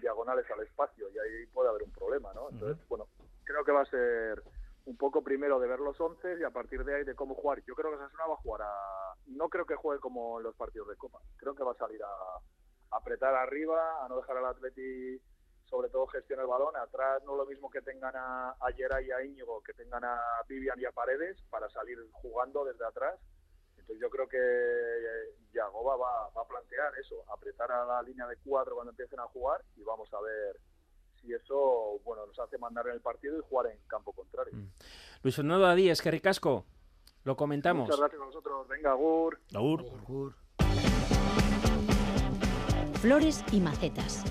diagonales 0.00 0.48
al 0.50 0.62
espacio 0.62 1.08
y 1.10 1.18
ahí 1.18 1.46
puede 1.46 1.68
haber 1.68 1.82
un 1.82 1.92
problema, 1.92 2.32
¿no? 2.34 2.50
Entonces, 2.50 2.86
bueno, 2.88 3.08
creo 3.44 3.64
que 3.64 3.72
va 3.72 3.80
a 3.80 3.86
ser 3.86 4.42
un 4.84 4.96
poco 4.96 5.22
primero 5.22 5.58
de 5.58 5.66
ver 5.66 5.80
los 5.80 6.00
once 6.00 6.38
y 6.38 6.44
a 6.44 6.50
partir 6.50 6.84
de 6.84 6.94
ahí 6.94 7.04
de 7.04 7.14
cómo 7.14 7.34
jugar. 7.34 7.62
Yo 7.64 7.74
creo 7.74 7.90
que 7.90 7.98
Sasuna 7.98 8.26
va 8.26 8.34
a 8.34 8.38
jugar 8.38 8.62
a... 8.62 9.14
No 9.26 9.48
creo 9.48 9.66
que 9.66 9.74
juegue 9.74 10.00
como 10.00 10.38
en 10.38 10.44
los 10.44 10.54
partidos 10.56 10.88
de 10.88 10.96
Copa. 10.96 11.18
Creo 11.36 11.54
que 11.54 11.64
va 11.64 11.72
a 11.72 11.76
salir 11.76 12.02
a 12.02 12.08
apretar 12.90 13.34
arriba, 13.34 14.04
a 14.04 14.08
no 14.08 14.16
dejar 14.16 14.36
al 14.36 14.46
Atleti 14.46 15.20
sobre 15.68 15.90
todo 15.90 16.06
gestiona 16.06 16.42
el 16.42 16.48
balón. 16.48 16.74
Atrás 16.76 17.22
no 17.24 17.32
es 17.32 17.38
lo 17.38 17.46
mismo 17.46 17.70
que 17.70 17.82
tengan 17.82 18.14
a, 18.16 18.50
a 18.50 18.70
y 18.70 19.10
a 19.10 19.24
Íñigo, 19.24 19.62
que 19.62 19.74
tengan 19.74 20.04
a 20.04 20.18
Vivian 20.48 20.80
y 20.80 20.84
a 20.84 20.92
Paredes 20.92 21.36
para 21.50 21.68
salir 21.70 21.98
jugando 22.12 22.64
desde 22.64 22.86
atrás. 22.86 23.18
Entonces 23.76 24.00
yo 24.00 24.10
creo 24.10 24.28
que 24.28 24.38
eh, 24.38 25.34
Yagoba 25.52 25.96
va, 25.96 26.30
va 26.36 26.42
a 26.42 26.48
plantear 26.48 26.92
eso, 26.98 27.22
apretar 27.32 27.70
a 27.70 27.84
la 27.84 28.02
línea 28.02 28.26
de 28.26 28.36
cuatro 28.44 28.74
cuando 28.74 28.90
empiecen 28.90 29.20
a 29.20 29.24
jugar 29.24 29.62
y 29.76 29.82
vamos 29.82 30.12
a 30.12 30.20
ver 30.20 30.58
si 31.20 31.32
eso 31.32 32.00
bueno 32.04 32.26
nos 32.26 32.38
hace 32.38 32.58
mandar 32.58 32.86
en 32.86 32.94
el 32.94 33.00
partido 33.00 33.38
y 33.38 33.42
jugar 33.48 33.66
en 33.66 33.78
campo 33.86 34.12
contrario. 34.12 34.54
Mm. 34.54 34.70
Luis 35.22 35.36
Fernando 35.36 35.74
Díaz, 35.74 36.00
que 36.00 36.10
ricasco. 36.10 36.64
Lo 37.24 37.36
comentamos. 37.36 37.84
Muchas 37.84 38.00
gracias 38.00 38.22
a 38.22 38.24
vosotros. 38.24 38.68
Venga, 38.68 38.92
Agur. 38.92 39.38
Agur. 39.54 39.80
Agur. 39.80 40.34
Flores 43.00 43.44
y 43.52 43.60
macetas. 43.60 44.24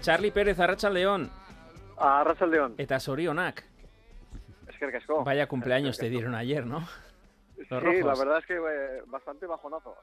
Charlie 0.00 0.32
Pérez, 0.32 0.58
Arracha 0.58 0.90
León. 0.90 1.30
Arracha 1.96 2.46
León. 2.46 2.74
Eta 2.78 2.98
sorionak. 2.98 3.64
Es 4.68 4.76
que 4.76 4.90
casco. 4.90 5.22
Vaya 5.22 5.46
cumpleaños 5.46 5.98
te 5.98 6.08
dieron 6.08 6.34
ayer, 6.34 6.66
¿no? 6.66 6.80
sí, 7.56 8.02
la 8.02 8.14
verdad 8.14 8.38
es 8.38 8.46
que 8.46 8.54
eh, 8.54 9.02
bastante 9.06 9.46
bajonazo. 9.46 9.94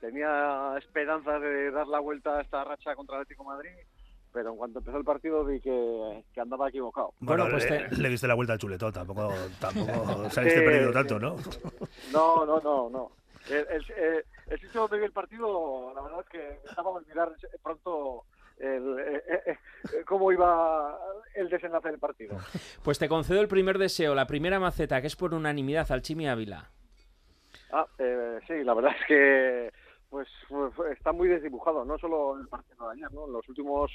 Tenía 0.00 0.74
esperanzas 0.78 1.42
de 1.42 1.70
dar 1.70 1.86
la 1.88 1.98
vuelta 1.98 2.38
a 2.38 2.40
esta 2.40 2.64
racha 2.64 2.94
contra 2.94 3.16
el 3.16 3.22
Atlético 3.22 3.44
Madrid, 3.44 3.72
pero 4.32 4.50
en 4.50 4.56
cuanto 4.56 4.78
empezó 4.78 4.98
el 4.98 5.04
partido 5.04 5.44
vi 5.44 5.60
que, 5.60 6.24
andaba 6.40 6.68
equivocado. 6.68 7.14
Bueno, 7.20 7.46
pues 7.50 7.68
le, 7.98 8.08
diste 8.08 8.26
la 8.26 8.34
vuelta 8.34 8.54
al 8.54 8.58
chuletón, 8.58 8.92
tampoco, 8.92 9.32
tampoco 9.60 10.30
saliste 10.30 10.62
perdido 10.62 10.92
tanto, 10.92 11.18
¿no? 11.18 11.36
No, 12.12 12.46
no, 12.46 12.60
no, 12.60 12.90
no. 12.90 13.12
El, 13.48 13.66
el, 13.68 14.24
el, 14.48 14.60
sitio 14.60 14.82
donde 14.82 14.98
vi 14.98 15.04
el 15.04 15.12
partido, 15.12 15.92
la 15.94 16.00
verdad 16.00 16.20
es 16.20 16.28
que 16.28 16.60
estaba 16.68 16.90
a 16.90 16.94
olvidar 16.94 17.32
pronto 17.62 18.24
el, 18.62 18.98
eh, 18.98 19.22
eh, 19.28 19.42
eh, 19.46 20.04
cómo 20.06 20.30
iba 20.32 20.96
el 21.34 21.48
desenlace 21.48 21.88
del 21.88 21.98
partido. 21.98 22.38
Pues 22.82 22.98
te 22.98 23.08
concedo 23.08 23.40
el 23.40 23.48
primer 23.48 23.78
deseo, 23.78 24.14
la 24.14 24.26
primera 24.26 24.58
maceta, 24.58 25.00
que 25.00 25.06
es 25.06 25.16
por 25.16 25.34
unanimidad 25.34 25.90
al 25.92 26.02
Chimi 26.02 26.28
Ávila. 26.28 26.70
Ah, 27.72 27.86
sí, 28.46 28.64
la 28.64 28.74
verdad 28.74 28.92
es 29.00 29.06
que 29.06 29.72
pues 30.12 30.28
está 30.92 31.10
muy 31.12 31.26
desdibujado, 31.26 31.86
no 31.86 31.96
solo 31.96 32.38
el 32.38 32.46
partido 32.46 32.86
de 32.86 32.92
ayer, 32.92 33.12
¿no? 33.14 33.26
Los 33.26 33.48
últimos, 33.48 33.90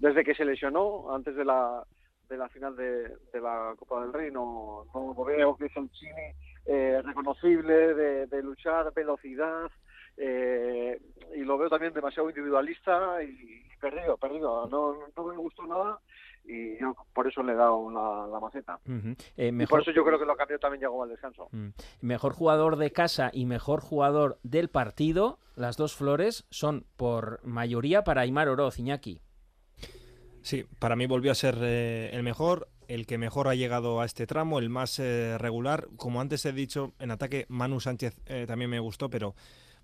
desde 0.00 0.24
que 0.24 0.34
se 0.34 0.44
lesionó, 0.44 1.14
antes 1.14 1.36
de 1.36 1.44
la, 1.44 1.84
de 2.28 2.36
la 2.36 2.48
final 2.48 2.74
de, 2.74 3.16
la 3.40 3.74
Copa 3.78 4.00
del 4.02 4.12
Rey, 4.12 4.32
no, 4.32 4.84
no 4.92 5.24
veo 5.24 5.56
que 5.56 5.66
es 5.66 5.76
un 5.76 5.88
Chimi 5.90 6.32
reconocible 7.04 7.94
de, 7.94 8.26
de 8.26 8.42
luchar, 8.42 8.92
velocidad, 8.92 9.70
eh, 10.16 11.00
y 11.34 11.40
lo 11.40 11.56
veo 11.56 11.70
también 11.70 11.94
demasiado 11.94 12.28
individualista 12.28 13.22
y 13.22 13.62
perdido, 13.80 14.16
perdido. 14.16 14.68
No, 14.68 14.94
no 15.16 15.24
me 15.24 15.36
gustó 15.36 15.66
nada 15.66 16.00
y 16.44 16.78
yo 16.80 16.94
por 17.12 17.26
eso 17.28 17.42
le 17.42 17.52
he 17.52 17.56
dado 17.56 17.90
la, 17.90 18.40
maceta. 18.40 18.80
Eh, 19.36 19.52
mejor... 19.52 19.70
por 19.70 19.82
eso 19.82 19.92
yo 19.92 20.04
creo 20.04 20.18
que 20.18 20.24
lo 20.24 20.36
cambió 20.36 20.58
también 20.58 20.80
llegó 20.80 21.02
al 21.02 21.10
descanso. 21.10 21.48
Mm. 21.52 21.68
Mejor 22.00 22.32
jugador 22.32 22.76
de 22.76 22.92
casa 22.92 23.30
y 23.32 23.46
mejor 23.46 23.80
jugador 23.80 24.38
del 24.42 24.68
partido, 24.68 25.38
las 25.54 25.76
dos 25.76 25.94
flores 25.94 26.46
son 26.50 26.86
por 26.96 27.40
mayoría 27.44 28.04
para 28.04 28.22
Aymar 28.22 28.48
Oroz, 28.48 28.78
Iñaki. 28.78 29.20
Sí, 30.42 30.66
para 30.78 30.96
mí 30.96 31.06
volvió 31.06 31.32
a 31.32 31.34
ser 31.34 31.56
eh, 31.60 32.10
el 32.14 32.22
mejor, 32.22 32.68
el 32.88 33.06
que 33.06 33.18
mejor 33.18 33.46
ha 33.46 33.54
llegado 33.54 34.00
a 34.00 34.06
este 34.06 34.26
tramo, 34.26 34.58
el 34.58 34.70
más 34.70 34.98
regular. 34.98 35.88
Como 35.96 36.20
antes 36.20 36.44
he 36.46 36.52
dicho, 36.52 36.92
en 36.98 37.10
ataque 37.10 37.44
Manu 37.48 37.78
Sánchez 37.80 38.16
también 38.46 38.70
me 38.70 38.80
gustó, 38.80 39.10
pero 39.10 39.34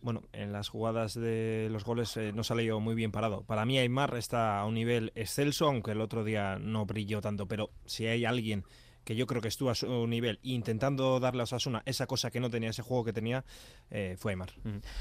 bueno, 0.06 0.22
en 0.32 0.52
las 0.52 0.68
jugadas 0.68 1.14
de 1.14 1.66
los 1.72 1.84
goles 1.84 2.16
eh, 2.16 2.30
no 2.32 2.44
salió 2.44 2.78
muy 2.78 2.94
bien 2.94 3.10
parado. 3.10 3.42
Para 3.42 3.64
mí 3.66 3.76
Aymar 3.76 4.16
está 4.16 4.60
a 4.60 4.64
un 4.64 4.74
nivel 4.74 5.10
excelso, 5.16 5.66
aunque 5.66 5.90
el 5.90 6.00
otro 6.00 6.22
día 6.22 6.60
no 6.60 6.86
brilló 6.86 7.20
tanto, 7.20 7.48
pero 7.48 7.70
si 7.86 8.06
hay 8.06 8.24
alguien 8.24 8.64
que 9.02 9.16
yo 9.16 9.26
creo 9.26 9.42
que 9.42 9.48
estuvo 9.48 9.68
a 9.68 9.74
su 9.74 10.06
nivel 10.06 10.38
intentando 10.44 11.18
darle 11.18 11.40
a 11.40 11.44
Osasuna 11.44 11.82
esa 11.86 12.06
cosa 12.06 12.30
que 12.30 12.38
no 12.38 12.50
tenía, 12.50 12.70
ese 12.70 12.82
juego 12.82 13.02
que 13.02 13.12
tenía, 13.12 13.44
eh, 13.90 14.14
fue 14.16 14.30
Aymar. 14.30 14.52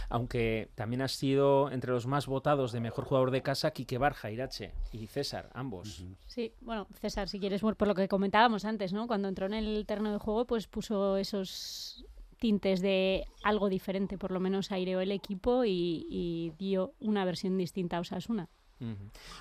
Aunque 0.09 0.71
también 0.73 1.03
ha 1.03 1.07
sido 1.07 1.69
entre 1.69 1.91
los 1.91 2.07
más 2.07 2.25
votados 2.25 2.71
de 2.71 2.79
mejor 2.79 3.05
jugador 3.05 3.29
de 3.29 3.43
casa, 3.43 3.69
Quique 3.71 3.99
Barja, 3.99 4.31
Irache 4.31 4.73
y 4.91 5.05
César, 5.05 5.51
ambos. 5.53 6.03
Sí, 6.25 6.51
bueno, 6.61 6.87
César, 6.99 7.29
si 7.29 7.39
quieres, 7.39 7.61
por 7.61 7.87
lo 7.87 7.93
que 7.93 8.07
comentábamos 8.07 8.65
antes, 8.65 8.91
¿no? 8.91 9.05
Cuando 9.05 9.27
entró 9.27 9.45
en 9.45 9.53
el 9.53 9.85
terreno 9.85 10.11
de 10.11 10.17
juego, 10.17 10.45
pues 10.45 10.65
puso 10.65 11.17
esos 11.17 12.05
tintes 12.37 12.81
de 12.81 13.25
algo 13.43 13.69
diferente, 13.69 14.17
por 14.17 14.31
lo 14.31 14.39
menos 14.39 14.71
aireó 14.71 15.01
el 15.01 15.11
equipo 15.11 15.63
y, 15.65 16.53
dio 16.57 16.93
una 16.99 17.25
versión 17.25 17.57
distinta 17.57 17.97
a 17.97 18.01
Osasuna. 18.01 18.49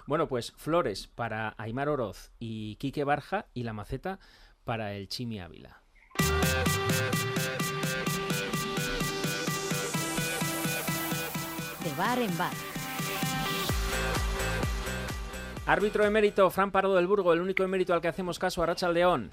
Bueno, 0.06 0.28
pues 0.28 0.52
flores 0.56 1.08
para 1.08 1.54
Aymar 1.58 1.88
Oroz 1.88 2.30
y 2.38 2.76
Quique 2.76 3.04
Barja 3.04 3.46
y 3.52 3.64
la 3.64 3.72
maceta 3.72 4.18
para 4.64 4.94
el 4.94 5.08
Chimi 5.08 5.40
Ávila. 5.40 5.82
De 11.82 11.94
bar 11.98 12.18
en 12.18 12.38
bar. 12.38 12.54
Árbitro 15.66 16.04
emérito, 16.04 16.50
Fran 16.50 16.70
Pardo 16.70 16.94
del 16.94 17.06
Burgo, 17.06 17.32
el 17.32 17.40
único 17.40 17.62
emérito 17.62 17.94
al 17.94 18.02
que 18.02 18.08
hacemos 18.08 18.38
caso, 18.38 18.62
a 18.62 18.66
Rachel 18.66 18.92
León. 18.92 19.30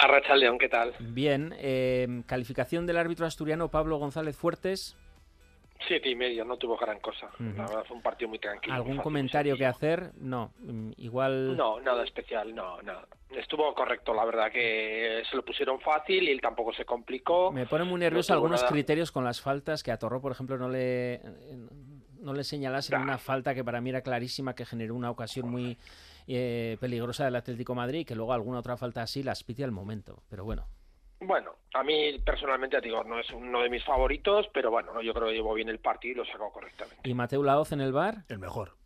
Arracha 0.00 0.34
León, 0.34 0.58
¿qué 0.58 0.68
tal? 0.68 0.94
Bien, 0.98 1.54
em, 1.58 2.22
calificación 2.22 2.86
del 2.86 2.96
árbitro 2.96 3.26
asturiano 3.26 3.68
Pablo 3.70 3.98
González 3.98 4.36
Fuertes. 4.36 4.96
Siete 5.86 6.10
y 6.10 6.14
medio, 6.14 6.44
no 6.44 6.56
tuvo 6.58 6.76
gran 6.76 7.00
cosa. 7.00 7.26
Ujú. 7.34 7.44
La 7.56 7.66
verdad 7.66 7.84
fue 7.86 7.96
un 7.96 8.02
partido 8.02 8.28
muy 8.28 8.38
tranquilo. 8.38 8.74
¿Algún 8.74 8.92
fácil, 8.96 9.02
comentario 9.02 9.56
que 9.56 9.64
hacer? 9.66 10.10
No, 10.18 10.52
mm, 10.58 10.92
igual... 10.98 11.56
No, 11.56 11.80
nada 11.80 12.04
especial, 12.04 12.54
no, 12.54 12.80
nada. 12.82 13.06
Estuvo 13.30 13.72
correcto, 13.74 14.12
la 14.12 14.24
verdad 14.24 14.50
que 14.50 15.22
se 15.28 15.36
lo 15.36 15.44
pusieron 15.44 15.80
fácil 15.80 16.24
y 16.24 16.32
él 16.32 16.40
tampoco 16.40 16.72
se 16.74 16.84
complicó. 16.84 17.50
Me 17.52 17.66
pone 17.66 17.84
muy 17.84 17.92
No 17.94 17.98
nervioso 17.98 18.28
tuvo 18.28 18.34
algunos 18.42 18.60
nada. 18.60 18.70
criterios 18.72 19.10
con 19.12 19.24
las 19.24 19.40
faltas 19.40 19.82
que 19.82 19.90
a 19.92 19.98
Torro, 19.98 20.20
por 20.20 20.32
ejemplo, 20.32 20.58
no 20.58 20.68
le 20.68 21.14
eh, 21.14 21.20
no 22.20 22.34
le 22.34 22.44
señalasen 22.44 23.00
una 23.00 23.16
falta 23.16 23.54
que 23.54 23.64
para 23.64 23.80
mí 23.80 23.88
era 23.90 24.02
clarísima 24.02 24.54
que 24.54 24.66
generó 24.66 24.94
una 24.94 25.10
ocasión 25.10 25.48
muy 25.50 25.78
eh, 26.26 26.76
peligrosa 26.80 27.24
del 27.24 27.36
Atlético 27.36 27.72
de 27.72 27.76
Madrid 27.76 28.00
y 28.00 28.04
que 28.04 28.14
luego 28.14 28.32
alguna 28.32 28.58
otra 28.60 28.76
falta 28.76 29.02
así 29.02 29.22
la 29.22 29.34
pitia 29.46 29.64
al 29.64 29.72
momento. 29.72 30.22
Pero 30.28 30.44
bueno, 30.44 30.66
Bueno, 31.20 31.56
a 31.74 31.82
mí 31.82 32.18
personalmente, 32.24 32.80
digo, 32.80 33.04
no 33.04 33.18
es 33.20 33.30
uno 33.30 33.62
de 33.62 33.68
mis 33.68 33.84
favoritos, 33.84 34.46
pero 34.52 34.70
bueno, 34.70 35.02
yo 35.02 35.12
creo 35.12 35.28
que 35.28 35.34
llevó 35.34 35.54
bien 35.54 35.68
el 35.68 35.78
partido 35.78 36.12
y 36.12 36.16
lo 36.16 36.24
sacó 36.24 36.50
correctamente. 36.52 37.08
¿y 37.08 37.14
Mateo 37.14 37.42
Laoz 37.42 37.72
en 37.72 37.80
el 37.80 37.92
bar? 37.92 38.24
El 38.28 38.38
mejor. 38.38 38.76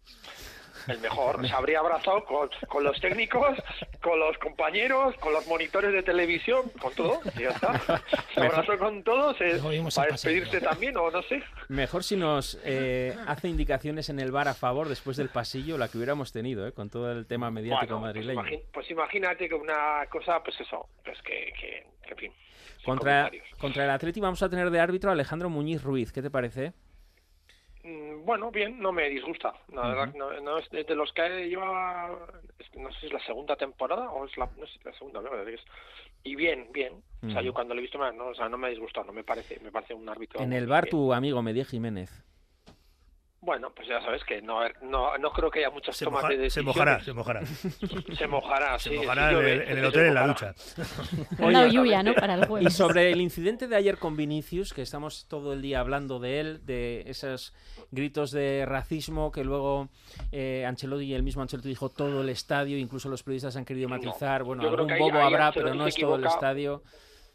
El 0.87 1.01
mejor. 1.01 1.47
Se 1.47 1.53
habría 1.55 1.81
abrazado 1.81 2.25
con, 2.25 2.49
con 2.69 2.85
los 2.85 3.01
técnicos, 3.01 3.57
con 4.03 4.19
los 4.19 4.37
compañeros, 4.39 5.15
con 5.17 5.33
los 5.33 5.47
monitores 5.47 5.93
de 5.93 6.03
televisión, 6.03 6.71
con 6.81 6.93
todo. 6.95 7.21
y 7.37 7.43
ya 7.43 7.51
está. 7.51 8.03
Se 8.35 8.41
abrazó 8.41 8.79
con 8.79 9.03
todo. 9.03 9.35
Se, 9.35 9.59
Lo 9.59 9.69
oímos 9.69 9.95
para 9.95 10.13
despedirse 10.13 10.61
también, 10.61 10.97
o 10.97 11.11
no 11.11 11.23
sé. 11.23 11.43
Mejor 11.69 12.05
si 12.05 12.17
nos 12.17 12.59
eh, 12.65 13.17
hace 13.27 13.49
indicaciones 13.49 14.09
en 14.09 14.21
el 14.21 14.31
bar 14.33 14.49
a 14.49 14.55
favor 14.55 14.89
después 14.89 15.17
del 15.17 15.29
pasillo, 15.29 15.79
la 15.79 15.89
que 15.89 15.97
hubiéramos 15.99 16.33
tenido, 16.33 16.67
eh, 16.67 16.73
con 16.73 16.91
todo 16.91 17.11
el 17.13 17.27
tema 17.27 17.51
mediático 17.51 17.99
Bueno, 17.99 18.13
pues, 18.13 18.27
madrileño. 18.27 18.63
pues 18.73 18.91
imagínate 18.91 19.49
que 19.49 19.55
una 19.55 20.07
cosa, 20.11 20.43
pues 20.43 20.61
eso, 20.61 20.89
pues 21.05 21.21
que, 21.23 21.53
que, 21.61 21.87
que, 22.05 22.11
en 22.13 22.17
fin. 22.19 22.33
Contra, 22.85 23.31
contra 23.59 23.85
el 23.85 23.91
Atleti 23.91 24.21
vamos 24.21 24.43
a 24.43 24.49
tener 24.51 24.69
de 24.71 24.79
árbitro 24.79 25.09
a 25.09 25.15
Alejandro 25.15 25.49
Muñiz 25.49 25.83
Ruiz. 25.83 26.13
¿Qué 26.13 26.21
te 26.21 26.31
parece? 26.31 26.75
Mm, 27.85 28.25
Bueno, 28.25 28.51
bien, 28.51 28.79
no 28.81 28.93
me 28.93 29.09
disgusta. 29.11 29.53
La 29.73 29.89
verdad, 29.89 30.15
no, 30.15 30.41
no 30.41 30.59
es 30.59 30.69
de, 30.71 30.85
de 30.85 30.95
los 30.97 31.13
que 31.13 31.49
lleva, 31.49 32.09
no 32.79 32.91
sé 32.93 33.01
si 33.01 33.07
es 33.07 33.13
la 33.13 33.21
segunda 33.21 33.57
temporada 33.57 34.11
o 34.11 34.25
es 34.25 34.37
la, 34.39 34.47
no 34.57 34.67
sé 34.67 34.73
si 34.73 34.79
es 34.79 34.85
la 34.87 34.93
segunda, 34.95 35.21
me 35.21 35.29
parece 35.29 35.51
que 35.51 35.57
es. 35.57 35.65
Y 36.25 36.35
bien, 36.35 36.69
bien. 36.73 36.95
O 37.23 37.31
sea, 37.31 37.41
yo 37.43 37.53
cuando 37.55 37.75
lo 37.75 37.81
he 37.81 37.83
visto, 37.83 37.99
me- 37.99 38.13
no, 38.13 38.29
o 38.29 38.35
sea, 38.35 38.49
no 38.49 38.57
me 38.59 38.67
ha 38.67 38.71
disgustado, 38.71 39.07
no 39.07 39.13
me 39.13 39.25
parece, 39.25 39.59
me 39.61 39.71
parece 39.71 39.95
un 39.95 40.09
árbitro. 40.09 40.41
En 40.41 40.53
el 40.53 40.67
bar 40.67 40.85
bien. 40.85 40.91
tu 40.91 41.13
amigo 41.13 41.43
Medía 41.43 41.65
Jiménez. 41.65 42.11
Bueno, 43.45 43.71
pues 43.75 43.87
ya 43.87 44.01
sabes 44.01 44.25
que 44.25 44.41
no, 44.41 44.61
no, 44.83 45.19
no 45.19 45.31
creo 45.33 45.51
que 45.51 45.59
haya 45.61 45.71
muchas 45.71 45.97
Se, 45.97 46.05
tomas 46.05 46.23
moja- 46.25 46.35
de 46.37 46.49
se 46.51 46.63
mojará, 46.63 47.01
se 47.05 47.13
mojará. 47.13 47.43
Se 48.17 48.27
mojará, 48.27 48.79
Se 48.79 48.91
sí, 48.91 48.97
mojará 48.97 49.29
sí, 49.31 49.35
en 49.37 49.45
el, 49.45 49.61
en 49.63 49.69
el 49.79 49.81
se 49.81 49.87
hotel, 49.87 50.07
en 50.07 50.15
la 50.15 50.27
mojará. 50.27 50.53
ducha. 50.55 51.45
Una 51.45 51.61
Oye, 51.65 51.73
lluvia, 51.73 52.03
¿no? 52.03 52.15
Para 52.15 52.35
el 52.35 52.63
Y 52.63 52.71
sobre 52.71 53.13
el 53.13 53.21
incidente 53.21 53.69
de 53.69 53.77
ayer 53.77 53.99
con 53.99 54.17
Vinicius, 54.17 54.73
que 54.73 54.83
estamos 54.83 55.27
todo 55.29 55.53
el 55.53 55.61
día 55.63 55.81
hablando 55.81 56.19
de 56.21 56.41
él, 56.41 56.65
de 56.65 57.05
esos 57.07 57.53
gritos 57.91 58.31
de 58.31 58.65
racismo 58.67 59.31
que 59.31 59.45
luego 59.45 59.89
eh, 60.33 60.65
Ancelotti 60.67 61.05
y 61.05 61.15
el 61.15 61.23
mismo 61.23 61.43
Ancelotti 61.43 61.69
dijo 61.69 61.91
todo 61.91 62.23
el 62.23 62.29
estadio, 62.31 62.79
incluso 62.79 63.09
los 63.09 63.23
periodistas 63.23 63.57
han 63.57 63.65
querido 63.65 63.89
No, 63.89 63.97
matizar, 63.97 64.43
bueno, 64.43 64.63
algún 64.63 64.99
bobo 64.99 65.19
habrá, 65.19 65.53
pero 65.53 65.75
no 65.75 65.85
se 65.85 65.91
es 65.91 65.97
todo 65.97 66.17
el 66.17 66.25
estadio. 66.25 66.83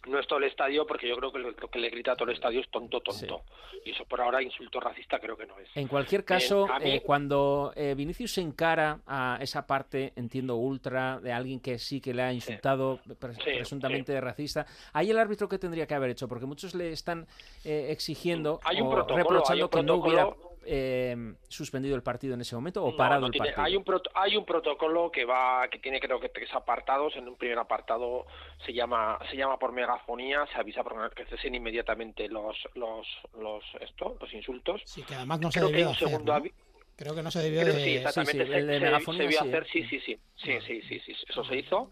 No 0.07 0.17
es 0.17 0.25
todo 0.27 0.39
el 0.39 0.45
estadio, 0.45 0.87
porque 0.87 1.09
yo 1.09 1.15
creo 1.17 1.31
que 1.31 1.39
lo, 1.39 1.53
que 1.55 1.77
le 1.79 1.89
grita 1.89 2.13
a 2.13 2.15
todo 2.15 2.29
el 2.29 2.35
estadio 2.35 2.61
es 2.61 2.69
tonto, 2.69 3.01
tonto. 3.01 3.41
Y 3.83 3.91
eso 3.91 4.05
por 4.05 4.21
ahora, 4.21 4.41
insulto 4.41 4.79
racista, 4.79 5.19
creo 5.19 5.35
que 5.35 5.45
no 5.45 5.59
es. 5.59 5.67
En 5.75 5.87
cualquier 5.89 6.23
caso, 6.23 6.67
mí- 6.79 6.95
eh, 6.95 7.01
cuando 7.05 7.73
eh, 7.75 7.95
Vinicius 7.95 8.31
se 8.33 8.41
encara 8.41 8.99
a 9.05 9.37
esa 9.41 9.67
parte, 9.67 10.13
entiendo, 10.15 10.55
ultra, 10.55 11.19
de 11.19 11.33
alguien 11.33 11.59
que 11.59 11.77
sí 11.79 11.99
que 11.99 12.13
le 12.13 12.21
ha 12.23 12.31
insultado 12.31 12.99
Sí, 13.03 13.13
presuntamente 13.53 14.13
de 14.13 14.21
racista, 14.21 14.65
¿hay 14.93 15.11
el 15.11 15.17
árbitro 15.19 15.49
que 15.49 15.59
tendría 15.59 15.85
que 15.85 15.95
haber 15.95 16.11
hecho? 16.11 16.29
Porque 16.29 16.45
muchos 16.45 16.73
le 16.75 16.91
están 16.93 17.27
eh, 17.65 17.87
exigiendo 17.89 18.61
Hay 18.63 18.79
un 18.79 18.87
o 18.87 18.95
reprochando 19.05 19.51
hay 19.53 19.61
un 19.63 19.69
que 19.69 19.83
no 19.83 19.95
hubiera 19.95 20.29
eh, 20.71 21.33
suspendido 21.47 21.95
el 21.95 22.03
partido 22.03 22.35
en 22.35 22.41
ese 22.41 22.55
momento 22.55 22.83
o 22.83 22.91
No, 22.91 22.97
parado 22.97 23.21
no 23.21 23.27
el 23.27 23.31
tiene- 23.33 23.47
partido. 23.47 23.65
hay 23.65 23.75
un 23.75 23.83
proto- 23.83 24.11
hay 24.13 24.37
un 24.37 24.45
protocolo 24.45 25.11
que 25.11 25.25
va 25.25 25.67
que 25.69 25.79
tiene 25.79 25.99
creo 25.99 26.19
que 26.19 26.29
tres 26.29 26.53
apartados. 26.53 27.15
En 27.15 27.27
un 27.27 27.35
primer 27.35 27.57
apartado 27.57 28.25
se 28.65 28.73
llama 28.73 29.17
se 29.29 29.35
llama 29.37 29.57
por 29.57 29.71
megafonía 29.71 30.45
se 30.53 30.59
avisa 30.59 30.83
por 30.83 31.13
que 31.15 31.25
cesen 31.25 31.55
inmediatamente 31.55 32.27
los 32.27 32.55
los 32.75 33.07
los 33.39 33.63
esto 33.81 34.15
los 34.21 34.33
insultos. 34.33 34.81
Sí, 34.85 35.01
que 35.03 35.15
además 35.15 35.39
no 35.39 35.51
se 35.51 35.59
creo 35.59 35.69
que 35.71 35.75
hay 35.75 35.81
debió 35.81 35.95
hacer, 35.95 36.07
segundo 36.07 36.33
¿no? 36.33 36.39
avi- 36.39 36.53
Creo 36.95 37.15
que 37.15 37.23
no 37.23 37.31
se 37.31 37.39
debió 37.41 37.61
creo 37.61 37.75
de... 37.75 37.83
sí 37.85 37.95
exactamente 37.95 38.45
sí, 38.45 38.51
se, 38.51 38.57
el 38.57 38.67
de 38.67 38.73
se- 38.73 38.79
megafonía 38.85 39.17
se 39.19 39.23
debió 39.23 39.39
sí, 39.41 39.47
hacer 39.47 39.67
sí 39.71 39.83
sí 39.89 39.99
sí. 40.01 40.19
Sí 40.35 40.51
sí 40.67 40.81
sí 40.87 40.99
sí 41.05 41.13
eso 41.29 41.43
se 41.45 41.55
hizo. 41.57 41.89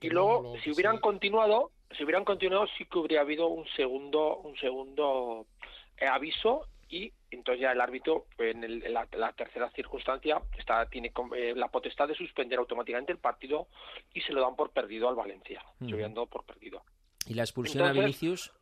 Y 0.00 0.10
luego 0.10 0.54
si 0.62 0.70
hubieran 0.72 0.98
continuado 0.98 1.70
si 1.96 2.04
hubieran 2.04 2.24
continuado 2.24 2.66
sí 2.76 2.84
que 2.84 2.98
habría 2.98 3.20
habido 3.22 3.46
un 3.46 3.66
segundo 3.76 4.36
un 4.38 4.56
segundo 4.58 5.46
eh, 5.96 6.06
aviso 6.06 6.66
y 6.90 7.12
entonces 7.30 7.60
ya 7.62 7.72
el 7.72 7.80
árbitro 7.80 8.26
en, 8.38 8.64
el- 8.64 8.82
en 8.84 8.94
la, 8.94 9.06
la 9.12 9.32
tercera 9.32 9.70
circunstancia 9.72 10.40
está 10.58 10.86
tiene 10.86 11.12
eh, 11.36 11.52
la 11.54 11.68
potestad 11.68 12.08
de 12.08 12.14
suspender 12.14 12.58
automáticamente 12.58 13.12
el 13.12 13.18
partido 13.18 13.68
y 14.14 14.20
se 14.22 14.32
lo 14.32 14.40
dan 14.40 14.56
por 14.56 14.70
perdido 14.70 15.08
al 15.08 15.14
Valencia 15.16 15.62
dado 16.14 16.26
por 16.26 16.44
perdido. 16.44 16.82
Y 17.26 17.34
la 17.34 17.42
expulsión 17.42 17.84
a 17.86 17.92
Vinicius 17.92 18.52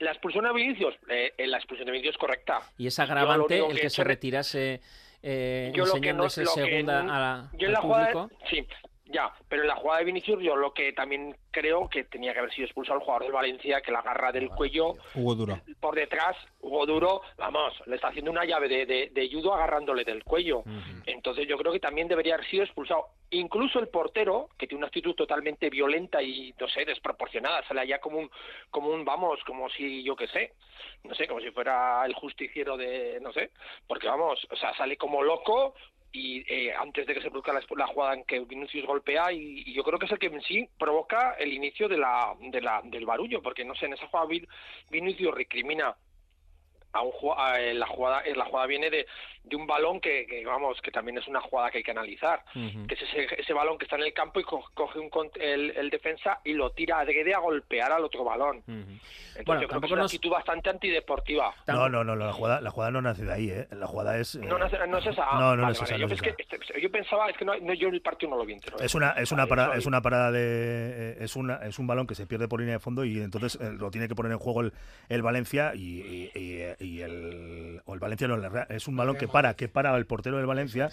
la 0.00 0.10
expulsión 0.10 0.44
a 0.44 0.52
Vinicius 0.52 0.94
eh, 1.08 1.32
eh, 1.38 1.46
la 1.46 1.56
expulsión 1.58 1.86
de 1.86 1.92
Vinicius 1.92 2.16
es 2.16 2.18
correcta. 2.18 2.60
Y 2.76 2.86
es 2.88 2.98
agravante 2.98 3.58
el 3.58 3.78
que 3.80 3.90
se 3.90 4.04
retirase 4.04 4.80
eh, 5.22 5.72
no 5.86 6.00
que 6.00 6.12
segunda 6.46 7.00
a 7.00 7.50
en 7.66 7.66
al 7.66 7.72
la 7.72 7.80
jugada 7.80 8.12
público. 8.12 8.46
sí 8.50 8.66
ya 9.06 9.32
pero 9.48 9.62
en 9.62 9.68
la 9.68 9.76
jugada 9.76 10.00
de 10.00 10.06
Vinicius 10.06 10.42
yo 10.42 10.56
lo 10.56 10.72
que 10.72 10.92
también 10.92 11.36
creo 11.50 11.88
que 11.88 12.04
tenía 12.04 12.32
que 12.32 12.38
haber 12.38 12.52
sido 12.52 12.66
expulsado 12.66 12.98
el 12.98 13.04
jugador 13.04 13.24
del 13.24 13.32
Valencia 13.32 13.80
que 13.80 13.92
la 13.92 13.98
agarra 14.00 14.32
del 14.32 14.48
cuello 14.48 14.94
Hugo 15.14 15.34
Duro. 15.34 15.60
por 15.80 15.94
detrás 15.94 16.36
Hugo 16.60 16.86
Duro 16.86 17.20
vamos 17.36 17.74
le 17.86 17.96
está 17.96 18.08
haciendo 18.08 18.30
una 18.30 18.44
llave 18.44 18.68
de, 18.68 18.86
de, 18.86 19.10
de 19.12 19.30
judo 19.30 19.54
agarrándole 19.54 20.04
del 20.04 20.24
cuello. 20.24 20.62
Entonces 21.06 21.46
yo 21.48 21.56
creo 21.58 21.72
que 21.72 21.80
también 21.80 22.08
debería 22.08 22.34
haber 22.34 22.48
sido 22.48 22.64
expulsado. 22.64 23.08
Incluso 23.30 23.78
el 23.78 23.88
portero 23.88 24.48
que 24.58 24.66
tiene 24.66 24.78
una 24.78 24.86
actitud 24.86 25.14
totalmente 25.14 25.68
violenta 25.68 26.22
y 26.22 26.54
no 26.58 26.68
sé 26.68 26.84
desproporcionada 26.84 27.66
sale 27.66 27.80
allá 27.80 27.98
como 27.98 28.18
un 28.18 28.30
como 28.70 28.88
un 28.88 29.04
vamos 29.04 29.40
como 29.44 29.68
si 29.70 30.02
yo 30.02 30.14
qué 30.14 30.28
sé 30.28 30.52
no 31.02 31.14
sé 31.14 31.26
como 31.26 31.40
si 31.40 31.50
fuera 31.50 32.04
el 32.06 32.14
justiciero 32.14 32.76
de 32.76 33.18
no 33.20 33.32
sé 33.32 33.50
porque 33.86 34.06
vamos 34.06 34.46
o 34.50 34.56
sea 34.56 34.74
sale 34.76 34.96
como 34.96 35.22
loco 35.22 35.74
y 36.14 36.44
eh, 36.48 36.72
antes 36.72 37.06
de 37.06 37.12
que 37.12 37.20
se 37.20 37.28
produzca 37.28 37.52
la, 37.52 37.86
jugada 37.88 38.14
en 38.14 38.24
que 38.24 38.38
Vinicius 38.38 38.86
golpea 38.86 39.32
y, 39.32 39.74
yo 39.74 39.82
creo 39.82 39.98
que 39.98 40.06
es 40.06 40.12
el 40.12 40.18
que 40.18 40.26
en 40.26 40.40
sí 40.42 40.68
provoca 40.78 41.34
el 41.40 41.52
inicio 41.52 41.88
de 41.88 41.98
la, 41.98 42.34
de 42.40 42.60
la 42.60 42.80
del 42.84 43.04
barullo 43.04 43.42
porque 43.42 43.64
no 43.64 43.74
sé 43.74 43.86
en 43.86 43.94
esa 43.94 44.06
jugada 44.06 44.28
Vin- 44.28 44.46
Vinicius 44.90 45.34
recrimina 45.34 45.96
a 46.94 47.02
un 47.02 47.10
ju- 47.12 47.34
a, 47.36 47.60
eh, 47.60 47.74
la 47.74 47.86
jugada 47.86 48.20
eh, 48.20 48.34
la 48.34 48.44
jugada 48.44 48.66
viene 48.66 48.88
de, 48.88 49.06
de 49.42 49.56
un 49.56 49.66
balón 49.66 50.00
que, 50.00 50.26
que, 50.26 50.44
vamos 50.46 50.80
que 50.80 50.90
también 50.90 51.18
es 51.18 51.26
una 51.28 51.40
jugada 51.40 51.70
que 51.70 51.78
hay 51.78 51.84
que 51.84 51.90
analizar 51.90 52.42
que 52.54 52.94
es 52.94 53.02
ese, 53.02 53.26
ese 53.40 53.52
balón 53.52 53.76
que 53.78 53.84
está 53.84 53.96
en 53.96 54.02
el 54.04 54.12
campo 54.14 54.40
y 54.40 54.44
co- 54.44 54.64
coge 54.74 54.98
un 55.00 55.10
el, 55.40 55.70
el 55.76 55.90
defensa 55.90 56.40
y 56.44 56.52
lo 56.54 56.70
tira 56.70 57.00
adrede 57.00 57.34
a 57.34 57.38
golpear 57.40 57.92
al 57.92 58.04
otro 58.04 58.24
balón 58.24 58.62
entonces 58.66 59.44
Bueno, 59.44 59.60
yo 59.62 59.66
creo 59.66 59.68
que 59.68 59.72
tampoco 59.72 59.86
es 59.86 59.92
una 59.92 60.02
nos- 60.02 60.12
actitud 60.14 60.30
bastante 60.30 60.70
antideportiva 60.70 61.54
No, 61.66 61.88
no, 61.88 62.04
no, 62.04 62.14
la 62.14 62.32
jugada, 62.32 62.60
la 62.60 62.70
jugada 62.70 62.92
no 62.92 63.02
nace 63.02 63.24
de 63.24 63.32
ahí, 63.32 63.50
¿eh? 63.50 63.66
La 63.72 63.86
jugada 63.88 64.16
es... 64.18 64.36
eh, 64.36 64.40
no, 64.44 64.56
no, 64.58 64.66
es- 64.66 64.72
no 64.88 64.98
es 64.98 65.06
esa. 65.06 65.24
No, 65.32 65.56
no, 65.56 65.62
vale. 65.64 65.72
esa, 65.74 65.96
Yo, 65.96 66.06
no 66.06 66.14
es 66.14 66.22
es 66.22 66.34
que- 66.36 66.80
yo 66.80 66.90
pensaba, 66.92 67.28
es 67.28 67.36
que 67.36 67.44
no, 67.44 67.54
no, 67.60 67.74
yo 67.74 67.88
el 67.88 68.00
partido 68.00 68.30
no 68.30 68.36
lo 68.36 68.44
vi 68.46 68.52
entero. 68.54 68.78
Es 68.78 68.94
una, 68.94 69.10
es 69.12 69.32
una 69.32 69.42
Vale, 69.42 69.48
parada, 69.50 69.76
es 69.76 69.86
una 69.86 70.00
parada 70.00 70.30
de 70.30 70.40
eh, 70.44 71.16
es 71.20 71.34
una 71.36 71.56
es 71.66 71.78
un 71.78 71.86
balón 71.86 72.06
que 72.06 72.14
se 72.14 72.26
pierde 72.26 72.46
por 72.48 72.60
línea 72.60 72.74
de 72.76 72.80
fondo 72.80 73.04
y 73.04 73.18
entonces 73.20 73.58
eh, 73.60 73.72
lo 73.76 73.90
tiene 73.90 74.06
que 74.08 74.14
poner 74.14 74.30
en 74.32 74.38
juego 74.38 74.60
el, 74.60 74.72
el 75.08 75.22
Valencia 75.22 75.72
y, 75.74 76.00
y- 76.00 76.30
y- 76.34 76.83
y 76.84 77.00
el 77.02 77.80
o 77.86 77.94
el 77.94 78.00
Valencia 78.00 78.28
no 78.28 78.36
es 78.68 78.86
un 78.88 78.96
balón 78.96 79.16
que 79.16 79.26
para 79.28 79.54
que 79.54 79.68
para 79.68 79.96
el 79.96 80.06
portero 80.06 80.36
del 80.36 80.46
Valencia 80.46 80.90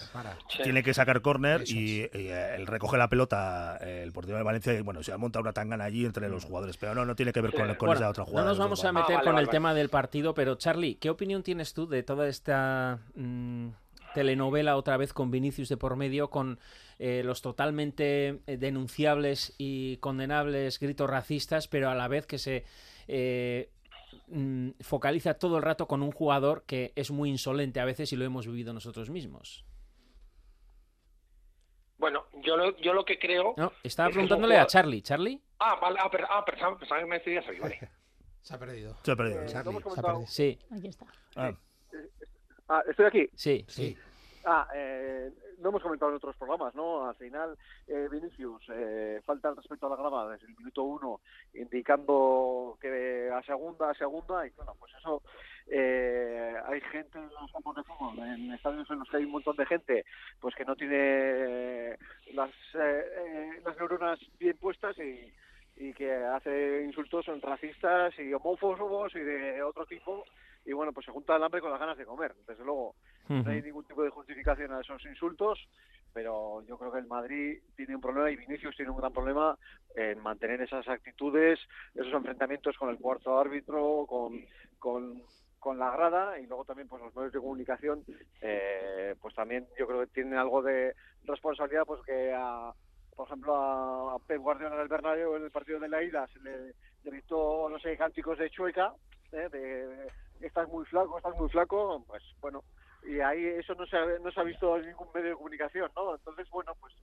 Sí. 0.50 0.64
tiene 0.64 0.84
que 0.84 0.94
sacar 0.94 1.22
córner 1.22 1.64
y, 1.68 2.02
y, 2.02 2.02
eh, 2.14 2.56
él 2.56 2.68
recoge 2.68 2.98
la 2.98 3.08
pelota 3.10 3.78
eh, 3.82 4.02
el 4.04 4.12
portero 4.12 4.38
del 4.38 4.44
Valencia 4.46 4.74
y 4.74 4.82
bueno 4.82 5.04
se 5.04 5.12
ha 5.12 5.18
montado 5.18 5.44
una 5.44 5.54
tangana 5.54 5.86
allí 5.86 6.06
entre 6.06 6.28
los 6.30 6.46
jugadores 6.46 6.78
pero 6.78 6.96
no 6.96 7.06
no 7.06 7.16
tiene 7.16 7.32
que 7.34 7.42
ver 7.42 7.52
con, 7.54 7.68
con 7.76 7.88
Bueno, 7.88 7.94
esa 7.94 8.10
otra 8.10 8.26
jugada 8.26 8.44
no 8.46 8.50
nos 8.50 8.58
vamos 8.58 8.84
a 8.86 8.92
meter 8.92 9.12
Ah, 9.12 9.14
vale, 9.18 9.24
con 9.26 9.34
vale, 9.34 9.42
el 9.42 9.48
vale. 9.48 9.56
tema 9.56 9.74
del 9.74 9.90
partido, 9.90 10.34
pero 10.34 10.56
Charlie, 10.56 10.96
¿qué 10.96 11.10
opinión 11.10 11.44
tienes 11.44 11.74
tú 11.74 11.88
de 11.88 12.04
toda 12.04 12.28
esta 12.28 13.00
mm, 13.16 13.70
telenovela 14.14 14.76
otra 14.76 14.98
vez 14.98 15.14
con 15.14 15.32
Vinicius 15.32 15.70
de 15.70 15.78
por 15.78 15.96
medio, 15.96 16.30
con 16.30 16.60
eh, 17.00 17.22
los 17.26 17.42
totalmente 17.42 18.42
denunciables 18.46 19.54
y 19.58 19.98
condenables 19.98 20.80
gritos 20.80 21.10
racistas, 21.10 21.68
pero 21.68 21.90
a 21.90 21.96
la 21.96 22.08
vez 22.08 22.26
que 22.28 22.38
se 22.38 22.64
eh, 23.08 23.70
mm, 24.32 24.70
focaliza 24.82 25.34
todo 25.36 25.58
el 25.58 25.64
rato 25.64 25.88
con 25.88 26.02
un 26.02 26.12
jugador 26.12 26.64
que 26.66 26.94
es 26.96 27.12
muy 27.12 27.30
insolente 27.30 27.80
a 27.80 27.86
veces 27.86 28.12
y 28.14 28.16
lo 28.16 28.26
hemos 28.26 28.48
vivido 28.48 28.74
nosotros 28.74 29.10
mismos? 29.10 29.66
Bueno, 31.98 32.26
yo 32.44 32.58
lo, 32.58 32.76
yo 32.78 32.94
lo 32.94 33.06
que 33.06 33.20
creo. 33.20 33.54
No, 33.58 33.72
estaba 33.84 34.10
es 34.10 34.14
preguntándole 34.14 34.58
a 34.58 34.66
Charlie. 34.66 35.02
Charlie, 35.02 35.40
Ah, 35.60 35.78
vale, 35.80 36.00
ah, 36.02 36.10
per- 36.10 36.26
ah, 36.28 36.44
pensaba, 36.44 36.76
pensaba 36.78 37.00
que 37.02 37.06
me 37.06 37.20
decías 37.20 37.48
hoy, 37.48 37.60
vale. 37.60 37.80
Se 38.42 38.56
ha 38.56 38.58
perdido. 38.58 38.98
Se 39.04 39.12
ha 39.12 39.16
perdido. 39.16 39.44
Eh, 39.44 39.46
Charlie, 39.46 39.72
¿no 39.74 39.80
hemos 39.80 39.94
se 39.94 40.00
ha 40.00 40.04
perdido. 40.04 40.26
sí, 40.28 40.60
Aquí 40.72 40.88
está. 40.88 41.06
Ah, 41.36 41.54
Ah, 42.68 42.82
estoy 42.90 43.06
aquí. 43.06 43.30
sí. 43.36 43.66
Sí. 43.68 43.96
Ah, 44.46 44.66
eh, 44.74 45.30
lo 45.62 45.70
hemos 45.70 45.82
comentado 45.82 46.12
en 46.12 46.18
otros 46.18 46.36
programas, 46.36 46.74
¿no? 46.76 47.08
Al 47.08 47.16
final, 47.16 47.58
eh, 47.88 48.08
Vinicius 48.12 48.64
eh, 48.74 49.22
falta 49.26 49.54
respecto 49.54 49.88
a 49.88 49.90
la 49.90 49.96
grada 49.96 50.30
desde 50.30 50.48
el 50.48 50.58
minuto 50.58 50.84
uno, 50.84 51.22
indicando 51.54 52.78
que 52.82 53.30
a 53.32 53.42
segunda, 53.44 53.92
a 53.92 53.94
segunda, 53.94 54.46
y 54.46 54.50
bueno, 54.52 54.76
pues 54.80 54.92
eso, 55.00 55.22
eh, 55.68 56.54
hay 56.66 56.82
gente 56.82 57.20
en 57.20 57.30
los 57.40 57.52
campos 57.52 57.76
de 57.76 57.84
fútbol, 57.84 58.20
en 58.20 58.52
estadios 58.54 58.90
en 58.90 59.00
los 59.00 59.10
que 59.10 59.18
hay 59.18 59.26
un 59.26 59.32
montón 59.32 59.56
de 59.56 59.66
gente, 59.66 60.06
pues 60.40 60.56
que 60.56 60.66
no 60.66 60.76
tiene 60.76 61.98
las, 62.34 62.52
las 62.74 63.78
neuronas 63.78 64.20
bien 64.40 64.58
puestas 64.58 64.98
y, 64.98 65.32
y 65.78 65.94
que 65.94 66.12
hace 66.12 66.84
insultos 66.84 67.26
racistas 67.42 68.18
y 68.20 68.34
homófobos 68.34 69.16
y 69.16 69.20
de 69.20 69.62
otro 69.64 69.86
tipo 69.86 70.26
y 70.66 70.74
bueno, 70.74 70.94
pues 70.94 71.06
se 71.06 71.12
junta 71.12 71.36
el 71.36 71.44
hambre 71.44 71.62
con 71.62 71.72
las 71.72 71.80
ganas 71.80 71.98
de 71.98 72.06
comer. 72.06 72.34
Desde 72.48 72.64
luego, 72.64 72.96
no 73.28 73.50
hay 73.50 73.62
ningún 73.62 73.86
tipo 73.86 74.04
de 74.04 74.10
justificación 74.10 74.72
a 74.74 74.82
esos 74.82 75.04
insultos, 75.06 75.60
pero 76.14 76.62
yo 76.64 76.78
creo 76.78 76.92
que 76.92 77.00
el 77.00 77.08
Madrid 77.08 77.60
tiene 77.76 77.96
un 77.96 78.02
problema 78.02 78.30
y 78.30 78.36
Vinicius 78.36 78.76
tiene 78.76 78.92
un 78.92 78.98
gran 78.98 79.14
problema 79.14 79.58
en 79.96 80.20
mantener 80.20 80.62
esas 80.62 80.88
actitudes, 80.88 81.60
esos 81.96 82.14
enfrentamientos 82.14 82.78
con 82.78 82.90
el 82.90 82.98
cuarto 82.98 83.40
árbitro, 83.40 84.06
con, 84.08 84.46
con, 84.78 85.24
con 85.60 85.80
la 85.80 85.92
grada 85.92 86.40
y 86.40 86.46
luego 86.46 86.66
también 86.66 86.88
pues 86.88 87.02
los 87.02 87.16
medios 87.16 87.34
de 87.34 87.40
comunicación, 87.40 88.04
eh, 88.42 89.16
pues 89.22 89.34
también 89.34 89.68
yo 89.80 89.88
creo 89.88 90.02
que 90.02 90.08
tienen 90.08 90.36
algo 90.36 90.62
de 90.62 90.94
responsabilidad, 91.26 91.86
pues 91.86 92.02
que 92.04 92.34
a 92.36 92.74
por 93.16 93.28
ejemplo, 93.28 93.54
a 94.10 94.20
Pep 94.20 94.42
Guardiola 94.42 94.78
del 94.78 94.88
Bernabéu 94.88 95.36
en 95.36 95.44
el 95.44 95.52
partido 95.52 95.80
de 95.80 95.90
la 95.90 96.02
ida 96.02 96.28
se 96.28 96.40
le 96.40 96.74
gritó, 97.04 97.70
no 97.70 97.78
sé, 97.80 97.96
cánticos 97.98 98.40
de 98.40 98.50
chueca, 98.50 98.94
¿eh? 99.32 99.48
de, 99.52 100.08
estás 100.48 100.68
muy 100.70 100.86
flaco, 100.86 101.18
estás 101.18 101.36
muy 101.38 101.50
flaco, 101.50 102.04
pues 102.08 102.24
bueno, 102.40 102.64
y 103.04 103.20
ahí 103.20 103.46
eso 103.46 103.76
no 103.76 103.86
se 103.86 103.98
ha, 103.98 104.06
no 104.20 104.32
se 104.32 104.40
ha 104.40 104.44
visto 104.44 104.78
en 104.78 104.88
ningún 104.88 105.08
medio 105.14 105.30
de 105.30 105.36
comunicación, 105.36 105.92
¿no? 105.96 106.16
Entonces, 106.16 106.50
bueno, 106.50 106.74
pues 106.80 106.94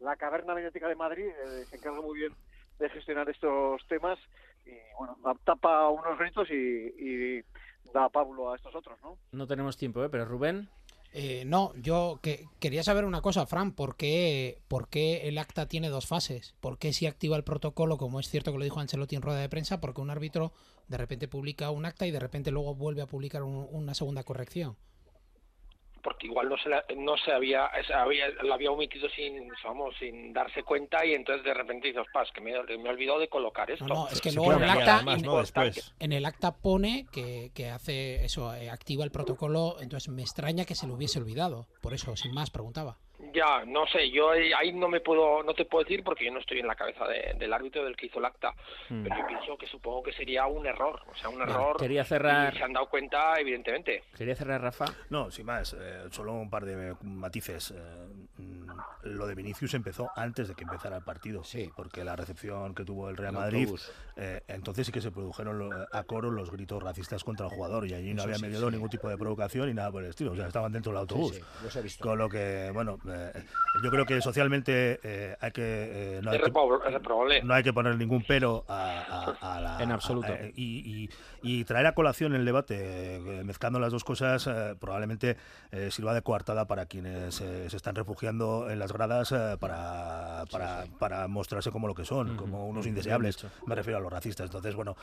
la 0.00 0.16
caverna 0.16 0.54
mediática 0.54 0.88
de 0.88 0.96
Madrid 0.96 1.26
eh, 1.26 1.64
se 1.66 1.76
encarga 1.76 2.00
muy 2.00 2.18
bien 2.18 2.32
de 2.78 2.88
gestionar 2.88 3.28
estos 3.28 3.86
temas 3.88 4.18
y, 4.66 4.72
bueno, 4.98 5.16
tapa 5.44 5.88
unos 5.88 6.18
gritos 6.18 6.50
y, 6.50 6.54
y 6.54 7.44
da 7.92 8.08
Pablo 8.08 8.52
a 8.52 8.56
estos 8.56 8.74
otros, 8.74 8.98
¿no? 9.02 9.18
No 9.32 9.46
tenemos 9.46 9.76
tiempo, 9.76 10.02
¿eh? 10.04 10.08
Pero 10.08 10.24
Rubén... 10.24 10.68
Eh, 11.14 11.44
no, 11.44 11.74
yo 11.76 12.20
que, 12.22 12.46
quería 12.58 12.82
saber 12.82 13.04
una 13.04 13.20
cosa, 13.20 13.46
Fran, 13.46 13.72
¿por 13.72 13.96
qué, 13.96 14.62
¿por 14.66 14.88
qué, 14.88 15.28
el 15.28 15.36
acta 15.36 15.68
tiene 15.68 15.90
dos 15.90 16.06
fases? 16.06 16.54
¿Por 16.60 16.78
qué 16.78 16.94
si 16.94 17.06
activa 17.06 17.36
el 17.36 17.44
protocolo, 17.44 17.98
como 17.98 18.18
es 18.18 18.30
cierto 18.30 18.50
que 18.50 18.58
lo 18.58 18.64
dijo 18.64 18.80
Ancelotti 18.80 19.16
en 19.16 19.22
rueda 19.22 19.40
de 19.40 19.50
prensa, 19.50 19.78
porque 19.78 20.00
un 20.00 20.08
árbitro 20.08 20.52
de 20.88 20.96
repente 20.96 21.28
publica 21.28 21.70
un 21.70 21.84
acta 21.84 22.06
y 22.06 22.10
de 22.12 22.18
repente 22.18 22.50
luego 22.50 22.74
vuelve 22.74 23.02
a 23.02 23.06
publicar 23.06 23.42
una 23.42 23.94
segunda 23.94 24.24
corrección? 24.24 24.76
Porque 26.02 26.26
igual 26.26 26.48
no 26.48 26.56
se, 26.58 26.70
no 26.96 27.16
se 27.16 27.32
había, 27.32 27.66
había, 27.94 28.28
lo 28.42 28.54
había 28.54 28.70
omitido 28.70 29.08
sin, 29.10 29.48
vamos, 29.64 29.94
sin 29.98 30.32
darse 30.32 30.62
cuenta 30.62 31.04
y 31.06 31.14
entonces 31.14 31.44
de 31.44 31.54
repente 31.54 31.88
dices, 31.88 32.04
pas, 32.12 32.30
que 32.32 32.40
me, 32.40 32.52
me 32.52 32.88
he 32.88 32.92
olvidado 32.92 33.20
de 33.20 33.28
colocar 33.28 33.70
esto. 33.70 33.86
No, 33.86 34.08
es 34.08 34.20
que 34.20 34.32
luego 34.32 34.52
en 34.54 34.64
el, 34.64 34.70
acta, 34.70 35.00
en, 36.00 36.12
el 36.12 36.24
acta 36.24 36.56
pone 36.56 37.06
que, 37.12 37.50
que 37.54 37.70
hace 37.70 38.24
eso, 38.24 38.54
eh, 38.54 38.70
activa 38.70 39.04
el 39.04 39.10
protocolo, 39.10 39.76
entonces 39.80 40.08
me 40.08 40.22
extraña 40.22 40.64
que 40.64 40.74
se 40.74 40.86
lo 40.86 40.94
hubiese 40.94 41.18
olvidado. 41.18 41.66
Por 41.80 41.94
eso, 41.94 42.16
sin 42.16 42.32
más, 42.32 42.50
preguntaba. 42.50 42.98
Ya, 43.32 43.64
no 43.66 43.86
sé, 43.86 44.10
yo 44.10 44.30
ahí 44.30 44.72
no 44.72 44.88
me 44.88 45.00
puedo, 45.00 45.42
no 45.42 45.54
te 45.54 45.64
puedo 45.64 45.84
decir 45.84 46.02
porque 46.04 46.24
yo 46.24 46.32
no 46.32 46.40
estoy 46.40 46.60
en 46.60 46.66
la 46.66 46.74
cabeza 46.74 47.06
del 47.06 47.52
árbitro 47.52 47.84
del 47.84 47.96
que 47.96 48.06
hizo 48.06 48.18
el 48.18 48.24
acta, 48.24 48.54
hmm. 48.88 49.02
pero 49.04 49.16
yo 49.16 49.26
pienso 49.26 49.56
que 49.56 49.66
supongo 49.66 50.02
que 50.02 50.12
sería 50.12 50.46
un 50.46 50.66
error, 50.66 51.00
o 51.10 51.14
sea, 51.16 51.28
un 51.28 51.40
error. 51.40 51.76
Quería 51.78 52.04
cerrar. 52.04 52.54
Y 52.54 52.58
se 52.58 52.64
han 52.64 52.72
dado 52.72 52.88
cuenta, 52.88 53.38
evidentemente. 53.38 54.04
Quería 54.16 54.34
cerrar, 54.34 54.60
Rafa. 54.60 54.86
No, 55.10 55.30
sin 55.30 55.46
más, 55.46 55.74
eh, 55.78 56.04
solo 56.10 56.34
un 56.34 56.50
par 56.50 56.64
de 56.64 56.94
matices. 57.02 57.70
Eh, 57.70 57.76
mm, 58.38 58.70
lo 59.04 59.26
de 59.26 59.34
Vinicius 59.34 59.74
empezó 59.74 60.10
antes 60.14 60.48
de 60.48 60.54
que 60.54 60.64
empezara 60.64 60.96
el 60.96 61.02
partido, 61.02 61.44
sí, 61.44 61.70
porque 61.74 62.04
la 62.04 62.16
recepción 62.16 62.74
que 62.74 62.84
tuvo 62.84 63.08
el 63.08 63.16
Real 63.16 63.32
Madrid, 63.32 63.68
eh, 64.16 64.42
entonces 64.48 64.86
sí 64.86 64.92
que 64.92 65.00
se 65.00 65.10
produjeron 65.10 65.70
a 65.92 66.02
coro 66.04 66.30
los 66.30 66.50
gritos 66.50 66.82
racistas 66.82 67.24
contra 67.24 67.46
el 67.46 67.52
jugador 67.52 67.86
y 67.86 67.94
allí 67.94 68.14
no 68.14 68.22
había 68.22 68.38
medido 68.38 68.70
ningún 68.70 68.90
tipo 68.90 69.08
de 69.08 69.16
provocación 69.16 69.68
y 69.68 69.74
nada 69.74 69.90
por 69.90 70.02
el 70.02 70.10
estilo, 70.10 70.32
o 70.32 70.36
sea, 70.36 70.46
estaban 70.46 70.72
dentro 70.72 70.92
del 70.92 71.00
autobús. 71.00 71.40
Con 72.00 72.18
lo 72.18 72.28
que, 72.28 72.70
bueno 72.72 72.98
eh, 73.34 73.44
yo 73.82 73.90
creo 73.90 74.04
que 74.04 74.20
socialmente 74.20 75.00
eh, 75.02 75.36
hay 75.40 75.50
que, 75.52 76.20
no, 76.22 76.30
hay 76.30 76.40
que 76.40 77.42
no 77.42 77.54
hay 77.54 77.62
que 77.62 77.72
poner 77.72 77.96
ningún 77.96 78.24
pero 78.26 78.64
a, 78.68 79.60
la... 79.60 79.82
En 79.82 79.90
absoluto. 79.90 80.28
y, 80.54 81.08
traer 81.64 81.86
a 81.86 81.94
colación 81.94 82.34
el 82.34 82.44
debate, 82.44 83.42
mezclando 83.44 83.80
las 83.80 83.92
dos 83.92 84.04
cosas, 84.04 84.48
probablemente 84.78 85.36
sirva 85.90 86.14
de 86.14 86.22
coartada 86.22 86.66
para 86.66 86.86
quienes 86.86 87.36
se 87.36 87.66
están 87.66 87.94
refugiando 87.94 88.70
en 88.70 88.78
las 88.78 88.92
gradas 88.92 89.30
para, 89.58 90.44
para, 90.50 90.84
para, 90.98 91.28
mostrarse 91.28 91.70
como 91.70 91.88
lo 91.88 91.94
que 91.94 92.04
son, 92.04 92.36
como 92.36 92.66
unos 92.68 92.86
indeseables. 92.86 93.46
Me 93.66 93.74
refiero 93.74 93.98
a 93.98 94.00
los 94.00 94.12
racistas. 94.12 94.46
Entonces, 94.46 94.74
bueno, 94.74 94.96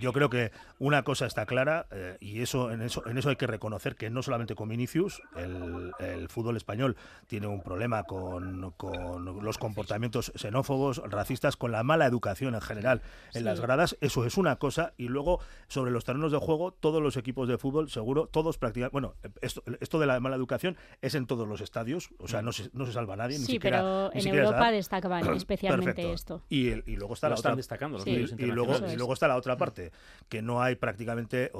yo 0.00 0.12
creo 0.12 0.28
que 0.28 0.50
una 0.78 1.04
cosa 1.04 1.26
está 1.26 1.46
clara 1.46 1.86
y 2.20 2.42
eso 2.42 2.70
en 2.70 2.82
eso 2.82 3.02
en 3.06 3.18
eso 3.18 3.30
hay 3.30 3.36
que 3.36 3.46
reconocer 3.46 3.96
que 3.96 4.10
no 4.10 4.22
solamente 4.22 4.54
con 4.54 4.68
Vinicius, 4.68 5.22
el, 5.36 5.92
el 5.98 6.28
fútbol 6.28 6.56
español 6.56 6.96
tiene 7.26 7.41
un 7.50 7.62
problema 7.62 8.04
con, 8.04 8.72
con, 8.76 9.24
los 9.42 9.58
comportamientos 9.58 10.32
xenófobos, 10.36 11.02
racistas, 11.08 11.56
con 11.56 11.72
la 11.72 11.82
mala 11.82 12.06
educación 12.06 12.54
en 12.54 12.60
general 12.60 13.02
en 13.34 13.44
las 13.44 13.60
gradas. 13.60 13.96
Eso 14.00 14.24
es 14.24 14.36
una 14.36 14.56
cosa. 14.56 14.92
Y 14.96 15.08
luego, 15.08 15.40
sobre 15.68 15.90
los 15.90 16.04
terrenos 16.04 16.32
de 16.32 16.38
juego, 16.38 16.72
todos 16.72 17.02
los 17.02 17.16
equipos 17.16 17.48
de 17.48 17.58
fútbol, 17.58 17.90
seguro, 17.90 18.26
todos 18.26 18.58
practican. 18.58 18.90
Bueno, 18.92 19.14
esto, 19.40 19.62
esto 19.80 19.98
de 19.98 20.06
la 20.06 20.20
mala 20.20 20.36
educación 20.36 20.76
es 21.00 21.14
en 21.14 21.26
todos 21.26 21.46
los 21.48 21.60
estadios, 21.60 22.10
o 22.18 22.28
sea, 22.28 22.42
no 22.42 22.52
se, 22.52 22.70
no 22.72 22.86
se 22.86 22.92
salva 22.92 23.16
nadie. 23.16 23.38
Ni 23.38 23.46
sí, 23.46 23.52
siquiera, 23.52 23.78
pero 23.78 24.10
en 24.14 24.26
Europa 24.26 24.70
destacaban 24.70 25.34
especialmente 25.34 26.12
esto. 26.12 26.42
Y, 26.48 26.68
y, 26.90 26.96
luego 26.96 27.14
está 27.14 27.28
la 27.28 27.36
otra. 27.36 27.56
destacando 27.56 27.98
y, 28.04 28.46
luego, 28.46 28.76
y 28.88 28.96
luego 28.96 29.12
está 29.12 29.28
la 29.28 29.36
otra 29.36 29.56
parte, 29.56 29.92
que 30.28 30.42
no 30.42 30.62
hay 30.62 30.76
prácticamente. 30.76 31.50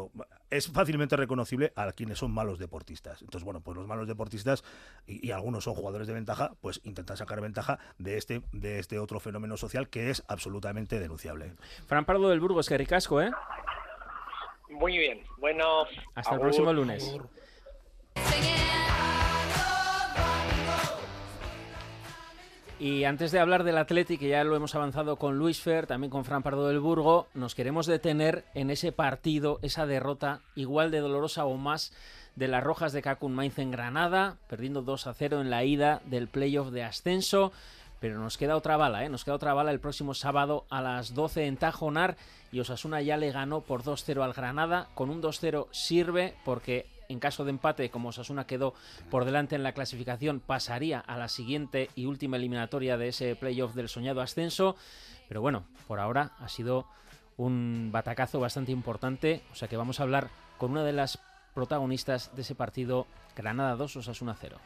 es 0.51 0.69
fácilmente 0.69 1.17
reconocible 1.17 1.73
a 1.77 1.91
quienes 1.93 2.19
son 2.19 2.33
malos 2.33 2.59
deportistas. 2.59 3.23
Entonces, 3.23 3.45
bueno, 3.45 3.61
pues 3.61 3.77
los 3.77 3.87
malos 3.87 4.07
deportistas, 4.07 4.65
y, 5.07 5.27
y 5.27 5.31
algunos 5.31 5.65
son 5.65 5.72
jugadores 5.75 6.07
de 6.07 6.15
ventaja, 6.15 6.53
pues 6.61 6.81
intentan 6.85 7.17
sacar 7.17 7.41
ventaja 7.41 7.79
de 7.99 8.17
este, 8.17 8.43
de 8.53 8.79
este 8.79 8.99
otro 8.99 9.21
fenómeno 9.21 9.57
social 9.57 9.89
que 9.89 10.11
es 10.11 10.23
absolutamente 10.29 10.99
denunciable. 11.01 11.55
Fran 11.87 12.05
Pardo 12.05 12.29
del 12.29 12.41
Burgos, 12.41 12.69
que 12.69 12.79
ricasco, 12.79 13.21
¿eh? 13.21 13.31
Muy 14.71 14.99
bien, 14.99 15.23
bueno. 15.39 15.85
Hasta 16.15 16.35
el 16.35 16.41
próximo 16.41 16.73
lunes. 16.73 17.15
Y 22.83 23.05
antes 23.05 23.31
de 23.31 23.39
hablar 23.39 23.63
del 23.63 23.79
Atleti, 23.79 24.19
que 24.19 24.27
ya 24.27 24.43
lo 24.43 24.57
hemos 24.57 24.75
avanzado 24.75 25.15
con 25.15 25.39
Luis 25.39 25.61
Fer, 25.61 25.87
también 25.87 26.11
con 26.11 26.25
Fran 26.25 26.43
Pardo 26.43 26.67
del 26.67 26.81
Burgo, 26.81 27.29
nos 27.33 27.55
queremos 27.55 27.87
detener 27.87 28.45
en 28.55 28.71
ese 28.71 28.91
partido, 28.91 29.61
esa 29.63 29.87
derrota 29.87 30.41
igual 30.57 30.91
de 30.91 30.99
dolorosa 30.99 31.45
o 31.45 31.57
más 31.57 31.93
de 32.37 32.49
las 32.49 32.63
Rojas 32.63 32.93
de 32.93 33.03
Cacun 33.03 33.35
Mainz 33.35 33.59
en 33.59 33.71
Granada, 33.71 34.37
perdiendo 34.49 34.83
2 34.83 35.07
a 35.07 35.15
0 35.15 35.41
en 35.41 35.51
la 35.51 35.65
ida 35.65 36.01
del 36.07 36.29
playoff 36.29 36.71
de 36.71 36.83
ascenso. 36.83 37.53
Pero 38.01 38.19
nos 38.19 38.37
queda 38.37 38.57
otra 38.57 38.77
bala, 38.77 39.05
¿eh? 39.05 39.09
nos 39.09 39.25
queda 39.25 39.37
otra 39.37 39.55
bala 39.55 39.71
el 39.71 39.79
próximo 39.79 40.13
sábado 40.15 40.67
a 40.71 40.81
las 40.81 41.15
12 41.15 41.47
en 41.47 41.57
Tajonar 41.57 42.17
y 42.51 42.59
Osasuna 42.59 43.01
ya 43.01 43.17
le 43.17 43.31
ganó 43.31 43.61
por 43.61 43.85
2-0 43.85 44.25
al 44.25 44.33
Granada. 44.33 44.89
Con 44.95 45.09
un 45.09 45.23
2-0 45.23 45.69
sirve 45.71 46.35
porque 46.45 46.87
en 47.09 47.21
caso 47.21 47.45
de 47.45 47.51
empate, 47.51 47.91
como 47.91 48.09
Osasuna 48.09 48.47
quedó 48.47 48.75
por 49.11 49.25
delante 49.25 49.55
en 49.55 49.63
la 49.63 49.73
clasificación, 49.73 50.41
pasaría 50.41 50.99
a 50.99 51.17
la 51.17 51.29
siguiente 51.29 51.91
y 51.95 52.07
última 52.07 52.39
eliminatoria 52.39 52.97
de 52.97 53.09
ese 53.09 53.37
playoff 53.37 53.75
del 53.75 53.89
soñado 53.89 54.21
ascenso. 54.21 54.77
Pero 55.29 55.41
bueno, 55.41 55.65
por 55.87 56.01
ahora 56.01 56.33
ha 56.41 56.49
sido 56.49 56.87
un 57.37 57.91
batacazo 57.93 58.41
bastante 58.41 58.73
importante, 58.73 59.43
o 59.53 59.55
sea 59.55 59.69
que 59.69 59.77
vamos 59.77 60.01
a 60.01 60.03
hablar 60.03 60.29
con 60.59 60.73
una 60.73 60.85
de 60.85 60.93
las 60.93 61.19
protagonistas 61.55 62.35
de 62.35 62.43
ese 62.43 62.55
partido 62.55 63.07
Granada 63.37 63.77
2, 63.77 63.97
Osasuna 63.97 64.35
0. 64.35 64.57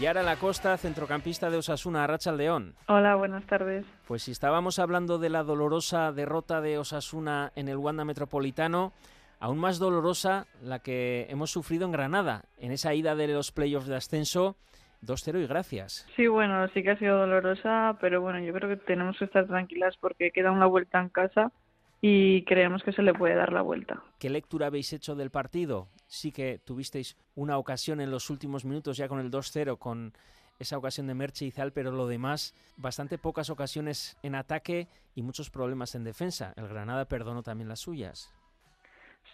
Yara 0.00 0.22
Lacosta, 0.22 0.76
centrocampista 0.76 1.50
de 1.50 1.56
Osasuna, 1.56 2.06
Racha 2.06 2.30
León. 2.30 2.76
Hola, 2.86 3.16
buenas 3.16 3.44
tardes. 3.46 3.84
Pues 4.06 4.22
si 4.22 4.30
estábamos 4.30 4.78
hablando 4.78 5.18
de 5.18 5.28
la 5.28 5.42
dolorosa 5.42 6.12
derrota 6.12 6.60
de 6.60 6.78
Osasuna 6.78 7.50
en 7.56 7.66
el 7.66 7.78
Wanda 7.78 8.04
Metropolitano, 8.04 8.92
aún 9.40 9.58
más 9.58 9.80
dolorosa 9.80 10.46
la 10.62 10.78
que 10.78 11.26
hemos 11.30 11.50
sufrido 11.50 11.84
en 11.84 11.90
Granada, 11.90 12.44
en 12.58 12.70
esa 12.70 12.94
ida 12.94 13.16
de 13.16 13.26
los 13.26 13.50
playoffs 13.50 13.88
de 13.88 13.96
ascenso. 13.96 14.56
2-0 15.04 15.42
y 15.42 15.46
gracias. 15.46 16.06
Sí, 16.14 16.28
bueno, 16.28 16.66
sí 16.74 16.82
que 16.82 16.90
ha 16.90 16.98
sido 16.98 17.18
dolorosa, 17.18 17.96
pero 18.00 18.20
bueno, 18.20 18.40
yo 18.40 18.52
creo 18.52 18.68
que 18.68 18.76
tenemos 18.76 19.16
que 19.18 19.24
estar 19.24 19.46
tranquilas 19.46 19.96
porque 20.00 20.30
queda 20.30 20.52
una 20.52 20.66
vuelta 20.66 21.00
en 21.00 21.08
casa 21.08 21.52
y 22.00 22.44
creemos 22.44 22.82
que 22.82 22.92
se 22.92 23.02
le 23.02 23.14
puede 23.14 23.34
dar 23.34 23.52
la 23.52 23.62
vuelta. 23.62 24.02
¿Qué 24.18 24.30
lectura 24.30 24.66
habéis 24.66 24.92
hecho 24.92 25.14
del 25.14 25.30
partido? 25.30 25.88
Sí 26.06 26.32
que 26.32 26.60
tuvisteis 26.64 27.16
una 27.34 27.58
ocasión 27.58 28.00
en 28.00 28.10
los 28.10 28.30
últimos 28.30 28.64
minutos 28.64 28.96
ya 28.96 29.08
con 29.08 29.20
el 29.20 29.30
2-0, 29.30 29.78
con 29.78 30.12
esa 30.58 30.78
ocasión 30.78 31.06
de 31.06 31.14
Merche 31.14 31.46
y 31.46 31.50
Zal, 31.50 31.72
pero 31.72 31.90
lo 31.90 32.06
demás, 32.06 32.54
bastante 32.76 33.18
pocas 33.18 33.50
ocasiones 33.50 34.16
en 34.22 34.34
ataque 34.34 34.88
y 35.14 35.22
muchos 35.22 35.50
problemas 35.50 35.94
en 35.94 36.04
defensa. 36.04 36.52
El 36.56 36.68
Granada 36.68 37.04
perdonó 37.06 37.42
también 37.42 37.68
las 37.68 37.80
suyas. 37.80 38.32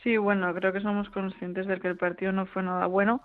Sí, 0.03 0.17
bueno, 0.17 0.53
creo 0.55 0.73
que 0.73 0.81
somos 0.81 1.09
conscientes 1.11 1.67
de 1.67 1.81
que 1.81 1.89
el 1.89 1.97
partido 1.97 2.33
no 2.33 2.47
fue 2.47 2.63
nada 2.63 2.87
bueno, 2.87 3.23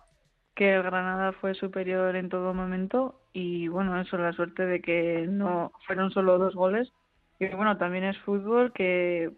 que 0.55 0.75
el 0.75 0.83
Granada 0.83 1.33
fue 1.33 1.53
superior 1.55 2.15
en 2.15 2.29
todo 2.29 2.53
momento 2.53 3.21
y 3.33 3.67
bueno, 3.67 3.99
eso, 3.99 4.17
la 4.17 4.33
suerte 4.33 4.65
de 4.65 4.81
que 4.81 5.25
no 5.27 5.71
fueron 5.85 6.11
solo 6.11 6.37
dos 6.37 6.55
goles. 6.55 6.91
Y 7.39 7.47
bueno, 7.49 7.77
también 7.77 8.03
es 8.03 8.17
fútbol 8.19 8.73
que, 8.73 9.31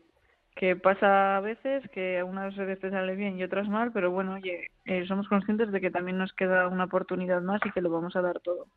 que 0.55 0.75
pasa 0.75 1.37
a 1.37 1.41
veces, 1.41 1.87
que 1.91 2.23
unas 2.23 2.55
veces 2.55 2.91
sale 2.91 3.15
bien 3.15 3.37
y 3.37 3.43
otras 3.43 3.69
mal, 3.69 3.91
pero 3.91 4.11
bueno, 4.11 4.33
oye, 4.33 4.67
eh, 4.85 5.05
somos 5.07 5.27
conscientes 5.27 5.71
de 5.71 5.79
que 5.79 5.91
también 5.91 6.17
nos 6.17 6.33
queda 6.33 6.67
una 6.67 6.85
oportunidad 6.85 7.41
más 7.41 7.61
y 7.65 7.71
que 7.71 7.81
lo 7.81 7.89
vamos 7.89 8.15
a 8.15 8.21
dar 8.21 8.39
todo. 8.39 8.67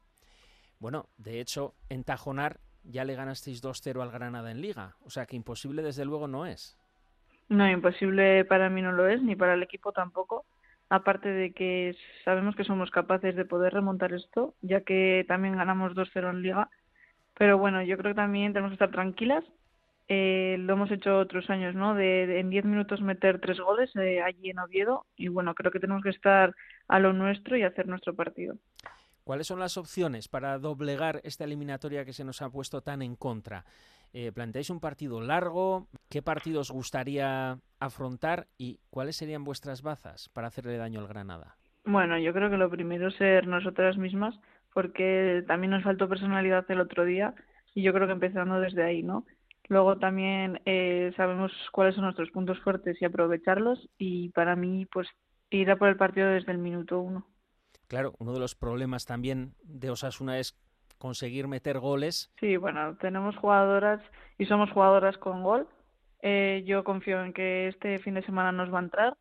Bueno, 0.79 1.07
de 1.17 1.41
hecho, 1.41 1.75
en 1.89 2.05
Tajonar 2.05 2.61
ya 2.83 3.05
le 3.05 3.15
ganasteis 3.15 3.63
2-0 3.63 4.03
al 4.03 4.11
Granada 4.11 4.51
en 4.51 4.61
Liga, 4.61 4.97
o 5.05 5.11
sea 5.11 5.27
que 5.27 5.37
imposible 5.37 5.83
desde 5.83 6.05
luego 6.05 6.29
no 6.29 6.47
es. 6.47 6.79
No, 7.49 7.69
imposible 7.69 8.45
para 8.45 8.71
mí 8.71 8.83
no 8.83 8.93
lo 8.93 9.09
es, 9.09 9.23
ni 9.23 9.37
para 9.37 9.55
el 9.55 9.63
equipo 9.63 9.93
tampoco. 9.93 10.45
Aparte 10.91 11.29
de 11.31 11.53
que 11.53 11.97
sabemos 12.25 12.55
que 12.57 12.65
somos 12.65 12.91
capaces 12.91 13.35
de 13.37 13.45
poder 13.45 13.73
remontar 13.73 14.13
esto, 14.13 14.55
ya 14.61 14.83
que 14.83 15.25
también 15.27 15.57
ganamos 15.57 15.95
2-0 15.95 16.31
en 16.31 16.43
Liga. 16.43 16.71
Pero 17.37 17.59
bueno, 17.59 17.83
yo 17.83 17.97
creo 17.97 18.13
que 18.13 18.17
también 18.17 18.53
tenemos 18.53 18.71
que 18.71 18.75
estar 18.75 18.91
tranquilas. 18.91 19.45
Eh, 20.07 20.57
lo 20.61 20.75
hemos 20.75 20.91
hecho 20.91 21.19
otros 21.19 21.49
años, 21.49 21.75
¿no? 21.75 21.95
De, 21.95 22.39
en 22.39 22.51
10 22.51 22.65
minutos 22.67 23.01
meter 23.01 23.41
tres 23.41 23.59
goles 23.59 23.91
eh, 23.97 24.23
allí 24.23 24.51
en 24.51 24.59
Oviedo. 24.59 25.07
Y 25.17 25.29
bueno, 25.29 25.55
creo 25.55 25.73
que 25.73 25.81
tenemos 25.81 26.03
que 26.03 26.11
estar 26.11 26.55
a 26.89 26.99
lo 26.99 27.13
nuestro 27.13 27.57
y 27.57 27.63
hacer 27.63 27.89
nuestro 27.89 28.15
partido. 28.15 28.57
¿Cuáles 29.25 29.47
son 29.47 29.59
las 29.59 29.79
opciones 29.79 30.29
para 30.29 30.59
doblegar 30.59 31.23
esta 31.25 31.45
eliminatoria 31.45 32.05
que 32.05 32.13
se 32.13 32.25
nos 32.25 32.43
ha 32.43 32.51
puesto 32.51 32.83
tan 32.83 33.01
en 33.01 33.17
contra? 33.17 33.65
Eh, 34.13 34.31
¿Planteáis 34.33 34.69
un 34.69 34.81
partido 34.81 35.21
largo? 35.23 35.89
¿Qué 36.11 36.21
partido 36.21 36.61
os 36.61 36.71
gustaría 36.71 37.59
afrontar? 37.81 38.47
¿Y 38.59 38.79
cuáles 38.91 39.17
serían 39.17 39.43
vuestras 39.43 39.83
bazas 39.83 40.29
para 40.29 40.49
hacerle 40.49 40.77
daño 40.77 41.01
al 41.01 41.09
Granada? 41.09 41.57
Bueno, 41.87 42.19
yo 42.19 42.33
creo 42.33 42.51
que 42.51 42.59
lo 42.59 42.71
primero 42.71 43.09
es 43.09 43.17
ser 43.17 43.47
nosotras 43.47 43.97
mismas, 43.97 44.35
porque 44.75 45.43
también 45.47 45.71
nos 45.71 45.85
faltó 45.85 46.09
personalidad 46.09 46.71
el 46.71 46.81
otro 46.81 47.05
día 47.05 47.35
y 47.75 47.83
yo 47.83 47.95
creo 47.95 48.07
que 48.07 48.13
empezando 48.13 48.61
desde 48.61 48.83
ahí, 48.83 49.03
¿no? 49.03 49.25
Luego 49.69 49.97
también 49.97 50.61
eh, 50.67 51.13
sabemos 51.17 51.51
cuáles 51.73 51.95
son 51.95 52.05
nuestros 52.05 52.31
puntos 52.31 52.61
fuertes 52.61 53.01
y 53.01 53.07
aprovecharlos 53.07 53.89
y 53.97 54.29
para 54.31 54.57
mí 54.57 54.85
pues 54.93 55.09
ir 55.49 55.71
a 55.71 55.77
por 55.77 55.89
el 55.89 55.97
partido 55.97 56.29
desde 56.29 56.53
el 56.53 56.59
minuto 56.59 57.01
uno. 57.01 57.27
Claro, 57.87 58.15
uno 58.19 58.35
de 58.35 58.41
los 58.41 58.55
problemas 58.55 59.07
también 59.07 59.55
de 59.63 59.91
Osasuna 59.91 60.39
es 60.39 60.59
conseguir 60.99 61.49
meter 61.49 61.79
goles. 61.79 62.33
Sí, 62.41 62.57
bueno, 62.57 62.97
tenemos 62.97 63.37
jugadoras 63.37 64.03
y 64.39 64.47
somos 64.47 64.71
jugadoras 64.71 65.17
con 65.19 65.43
gol. 65.43 65.69
Eh, 66.21 66.65
yo 66.67 66.85
confío 66.85 67.23
en 67.23 67.33
que 67.33 67.69
este 67.69 67.99
fin 68.01 68.15
de 68.15 68.25
semana 68.25 68.53
nos 68.53 68.73
va 68.73 68.79
a 68.81 68.83
entrar 68.83 69.17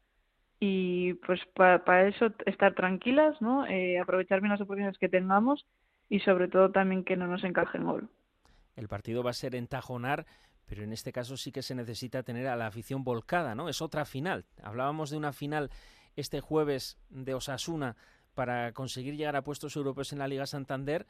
y 0.65 1.15
pues 1.15 1.41
para 1.55 2.07
eso 2.07 2.27
estar 2.45 2.73
tranquilas, 2.73 3.35
¿no? 3.41 3.67
Eh, 3.67 3.99
aprovechar 3.99 4.39
bien 4.39 4.51
las 4.51 4.61
oportunidades 4.61 4.97
que 4.97 5.09
tengamos 5.09 5.65
y 6.07 6.21
sobre 6.21 6.47
todo 6.47 6.71
también 6.71 7.03
que 7.03 7.17
no 7.17 7.27
nos 7.27 7.43
encaje 7.43 7.77
en 7.77 7.83
gol. 7.83 8.09
El 8.77 8.87
partido 8.87 9.23
va 9.23 9.31
a 9.31 9.33
ser 9.33 9.55
en 9.55 9.67
Tajonar, 9.67 10.25
pero 10.65 10.83
en 10.83 10.93
este 10.93 11.11
caso 11.11 11.35
sí 11.35 11.51
que 11.51 11.63
se 11.63 11.75
necesita 11.75 12.23
tener 12.23 12.47
a 12.47 12.55
la 12.55 12.67
afición 12.67 13.03
volcada, 13.03 13.55
¿no? 13.55 13.67
Es 13.67 13.81
otra 13.81 14.05
final. 14.05 14.45
Hablábamos 14.63 15.09
de 15.09 15.17
una 15.17 15.33
final 15.33 15.69
este 16.15 16.39
jueves 16.39 16.97
de 17.09 17.33
Osasuna 17.33 17.97
para 18.33 18.71
conseguir 18.71 19.17
llegar 19.17 19.35
a 19.35 19.43
puestos 19.43 19.75
europeos 19.75 20.13
en 20.13 20.19
la 20.19 20.29
Liga 20.29 20.45
Santander, 20.45 21.05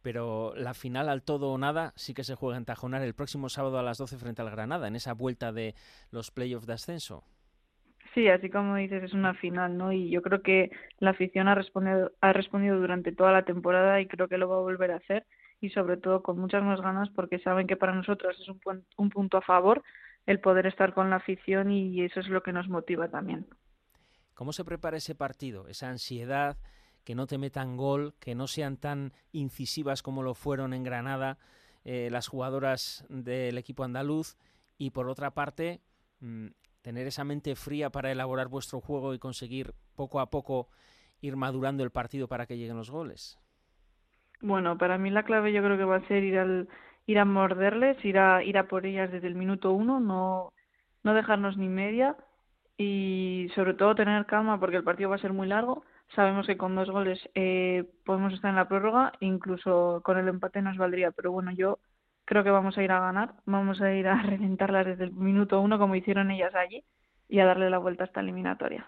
pero 0.00 0.54
la 0.56 0.72
final 0.72 1.10
al 1.10 1.22
todo 1.22 1.50
o 1.50 1.58
nada 1.58 1.92
sí 1.94 2.14
que 2.14 2.24
se 2.24 2.36
juega 2.36 2.56
en 2.56 2.64
Tajonar 2.64 3.02
el 3.02 3.14
próximo 3.14 3.50
sábado 3.50 3.78
a 3.78 3.82
las 3.82 3.98
12 3.98 4.16
frente 4.16 4.40
al 4.40 4.50
Granada, 4.50 4.88
en 4.88 4.96
esa 4.96 5.12
vuelta 5.12 5.52
de 5.52 5.74
los 6.10 6.30
playoffs 6.30 6.66
de 6.66 6.72
ascenso. 6.72 7.26
Sí, 8.14 8.28
así 8.28 8.48
como 8.48 8.76
dices, 8.76 9.02
es 9.02 9.12
una 9.12 9.34
final, 9.34 9.76
¿no? 9.76 9.92
Y 9.92 10.08
yo 10.08 10.22
creo 10.22 10.40
que 10.40 10.70
la 10.98 11.10
afición 11.10 11.48
ha 11.48 11.54
respondido, 11.56 12.12
ha 12.20 12.32
respondido 12.32 12.78
durante 12.78 13.10
toda 13.10 13.32
la 13.32 13.44
temporada 13.44 14.00
y 14.00 14.06
creo 14.06 14.28
que 14.28 14.38
lo 14.38 14.48
va 14.48 14.56
a 14.56 14.60
volver 14.60 14.92
a 14.92 14.96
hacer 14.96 15.26
y 15.60 15.70
sobre 15.70 15.96
todo 15.96 16.22
con 16.22 16.38
muchas 16.38 16.62
más 16.62 16.80
ganas 16.80 17.08
porque 17.10 17.40
saben 17.40 17.66
que 17.66 17.76
para 17.76 17.94
nosotros 17.94 18.36
es 18.40 18.48
un, 18.48 18.84
un 18.96 19.10
punto 19.10 19.38
a 19.38 19.42
favor 19.42 19.82
el 20.26 20.40
poder 20.40 20.66
estar 20.66 20.94
con 20.94 21.10
la 21.10 21.16
afición 21.16 21.72
y 21.72 22.02
eso 22.02 22.20
es 22.20 22.28
lo 22.28 22.42
que 22.42 22.52
nos 22.52 22.68
motiva 22.68 23.08
también. 23.08 23.46
¿Cómo 24.34 24.52
se 24.52 24.64
prepara 24.64 24.96
ese 24.96 25.14
partido? 25.14 25.68
Esa 25.68 25.88
ansiedad, 25.88 26.56
que 27.04 27.14
no 27.14 27.26
te 27.26 27.38
metan 27.38 27.76
gol, 27.76 28.14
que 28.20 28.34
no 28.34 28.46
sean 28.46 28.76
tan 28.76 29.12
incisivas 29.32 30.02
como 30.02 30.22
lo 30.22 30.34
fueron 30.34 30.72
en 30.72 30.84
Granada 30.84 31.38
eh, 31.84 32.08
las 32.10 32.28
jugadoras 32.28 33.04
del 33.08 33.58
equipo 33.58 33.84
andaluz 33.84 34.36
y 34.78 34.90
por 34.90 35.08
otra 35.08 35.32
parte 35.32 35.82
mm, 36.20 36.46
tener 36.84 37.06
esa 37.06 37.24
mente 37.24 37.56
fría 37.56 37.88
para 37.88 38.12
elaborar 38.12 38.48
vuestro 38.48 38.78
juego 38.78 39.14
y 39.14 39.18
conseguir 39.18 39.72
poco 39.96 40.20
a 40.20 40.28
poco 40.28 40.68
ir 41.22 41.34
madurando 41.34 41.82
el 41.82 41.90
partido 41.90 42.28
para 42.28 42.44
que 42.44 42.58
lleguen 42.58 42.76
los 42.76 42.90
goles. 42.90 43.40
Bueno, 44.42 44.76
para 44.76 44.98
mí 44.98 45.08
la 45.10 45.22
clave 45.22 45.54
yo 45.54 45.62
creo 45.62 45.78
que 45.78 45.84
va 45.84 45.96
a 45.96 46.08
ser 46.08 46.22
ir 46.22 46.38
al 46.38 46.68
ir 47.06 47.18
a 47.18 47.24
morderles, 47.24 48.04
ir 48.04 48.18
a 48.18 48.44
ir 48.44 48.58
a 48.58 48.68
por 48.68 48.84
ellas 48.84 49.10
desde 49.10 49.28
el 49.28 49.34
minuto 49.34 49.72
uno, 49.72 49.98
no 49.98 50.52
no 51.02 51.14
dejarnos 51.14 51.56
ni 51.56 51.68
media 51.68 52.16
y 52.76 53.48
sobre 53.54 53.72
todo 53.72 53.94
tener 53.94 54.26
calma 54.26 54.60
porque 54.60 54.76
el 54.76 54.84
partido 54.84 55.08
va 55.08 55.16
a 55.16 55.20
ser 55.20 55.32
muy 55.32 55.48
largo. 55.48 55.84
Sabemos 56.14 56.46
que 56.46 56.58
con 56.58 56.74
dos 56.74 56.90
goles 56.90 57.18
eh, 57.34 57.84
podemos 58.04 58.34
estar 58.34 58.50
en 58.50 58.56
la 58.56 58.68
prórroga, 58.68 59.12
incluso 59.20 60.02
con 60.04 60.18
el 60.18 60.28
empate 60.28 60.60
nos 60.60 60.76
valdría, 60.76 61.12
pero 61.12 61.32
bueno, 61.32 61.50
yo 61.52 61.78
creo 62.24 62.44
que 62.44 62.50
vamos 62.50 62.76
a 62.78 62.82
ir 62.82 62.92
a 62.92 63.00
ganar, 63.00 63.34
vamos 63.46 63.80
a 63.80 63.92
ir 63.92 64.06
a 64.08 64.22
reventarlas 64.22 64.86
desde 64.86 65.04
el 65.04 65.12
minuto 65.12 65.60
uno 65.60 65.78
como 65.78 65.94
hicieron 65.94 66.30
ellas 66.30 66.54
allí 66.54 66.84
y 67.28 67.40
a 67.40 67.46
darle 67.46 67.70
la 67.70 67.78
vuelta 67.78 68.04
a 68.04 68.06
esta 68.06 68.20
eliminatoria. 68.20 68.86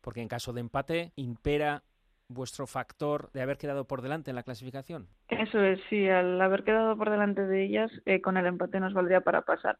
Porque 0.00 0.20
en 0.20 0.28
caso 0.28 0.52
de 0.52 0.60
empate 0.60 1.12
impera 1.14 1.84
vuestro 2.28 2.66
factor 2.66 3.30
de 3.32 3.40
haber 3.40 3.56
quedado 3.56 3.86
por 3.86 4.02
delante 4.02 4.30
en 4.30 4.36
la 4.36 4.42
clasificación. 4.42 5.08
Eso 5.28 5.62
es, 5.62 5.80
sí, 5.88 6.08
al 6.08 6.40
haber 6.40 6.64
quedado 6.64 6.96
por 6.96 7.08
delante 7.08 7.46
de 7.46 7.64
ellas, 7.64 7.90
eh, 8.04 8.20
con 8.20 8.36
el 8.36 8.46
empate 8.46 8.80
nos 8.80 8.94
valdría 8.94 9.20
para 9.20 9.42
pasar 9.42 9.78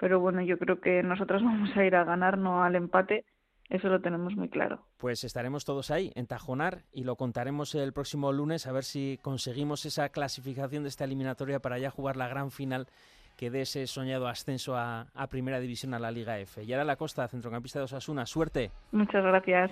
pero 0.00 0.18
bueno, 0.18 0.40
yo 0.40 0.58
creo 0.58 0.80
que 0.80 1.02
nosotros 1.02 1.42
vamos 1.44 1.76
a 1.76 1.84
ir 1.84 1.94
a 1.94 2.04
ganar, 2.04 2.38
no 2.38 2.64
al 2.64 2.74
empate. 2.74 3.24
Eso 3.70 3.88
lo 3.88 4.00
tenemos 4.00 4.34
muy 4.34 4.48
claro. 4.48 4.84
Pues 4.98 5.22
estaremos 5.22 5.64
todos 5.64 5.92
ahí, 5.92 6.10
en 6.16 6.26
Tajonar, 6.26 6.82
y 6.92 7.04
lo 7.04 7.14
contaremos 7.14 7.74
el 7.76 7.92
próximo 7.92 8.32
lunes 8.32 8.66
a 8.66 8.72
ver 8.72 8.82
si 8.82 9.20
conseguimos 9.22 9.86
esa 9.86 10.08
clasificación 10.08 10.82
de 10.82 10.88
esta 10.88 11.04
eliminatoria 11.04 11.60
para 11.60 11.78
ya 11.78 11.90
jugar 11.90 12.16
la 12.16 12.28
gran 12.28 12.50
final 12.50 12.88
que 13.36 13.48
dé 13.48 13.62
ese 13.62 13.86
soñado 13.86 14.26
ascenso 14.26 14.76
a, 14.76 15.06
a 15.14 15.28
Primera 15.28 15.60
División 15.60 15.94
a 15.94 16.00
la 16.00 16.10
Liga 16.10 16.38
F. 16.40 16.64
Y 16.64 16.72
ahora 16.72 16.84
la 16.84 16.96
Costa, 16.96 17.28
centrocampista 17.28 17.78
de 17.78 17.84
Osasuna, 17.84 18.26
suerte. 18.26 18.72
Muchas 18.90 19.22
gracias. 19.24 19.70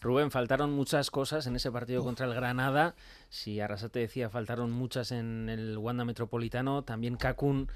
Rubén, 0.00 0.32
faltaron 0.32 0.72
muchas 0.72 1.12
cosas 1.12 1.46
en 1.46 1.54
ese 1.54 1.70
partido 1.70 2.02
contra 2.02 2.26
el 2.26 2.34
Granada. 2.34 2.96
Si 3.28 3.60
Arrasate 3.60 4.00
decía 4.00 4.28
faltaron 4.28 4.72
muchas 4.72 5.12
en 5.12 5.48
el 5.48 5.78
Wanda 5.78 6.04
Metropolitano, 6.04 6.82
también 6.82 7.16
Kakun 7.16 7.68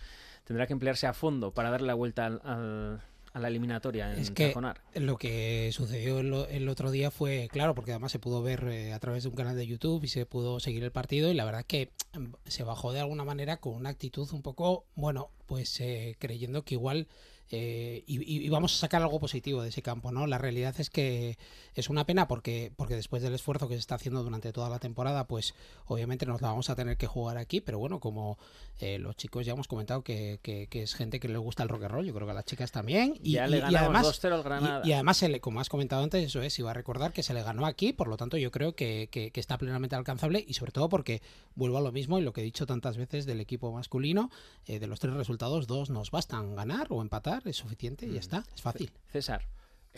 tendrá 0.46 0.66
que 0.66 0.72
emplearse 0.72 1.06
a 1.06 1.12
fondo 1.12 1.52
para 1.52 1.70
darle 1.70 1.88
la 1.88 1.94
vuelta 1.94 2.26
al, 2.26 3.02
a 3.36 3.38
la 3.38 3.48
eliminatoria 3.48 4.14
en 4.14 4.18
es 4.18 4.30
que 4.30 4.54
Lo 4.94 5.18
que 5.18 5.70
sucedió 5.72 6.20
el, 6.20 6.68
otro 6.70 6.90
día 6.90 7.10
fue 7.10 7.48
claro, 7.52 7.74
porque 7.74 7.90
además 7.90 8.12
se 8.12 8.18
pudo 8.18 8.42
ver 8.42 8.64
eh, 8.68 8.94
a 8.94 8.98
través 8.98 9.24
de 9.24 9.28
un 9.28 9.34
canal 9.34 9.54
de 9.54 9.66
YouTube 9.66 10.02
y 10.04 10.08
se 10.08 10.24
pudo 10.24 10.58
seguir 10.58 10.82
el 10.84 10.90
partido 10.90 11.30
y 11.30 11.34
la 11.34 11.44
verdad 11.44 11.64
que 11.66 11.90
em, 12.14 12.32
se 12.46 12.62
bajó 12.62 12.92
de 12.92 13.00
alguna 13.00 13.24
manera 13.24 13.58
con 13.58 13.74
una 13.74 13.90
actitud 13.90 14.26
un 14.32 14.40
poco, 14.40 14.86
bueno, 14.94 15.28
pues 15.44 15.78
eh, 15.80 16.16
creyendo 16.18 16.64
que 16.64 16.76
igual 16.76 17.08
eh, 17.50 18.02
y, 18.06 18.48
vamos 18.48 18.74
a 18.74 18.78
sacar 18.78 19.02
algo 19.02 19.20
positivo 19.20 19.62
de 19.62 19.68
ese 19.68 19.82
campo, 19.82 20.10
¿no? 20.10 20.26
La 20.26 20.38
realidad 20.38 20.74
es 20.78 20.90
que 20.90 21.38
es 21.74 21.88
una 21.88 22.04
pena 22.04 22.26
porque, 22.26 22.72
porque 22.74 22.96
después 22.96 23.22
del 23.22 23.34
esfuerzo 23.34 23.68
que 23.68 23.74
se 23.74 23.80
está 23.80 23.94
haciendo 23.94 24.22
durante 24.24 24.52
toda 24.52 24.68
la 24.68 24.78
temporada, 24.80 25.26
pues 25.26 25.54
obviamente 25.86 26.26
nos 26.26 26.42
la 26.42 26.48
vamos 26.48 26.70
a 26.70 26.74
tener 26.74 26.96
que 26.96 27.06
jugar 27.06 27.38
aquí, 27.38 27.60
pero 27.60 27.78
bueno, 27.78 28.00
como 28.00 28.38
eh, 28.80 28.98
los 28.98 29.16
chicos 29.16 29.46
ya 29.46 29.52
hemos 29.52 29.68
comentado 29.68 30.02
que, 30.02 30.40
que, 30.42 30.68
es 30.72 30.94
gente 30.94 31.20
que 31.20 31.28
le 31.28 31.38
gusta 31.38 31.62
el 31.62 31.68
rock 31.68 31.84
and 31.84 31.92
roll, 31.92 32.06
yo 32.06 32.14
creo 32.14 32.26
que 32.26 32.32
a 32.32 32.34
las 32.34 32.44
chicas 32.44 32.72
también. 32.72 33.14
Y, 33.22 33.36
además, 33.36 33.72
y, 34.84 34.92
además, 34.92 35.24
como 35.40 35.60
has 35.60 35.68
comentado 35.68 36.02
antes, 36.02 36.24
eso 36.24 36.42
es, 36.42 36.58
iba 36.58 36.70
a 36.70 36.74
recordar 36.74 37.12
que 37.12 37.22
se 37.22 37.32
le 37.32 37.42
ganó 37.42 37.66
aquí, 37.66 37.92
por 37.92 38.08
lo 38.08 38.16
tanto 38.16 38.36
yo 38.36 38.50
creo 38.50 38.74
que, 38.74 39.08
que 39.10 39.40
está 39.40 39.56
plenamente 39.56 39.94
alcanzable 39.94 40.44
y 40.46 40.54
sobre 40.54 40.72
todo 40.72 40.88
porque 40.88 41.22
vuelvo 41.54 41.78
a 41.78 41.80
lo 41.80 41.92
mismo 41.92 42.18
y 42.18 42.22
lo 42.22 42.32
que 42.32 42.40
he 42.40 42.44
dicho 42.44 42.66
tantas 42.66 42.96
veces 42.96 43.24
del 43.26 43.40
equipo 43.40 43.72
masculino, 43.72 44.30
eh, 44.66 44.78
de 44.78 44.86
los 44.86 45.00
tres 45.00 45.14
resultados, 45.14 45.66
dos 45.66 45.90
nos 45.90 46.10
bastan 46.10 46.54
ganar 46.54 46.88
o 46.90 47.02
empatar 47.02 47.35
es 47.44 47.56
suficiente 47.56 48.06
y 48.06 48.10
ya 48.10 48.16
mm. 48.16 48.18
está, 48.18 48.44
es 48.54 48.62
fácil. 48.62 48.92
César. 49.10 49.42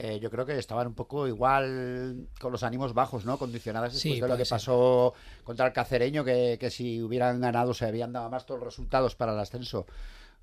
Eh, 0.01 0.21
yo 0.21 0.31
creo 0.31 0.47
que 0.47 0.57
estaban 0.57 0.87
un 0.87 0.95
poco 0.95 1.27
igual 1.27 2.29
con 2.41 2.53
los 2.53 2.63
ánimos 2.63 2.95
bajos, 2.95 3.25
¿no? 3.25 3.37
Condicionadas 3.37 3.95
después 3.95 4.21
de 4.21 4.29
lo 4.29 4.37
que 4.37 4.47
pasó 4.47 5.13
contra 5.43 5.67
el 5.67 5.73
cacereño, 5.73 6.25
que, 6.25 6.69
si 6.71 7.03
hubieran 7.03 7.41
ganado 7.41 7.75
se 7.75 7.87
habían 7.87 8.13
dado 8.13 8.31
más 8.31 8.47
todos 8.47 8.61
los 8.61 8.69
resultados 8.69 9.17
para 9.17 9.33
el 9.33 9.41
ascenso. 9.41 9.87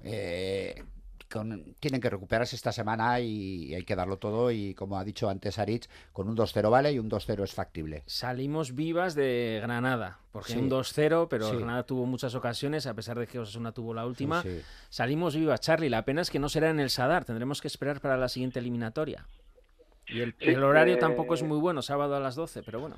Eh, 0.02 0.84
tienen 1.28 2.02
que 2.02 2.10
recuperarse 2.10 2.56
esta 2.56 2.72
semana 2.72 3.20
y 3.20 3.74
hay 3.74 3.84
que 3.84 3.96
darlo 3.96 4.18
todo 4.18 4.52
y 4.52 4.74
como 4.74 4.98
ha 4.98 5.04
dicho 5.04 5.30
antes 5.30 5.60
Aritz, 5.60 5.90
con 6.14 6.30
un 6.30 6.38
2-0 6.38 6.70
vale 6.70 6.92
y 6.92 7.00
un 7.00 7.10
2-0 7.10 7.44
es 7.44 7.54
factible. 7.54 8.04
Salimos 8.06 8.76
vivas 8.76 9.16
de 9.16 9.60
Granada, 9.62 10.20
porque 10.32 10.54
un 10.54 10.70
2-0, 10.70 11.28
pero 11.30 11.52
Granada 11.52 11.84
tuvo 11.84 12.06
muchas 12.06 12.36
ocasiones, 12.36 12.88
a 12.88 12.94
pesar 12.94 13.20
de 13.20 13.28
que 13.28 13.40
Osasuna 13.40 13.72
tuvo 13.72 13.94
la 13.94 14.06
última. 14.06 14.44
Salimos 14.90 15.36
vivas, 15.36 15.60
Charlie. 15.62 15.90
La 15.90 16.06
pena 16.06 16.22
es 16.22 16.30
que 16.30 16.40
no 16.40 16.50
será 16.50 16.70
en 16.70 16.80
el 16.80 16.90
Sadar, 16.90 17.26
tendremos 17.26 17.62
que 17.62 17.68
esperar 17.68 18.00
para 18.02 18.18
la 18.18 18.30
siguiente 18.30 18.60
eliminatoria. 18.60 19.26
Y 20.08 20.22
el, 20.22 20.64
horario 20.64 21.00
tampoco 21.00 21.34
es 21.34 21.42
eh, 21.42 21.46
muy 21.46 21.58
bueno, 21.58 21.82
sábado 21.82 22.16
a 22.16 22.20
las 22.20 22.36
12, 22.36 22.62
pero 22.64 22.80
bueno. 22.80 22.98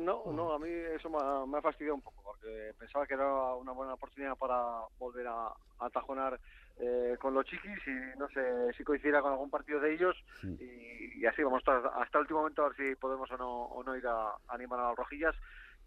No, 0.00 0.24
no, 0.32 0.52
a 0.52 0.58
mí 0.58 0.68
eso 0.70 1.10
me 1.10 1.18
ha, 1.20 1.44
me 1.46 1.58
ha 1.58 1.62
fastidiado 1.62 1.94
un 1.94 2.00
poco, 2.00 2.22
porque 2.24 2.72
pensaba 2.78 3.06
que 3.06 3.14
era 3.14 3.54
una 3.54 3.72
buena 3.72 3.94
oportunidad 3.94 4.36
para 4.36 4.56
volver 4.98 5.26
a, 5.26 5.52
atajonar 5.78 6.38
eh, 6.78 7.16
con 7.20 7.34
los 7.34 7.44
chiquis 7.44 7.86
y 7.86 8.18
no 8.18 8.28
sé 8.28 8.72
si 8.76 8.84
coincida 8.84 9.20
con 9.20 9.32
algún 9.32 9.50
partido 9.50 9.80
de 9.80 9.94
ellos. 9.94 10.16
Y, 10.42 11.24
así 11.26 11.42
vamos 11.42 11.62
hasta, 11.66 11.88
hasta 12.00 12.18
el 12.18 12.22
último 12.22 12.40
momento 12.40 12.64
a 12.64 12.68
ver 12.68 12.76
si 12.76 12.96
podemos 12.96 13.30
o 13.30 13.36
no, 13.36 13.64
o 13.64 13.84
no 13.84 13.94
ir 13.94 14.06
a, 14.06 14.34
animar 14.48 14.80
a 14.80 14.88
las 14.88 14.96
rojillas 14.96 15.36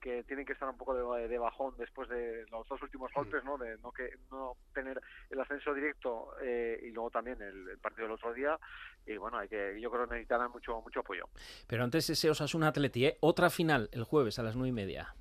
que 0.04 0.24
tienen 0.24 0.46
que 0.46 0.52
estar 0.52 0.68
un 0.68 0.78
poco 0.78 0.94
de, 0.94 1.38
bajón 1.38 1.74
después 1.78 2.10
de 2.10 2.46
los 2.52 2.68
dos 2.68 2.82
últimos 2.82 3.10
mm. 3.12 3.16
golpes, 3.16 3.44
¿no? 3.46 3.58
De 3.58 3.78
no 3.78 3.92
que 3.92 4.10
no 4.30 4.58
tener 4.74 5.02
el 5.30 5.40
ascenso 5.40 5.74
directo 5.74 6.36
eh, 6.42 6.78
y 6.84 6.92
luego 6.92 7.10
también 7.10 7.42
el, 7.42 7.78
partido 7.80 8.08
del 8.08 8.16
otro 8.16 8.34
día 8.34 8.60
y 9.06 9.16
bueno, 9.16 9.38
hay 9.38 9.48
que 9.48 9.80
yo 9.80 9.90
creo 9.90 10.06
que 10.06 10.16
necesitarán 10.16 10.52
mucho 10.52 10.82
mucho 10.82 11.00
apoyo. 11.00 11.30
Pero 11.68 11.86
antes 11.86 12.10
ese 12.10 12.30
Osasuna 12.30 12.68
Atleti, 12.68 13.06
¿eh? 13.06 13.18
otra 13.22 13.50
final 13.50 13.90
el 13.94 14.04
jueves 14.04 14.40
a 14.40 14.44
las 14.44 14.56
nueve 14.56 14.70
y 14.70 14.74
media. 14.74 15.16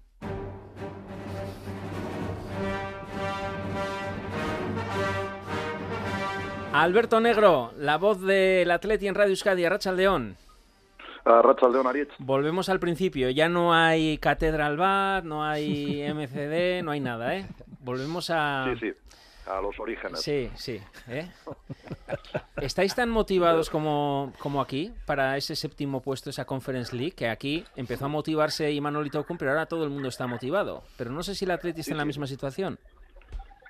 Alberto 6.73 7.21
Negro, 7.21 7.73
la 7.77 7.99
voz 7.99 8.21
del 8.23 8.71
Atleti 8.71 9.07
en 9.07 9.15
Radio 9.15 9.31
Euskadi, 9.31 9.69
Racha 9.69 9.93
León. 9.93 10.37
León 11.25 11.87
Ariet. 11.87 12.09
Volvemos 12.19 12.69
al 12.69 12.81
principio, 12.81 13.31
ya 13.31 13.49
no 13.49 13.75
hay 13.75 14.19
Catedral 14.19 14.77
Bad, 14.77 15.25
no 15.25 15.45
hay 15.45 16.03
MCD, 16.15 16.83
no 16.83 16.91
hay 16.91 17.01
nada, 17.01 17.37
¿eh? 17.37 17.47
Volvemos 17.81 18.31
a... 18.31 18.67
Sí, 18.75 18.79
sí, 18.79 18.93
a 19.47 19.61
los 19.61 19.79
orígenes. 19.79 20.21
Sí, 20.21 20.51
sí. 20.55 20.81
¿eh? 21.09 21.29
¿Estáis 22.57 22.95
tan 22.95 23.11
motivados 23.11 23.71
como, 23.71 24.33
como 24.39 24.61
aquí 24.61 24.93
para 25.07 25.37
ese 25.37 25.57
séptimo 25.57 26.01
puesto, 26.01 26.31
esa 26.31 26.45
Conference 26.45 26.95
League? 26.95 27.13
Que 27.13 27.29
aquí 27.29 27.65
empezó 27.77 28.07
a 28.07 28.09
motivarse 28.09 28.71
y 28.71 28.81
Manolito 28.81 29.25
Kun, 29.25 29.39
pero 29.39 29.51
ahora 29.51 29.67
todo 29.67 29.85
el 29.85 29.91
mundo 29.91 30.09
está 30.09 30.27
motivado. 30.27 30.83
Pero 30.97 31.11
no 31.11 31.23
sé 31.23 31.35
si 31.35 31.45
el 31.45 31.51
Atleti 31.51 31.81
está 31.81 31.93
en 31.93 31.99
la 31.99 32.05
misma 32.05 32.27
situación. 32.27 32.79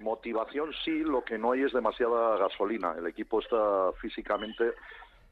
Motivación 0.00 0.72
sí, 0.84 0.98
lo 0.98 1.22
que 1.24 1.38
no 1.38 1.52
hay 1.52 1.62
es 1.62 1.72
demasiada 1.72 2.36
gasolina. 2.36 2.94
El 2.98 3.06
equipo 3.06 3.40
está 3.40 3.92
físicamente 4.00 4.72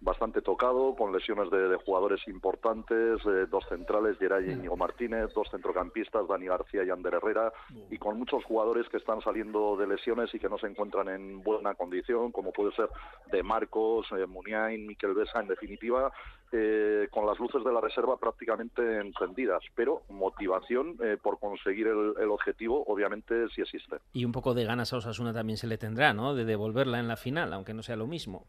bastante 0.01 0.40
tocado, 0.40 0.94
con 0.96 1.12
lesiones 1.12 1.51
de, 1.51 1.76
jugadores 1.84 2.26
importantes, 2.26 3.18
dos 3.51 3.64
centrales, 3.68 4.18
Geray 4.18 4.48
y 4.48 4.53
Íñigo 4.53 4.76
Martínez, 4.76 5.32
dos 5.34 5.48
centrocampistas, 5.51 6.26
Dani 6.26 6.46
García 6.46 6.84
y 6.84 6.90
Ander 6.90 7.14
Herrera, 7.14 7.53
y 7.90 7.98
con 7.98 8.18
muchos 8.18 8.44
jugadores 8.44 8.88
que 8.88 8.96
están 8.96 9.20
saliendo 9.20 9.76
de 9.76 9.86
lesiones 9.86 10.34
y 10.34 10.38
que 10.38 10.48
no 10.48 10.59
se 10.59 10.66
encuentran 10.66 11.09
en 11.09 11.42
buena 11.42 11.74
condición, 11.74 12.32
como 12.32 12.53
puede 12.53 12.72
ser 12.72 12.88
De 13.30 13.42
Marcos, 13.42 14.07
eh, 14.12 14.26
Muniain, 14.26 14.86
Miquel 14.86 15.14
Besa, 15.14 15.40
en 15.40 15.48
definitiva, 15.48 16.12
eh, 16.53 17.09
con 17.11 17.26
las 17.26 17.38
luces 17.38 17.62
de 17.62 17.72
la 17.72 17.80
reserva 17.80 18.16
prácticamente 18.16 18.98
encendidas, 18.98 19.62
pero 19.74 20.03
motivación 20.09 20.96
eh, 21.03 21.16
por 21.22 21.38
conseguir 21.38 21.86
el, 21.86 22.14
el, 22.18 22.30
objetivo 22.30 22.84
obviamente 22.86 23.48
sí 23.55 23.61
existe. 23.61 23.98
Y 24.12 24.24
un 24.24 24.32
poco 24.32 24.55
de 24.55 24.64
ganas 24.64 24.92
a 24.92 24.96
Osasuna 24.96 25.32
también 25.32 25.59
se 25.59 25.66
le 25.66 25.78
tendrá, 25.78 26.12
¿no? 26.12 26.34
De 26.34 26.44
devolverla 26.44 26.98
en 26.98 27.09
la 27.09 27.16
final, 27.16 27.53
aunque 27.53 27.74
no 27.74 27.82
sea 27.82 27.96
lo 27.96 28.07
mismo 28.07 28.46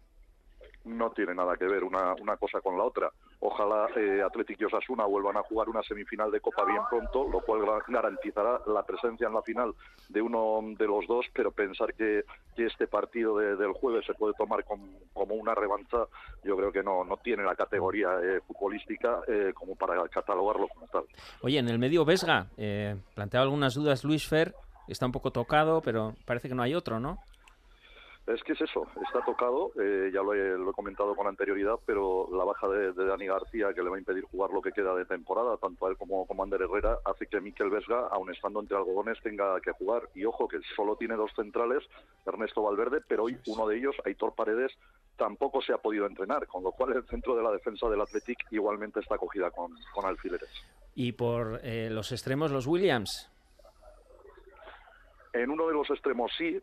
no 0.86 1.12
tiene 1.12 1.34
nada 1.34 1.56
que 1.58 1.66
ver 1.66 1.84
una, 1.84 2.14
una 2.16 2.38
cosa 2.38 2.62
con 2.62 2.78
la 2.78 2.84
otra. 2.84 3.12
Ojalá 3.40 3.88
eh, 3.96 4.22
Athletic 4.22 4.62
y 4.62 4.66
Osasuna 4.66 5.06
vuelvan 5.06 5.38
a 5.38 5.44
jugar 5.44 5.70
una 5.70 5.84
semifinal 5.84 6.32
de 6.32 6.40
Copa 6.40 6.66
bien 6.66 6.82
pronto, 6.90 7.28
lo 7.28 7.42
cual 7.42 7.62
garantizará 7.88 8.62
la 8.68 8.84
presencia 8.84 9.28
en 9.28 9.34
la 9.34 9.42
final 9.42 9.74
de 10.10 10.22
uno 10.22 10.62
de 10.78 10.88
los 10.88 11.08
dos, 11.08 11.26
pero 11.34 11.52
pensar 11.52 11.94
que, 11.94 12.24
este 12.62 12.86
partido 12.86 13.38
del 13.38 13.72
jueves 13.72 14.06
se 14.06 14.14
puede 14.14 14.36
tomar 14.36 14.64
como 14.66 15.34
una 15.34 15.56
revancha, 15.56 15.98
yo 16.44 16.56
creo 16.56 16.72
que 16.72 16.84
no, 16.84 17.04
no 17.04 17.18
tiene 17.18 17.44
la 17.44 17.56
categoría 17.56 18.10
eh, 18.22 18.40
futbolística 18.46 19.22
eh, 19.28 19.52
como 19.54 19.76
para 19.76 20.08
catalogarlo 20.10 20.68
como 20.68 20.88
tal. 20.88 21.04
Oye, 21.42 21.60
en 21.60 21.70
el 21.70 21.80
medio 21.80 22.06
Vesga, 22.06 22.48
eh, 22.58 22.96
planteaba 23.16 23.46
algunas 23.46 23.74
dudas 23.74 24.04
Luis 24.04 24.28
Fer, 24.28 24.54
está 24.88 25.06
un 25.06 25.12
poco 25.12 25.32
tocado, 25.32 25.82
pero 25.82 26.16
parece 26.26 26.50
que 26.50 26.56
no 26.56 26.64
hay 26.64 26.74
otro, 26.74 27.00
¿no? 27.00 27.18
Es 28.28 28.44
que 28.44 28.54
es 28.54 28.62
eso, 28.62 28.88
está 29.04 29.26
tocado, 29.26 29.72
eh, 29.82 30.12
ya 30.14 30.22
lo 30.22 30.34
he, 30.36 30.74
comentado 30.74 31.16
con 31.16 31.26
anterioridad, 31.28 31.80
pero 31.86 32.30
la 32.32 32.44
baja 32.44 32.68
de, 32.68 32.94
Dani 32.94 33.26
García, 33.26 33.74
que 33.74 33.82
le 33.82 33.90
va 33.90 33.96
a 33.96 34.00
impedir 34.00 34.24
jugar 34.26 34.52
lo 34.52 34.62
que 34.62 34.72
queda 34.72 34.94
de 34.96 35.06
temporada, 35.06 35.58
tanto 35.58 35.86
a 35.86 35.90
él 35.90 35.98
como, 35.98 36.28
como 36.28 36.44
a 36.44 36.46
Ander 36.46 36.62
Herrera, 36.62 37.00
hace 37.04 37.26
que 37.26 37.42
Miquel 37.42 37.72
Vesga, 37.72 38.08
aun 38.12 38.32
estando 38.32 38.60
entre 38.60 38.78
algodones, 38.78 39.20
tenga 39.22 39.60
que 39.60 39.72
jugar. 39.72 40.04
Y 40.14 40.26
ojo, 40.26 40.48
que 40.48 40.60
solo 40.76 40.96
tiene 40.98 41.16
dos 41.16 41.32
centrales, 41.36 41.84
Ernesto 42.26 42.62
Valverde, 42.62 43.02
pero 43.08 43.24
hoy 43.24 43.38
uno 43.48 43.68
de 43.68 43.78
ellos, 43.78 43.96
Aitor 44.06 44.36
Paredes, 44.36 44.72
tampoco 45.18 45.62
se 45.62 45.74
ha 45.74 45.78
podido 45.80 46.06
entrenar, 46.06 46.46
con 46.46 46.64
lo 46.64 46.72
cual 46.72 46.96
el 46.96 47.06
centro 47.08 47.36
de 47.36 47.44
la 47.44 47.52
defensa 47.52 47.90
del 47.90 48.02
Athletic 48.02 48.38
igualmente 48.52 49.00
está 49.00 49.16
acogida 49.16 49.50
con, 49.50 49.72
alfileres. 50.06 50.50
¿Y 50.94 51.14
por 51.14 51.60
eh, 51.64 51.90
los 51.90 52.12
extremos, 52.12 52.52
los 52.52 52.68
Williams? 52.68 53.30
En 55.34 55.50
uno 55.50 55.68
de 55.68 55.74
los 55.74 55.90
extremos 55.90 56.32
sí, 56.38 56.62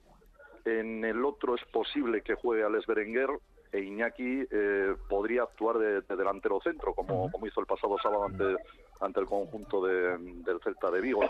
en 0.65 1.05
el 1.05 1.25
otro 1.25 1.55
es 1.55 1.65
posible 1.73 2.23
que 2.23 2.35
juegue 2.35 2.65
Alex 2.65 2.87
Berenguer 2.87 3.31
e 3.73 3.81
Iñaki 3.81 4.47
eh, 4.51 4.95
podría 5.09 5.43
actuar 5.43 5.79
de, 5.79 6.01
delantero 6.01 6.61
centro, 6.61 6.95
como, 6.95 7.31
como 7.31 7.47
hizo 7.47 7.61
el 7.61 7.67
pasado 7.67 7.97
sábado 8.03 8.25
ante, 8.25 8.57
ante 9.01 9.21
el 9.21 9.27
conjunto 9.27 9.85
del 9.85 10.61
Celta 10.63 10.91
de 10.91 11.01
Vigo. 11.01 11.21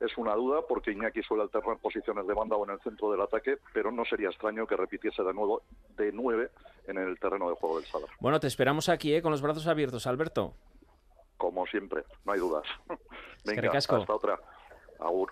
Es 0.00 0.16
una 0.16 0.34
duda 0.34 0.60
porque 0.68 0.92
Iñaki 0.92 1.22
suele 1.22 1.42
alternar 1.42 1.78
posiciones 1.78 2.26
de 2.26 2.34
banda 2.34 2.56
o 2.56 2.64
en 2.64 2.70
el 2.70 2.80
centro 2.80 3.10
del 3.10 3.20
ataque, 3.20 3.58
pero 3.72 3.90
no 3.90 4.04
sería 4.04 4.28
extraño 4.28 4.66
que 4.66 4.76
repitiese 4.76 5.22
de 5.24 5.34
nuevo 5.34 5.62
de 5.96 6.12
nueve 6.12 6.50
en 6.86 6.98
el 6.98 7.18
terreno 7.18 7.48
de 7.48 7.56
juego 7.56 7.80
del 7.80 7.86
Sadar. 7.86 8.08
Bueno, 8.20 8.38
te 8.38 8.46
esperamos 8.46 8.88
aquí 8.88 9.14
¿eh? 9.14 9.22
con 9.22 9.32
los 9.32 9.42
brazos 9.42 9.66
abiertos, 9.66 10.06
Alberto. 10.06 10.54
Como 11.36 11.66
siempre, 11.66 12.04
no 12.24 12.32
hay 12.32 12.38
dudas. 12.38 12.64
Venga, 13.44 13.72
hasta 13.76 13.98
otra. 13.98 14.38
Agur. 15.00 15.30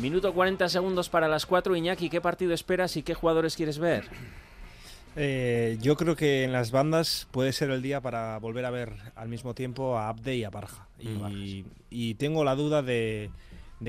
Minuto 0.00 0.32
40 0.32 0.68
segundos 0.70 1.10
para 1.10 1.28
las 1.28 1.44
4. 1.44 1.76
Iñaki, 1.76 2.08
¿qué 2.08 2.22
partido 2.22 2.54
esperas 2.54 2.96
y 2.96 3.02
qué 3.02 3.12
jugadores 3.12 3.54
quieres 3.54 3.78
ver? 3.78 4.04
Eh, 5.14 5.76
yo 5.82 5.94
creo 5.96 6.16
que 6.16 6.44
en 6.44 6.52
las 6.52 6.70
bandas 6.70 7.28
puede 7.30 7.52
ser 7.52 7.70
el 7.70 7.82
día 7.82 8.00
para 8.00 8.38
volver 8.38 8.64
a 8.64 8.70
ver 8.70 8.94
al 9.14 9.28
mismo 9.28 9.54
tiempo 9.54 9.98
a 9.98 10.08
Abde 10.08 10.36
y 10.36 10.44
a 10.44 10.50
Barja. 10.50 10.88
Y, 11.90 12.14
tengo 12.14 12.44
la 12.44 12.54
duda 12.54 12.82
de, 12.82 13.30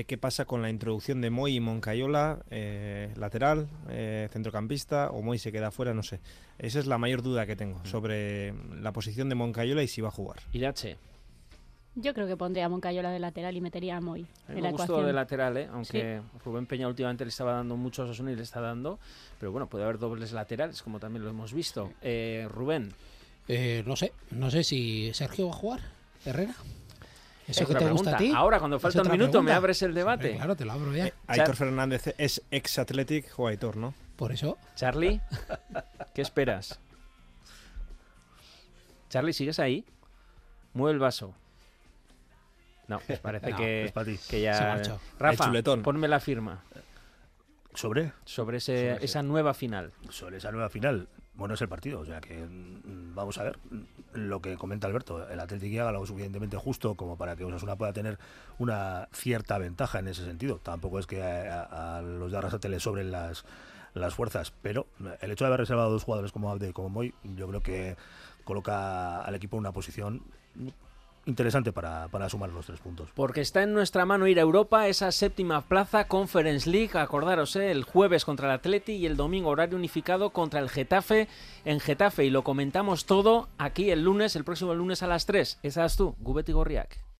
qué 0.06 0.18
pasa 0.18 0.44
con 0.44 0.60
la 0.60 0.68
introducción 0.68 1.22
de 1.22 1.30
Moy 1.30 1.56
y 1.56 1.60
Moncayola, 1.60 2.40
eh, 2.50 3.14
lateral, 3.16 3.68
eh, 3.88 4.28
centrocampista, 4.32 5.10
o 5.10 5.22
Moy 5.22 5.38
se 5.38 5.50
queda 5.50 5.70
fuera, 5.70 5.94
no 5.94 6.02
sé. 6.02 6.20
Esa 6.58 6.78
es 6.78 6.86
la 6.86 6.98
mayor 6.98 7.22
duda 7.22 7.46
que 7.46 7.56
tengo 7.56 7.82
sobre 7.86 8.52
la 8.82 8.92
posición 8.92 9.30
de 9.30 9.34
Moncayola 9.34 9.82
y 9.82 9.88
si 9.88 10.02
va 10.02 10.08
a 10.08 10.12
jugar. 10.12 10.40
Irache. 10.52 10.98
Yo 11.94 12.14
creo 12.14 12.26
que 12.26 12.36
pondría 12.36 12.66
a 12.66 12.68
Moncayola 12.70 13.10
de 13.10 13.18
lateral 13.18 13.54
y 13.54 13.60
metería 13.60 13.98
a 13.98 14.00
Moy. 14.00 14.26
A 14.48 14.52
me 14.52 14.70
gustó 14.70 15.02
de 15.02 15.12
lateral, 15.12 15.56
¿eh? 15.58 15.68
aunque 15.70 16.22
Rubén 16.42 16.64
Peña 16.66 16.88
últimamente 16.88 17.24
le 17.24 17.28
estaba 17.28 17.52
dando 17.52 17.76
mucho 17.76 18.02
a 18.02 18.04
Osasuna 18.06 18.32
y 18.32 18.36
le 18.36 18.42
está 18.42 18.60
dando. 18.60 18.98
Pero 19.38 19.52
bueno, 19.52 19.68
puede 19.68 19.84
haber 19.84 19.98
dobles 19.98 20.32
laterales, 20.32 20.82
como 20.82 20.98
también 20.98 21.22
lo 21.22 21.30
hemos 21.30 21.52
visto. 21.52 21.92
Eh, 22.00 22.48
Rubén. 22.50 22.94
Eh, 23.46 23.82
no 23.86 23.96
sé, 23.96 24.12
no 24.30 24.50
sé 24.50 24.64
si 24.64 25.12
Sergio 25.12 25.48
va 25.48 25.52
a 25.52 25.56
jugar. 25.56 25.80
Herrera. 26.24 26.54
Eso 27.46 27.66
que 27.66 27.74
te 27.74 27.90
gusta 27.90 28.14
a 28.14 28.16
ti. 28.16 28.32
Ahora, 28.34 28.58
cuando 28.58 28.78
falta 28.78 29.02
un 29.02 29.10
minuto, 29.10 29.42
me 29.42 29.52
abres 29.52 29.82
el 29.82 29.92
debate. 29.92 30.36
claro, 30.36 30.56
te 30.56 30.64
lo 30.64 30.72
abro 30.72 30.94
ya. 30.94 31.12
Aitor 31.26 31.56
Fernández 31.56 32.14
es 32.16 32.42
ex 32.50 32.78
Athletic 32.78 33.38
o 33.38 33.48
Aitor, 33.48 33.76
¿no? 33.76 33.92
Por 34.16 34.32
eso. 34.32 34.56
Charlie, 34.76 35.20
¿qué 36.14 36.22
esperas? 36.22 36.78
Charlie, 39.10 39.32
¿sigues 39.32 39.58
ahí? 39.58 39.84
Mueve 40.72 40.94
el 40.94 40.98
vaso. 40.98 41.34
No, 42.92 43.00
pues 43.06 43.18
parece 43.20 43.54
que, 43.54 43.90
que, 44.28 44.40
ya. 44.42 44.82
Rafa, 45.18 45.50
ponme 45.82 46.08
la 46.08 46.20
firma. 46.20 46.62
¿Sobre? 47.72 48.12
Sobre, 48.26 48.58
ese, 48.58 49.02
esa 49.02 49.22
nueva 49.22 49.54
final. 49.54 49.92
Sobre 50.10 50.36
esa 50.36 50.52
nueva 50.52 50.68
final. 50.68 51.08
Bueno, 51.32 51.54
es 51.54 51.62
el 51.62 51.68
partido, 51.68 52.00
o 52.00 52.04
sea 52.04 52.20
que 52.20 52.36
mm, 52.36 53.14
vamos 53.14 53.38
a 53.38 53.44
ver 53.44 53.58
lo 54.12 54.42
que 54.42 54.56
comenta 54.56 54.86
Alberto. 54.86 55.26
El 55.26 55.40
Atlético 55.40 55.80
haga 55.80 55.92
lo 55.92 56.04
suficientemente 56.04 56.58
justo 56.58 56.94
como 56.94 57.16
para 57.16 57.34
que 57.34 57.44
Osasuna 57.44 57.76
pueda 57.76 57.94
tener 57.94 58.18
una 58.58 59.08
cierta 59.14 59.56
ventaja 59.56 60.00
en 60.00 60.08
ese 60.08 60.26
sentido. 60.26 60.58
Tampoco 60.58 60.98
es 60.98 61.06
que 61.06 61.22
a, 61.22 62.02
los 62.02 62.30
de 62.30 62.36
Arrasate 62.36 62.68
le 62.68 62.78
sobren 62.78 63.10
las, 63.10 63.46
las 63.94 64.14
fuerzas, 64.14 64.52
pero 64.60 64.86
el 65.22 65.30
hecho 65.30 65.44
de 65.44 65.48
haber 65.48 65.60
reservado 65.60 65.90
dos 65.90 66.04
jugadores 66.04 66.30
como 66.30 66.50
Abde 66.50 66.68
y 66.68 66.72
como 66.74 66.90
Moy, 66.90 67.14
yo 67.24 67.48
creo 67.48 67.62
que 67.62 67.96
coloca 68.44 69.22
al 69.22 69.34
equipo 69.34 69.56
en 69.56 69.60
una 69.60 69.72
posición 69.72 70.22
interesante 71.26 71.72
para, 71.72 72.08
para 72.08 72.28
sumar 72.28 72.50
los 72.50 72.66
tres 72.66 72.80
puntos. 72.80 73.10
Porque 73.14 73.40
está 73.40 73.62
en 73.62 73.72
nuestra 73.72 74.04
mano 74.04 74.26
ir 74.26 74.38
a 74.38 74.42
Europa, 74.42 74.88
esa 74.88 75.12
séptima 75.12 75.62
plaza 75.62 76.08
Conference 76.08 76.68
League, 76.68 76.98
acordaros, 76.98 77.56
¿eh? 77.56 77.70
el 77.70 77.84
jueves 77.84 78.24
contra 78.24 78.48
el 78.48 78.54
Atleti 78.54 78.92
y 78.92 79.06
el 79.06 79.16
domingo 79.16 79.50
horario 79.50 79.76
unificado 79.76 80.30
contra 80.30 80.60
el 80.60 80.70
Getafe 80.70 81.28
en 81.64 81.80
Getafe. 81.80 82.24
Y 82.24 82.30
lo 82.30 82.42
comentamos 82.44 83.06
todo 83.06 83.48
aquí 83.58 83.90
el 83.90 84.04
lunes, 84.04 84.36
el 84.36 84.44
próximo 84.44 84.74
lunes 84.74 85.02
a 85.02 85.06
las 85.06 85.26
3. 85.26 85.60
Esa 85.62 85.84
es 85.84 85.96
tú, 85.96 86.14
Gubeti 86.20 86.52
Gorriak. 86.52 87.11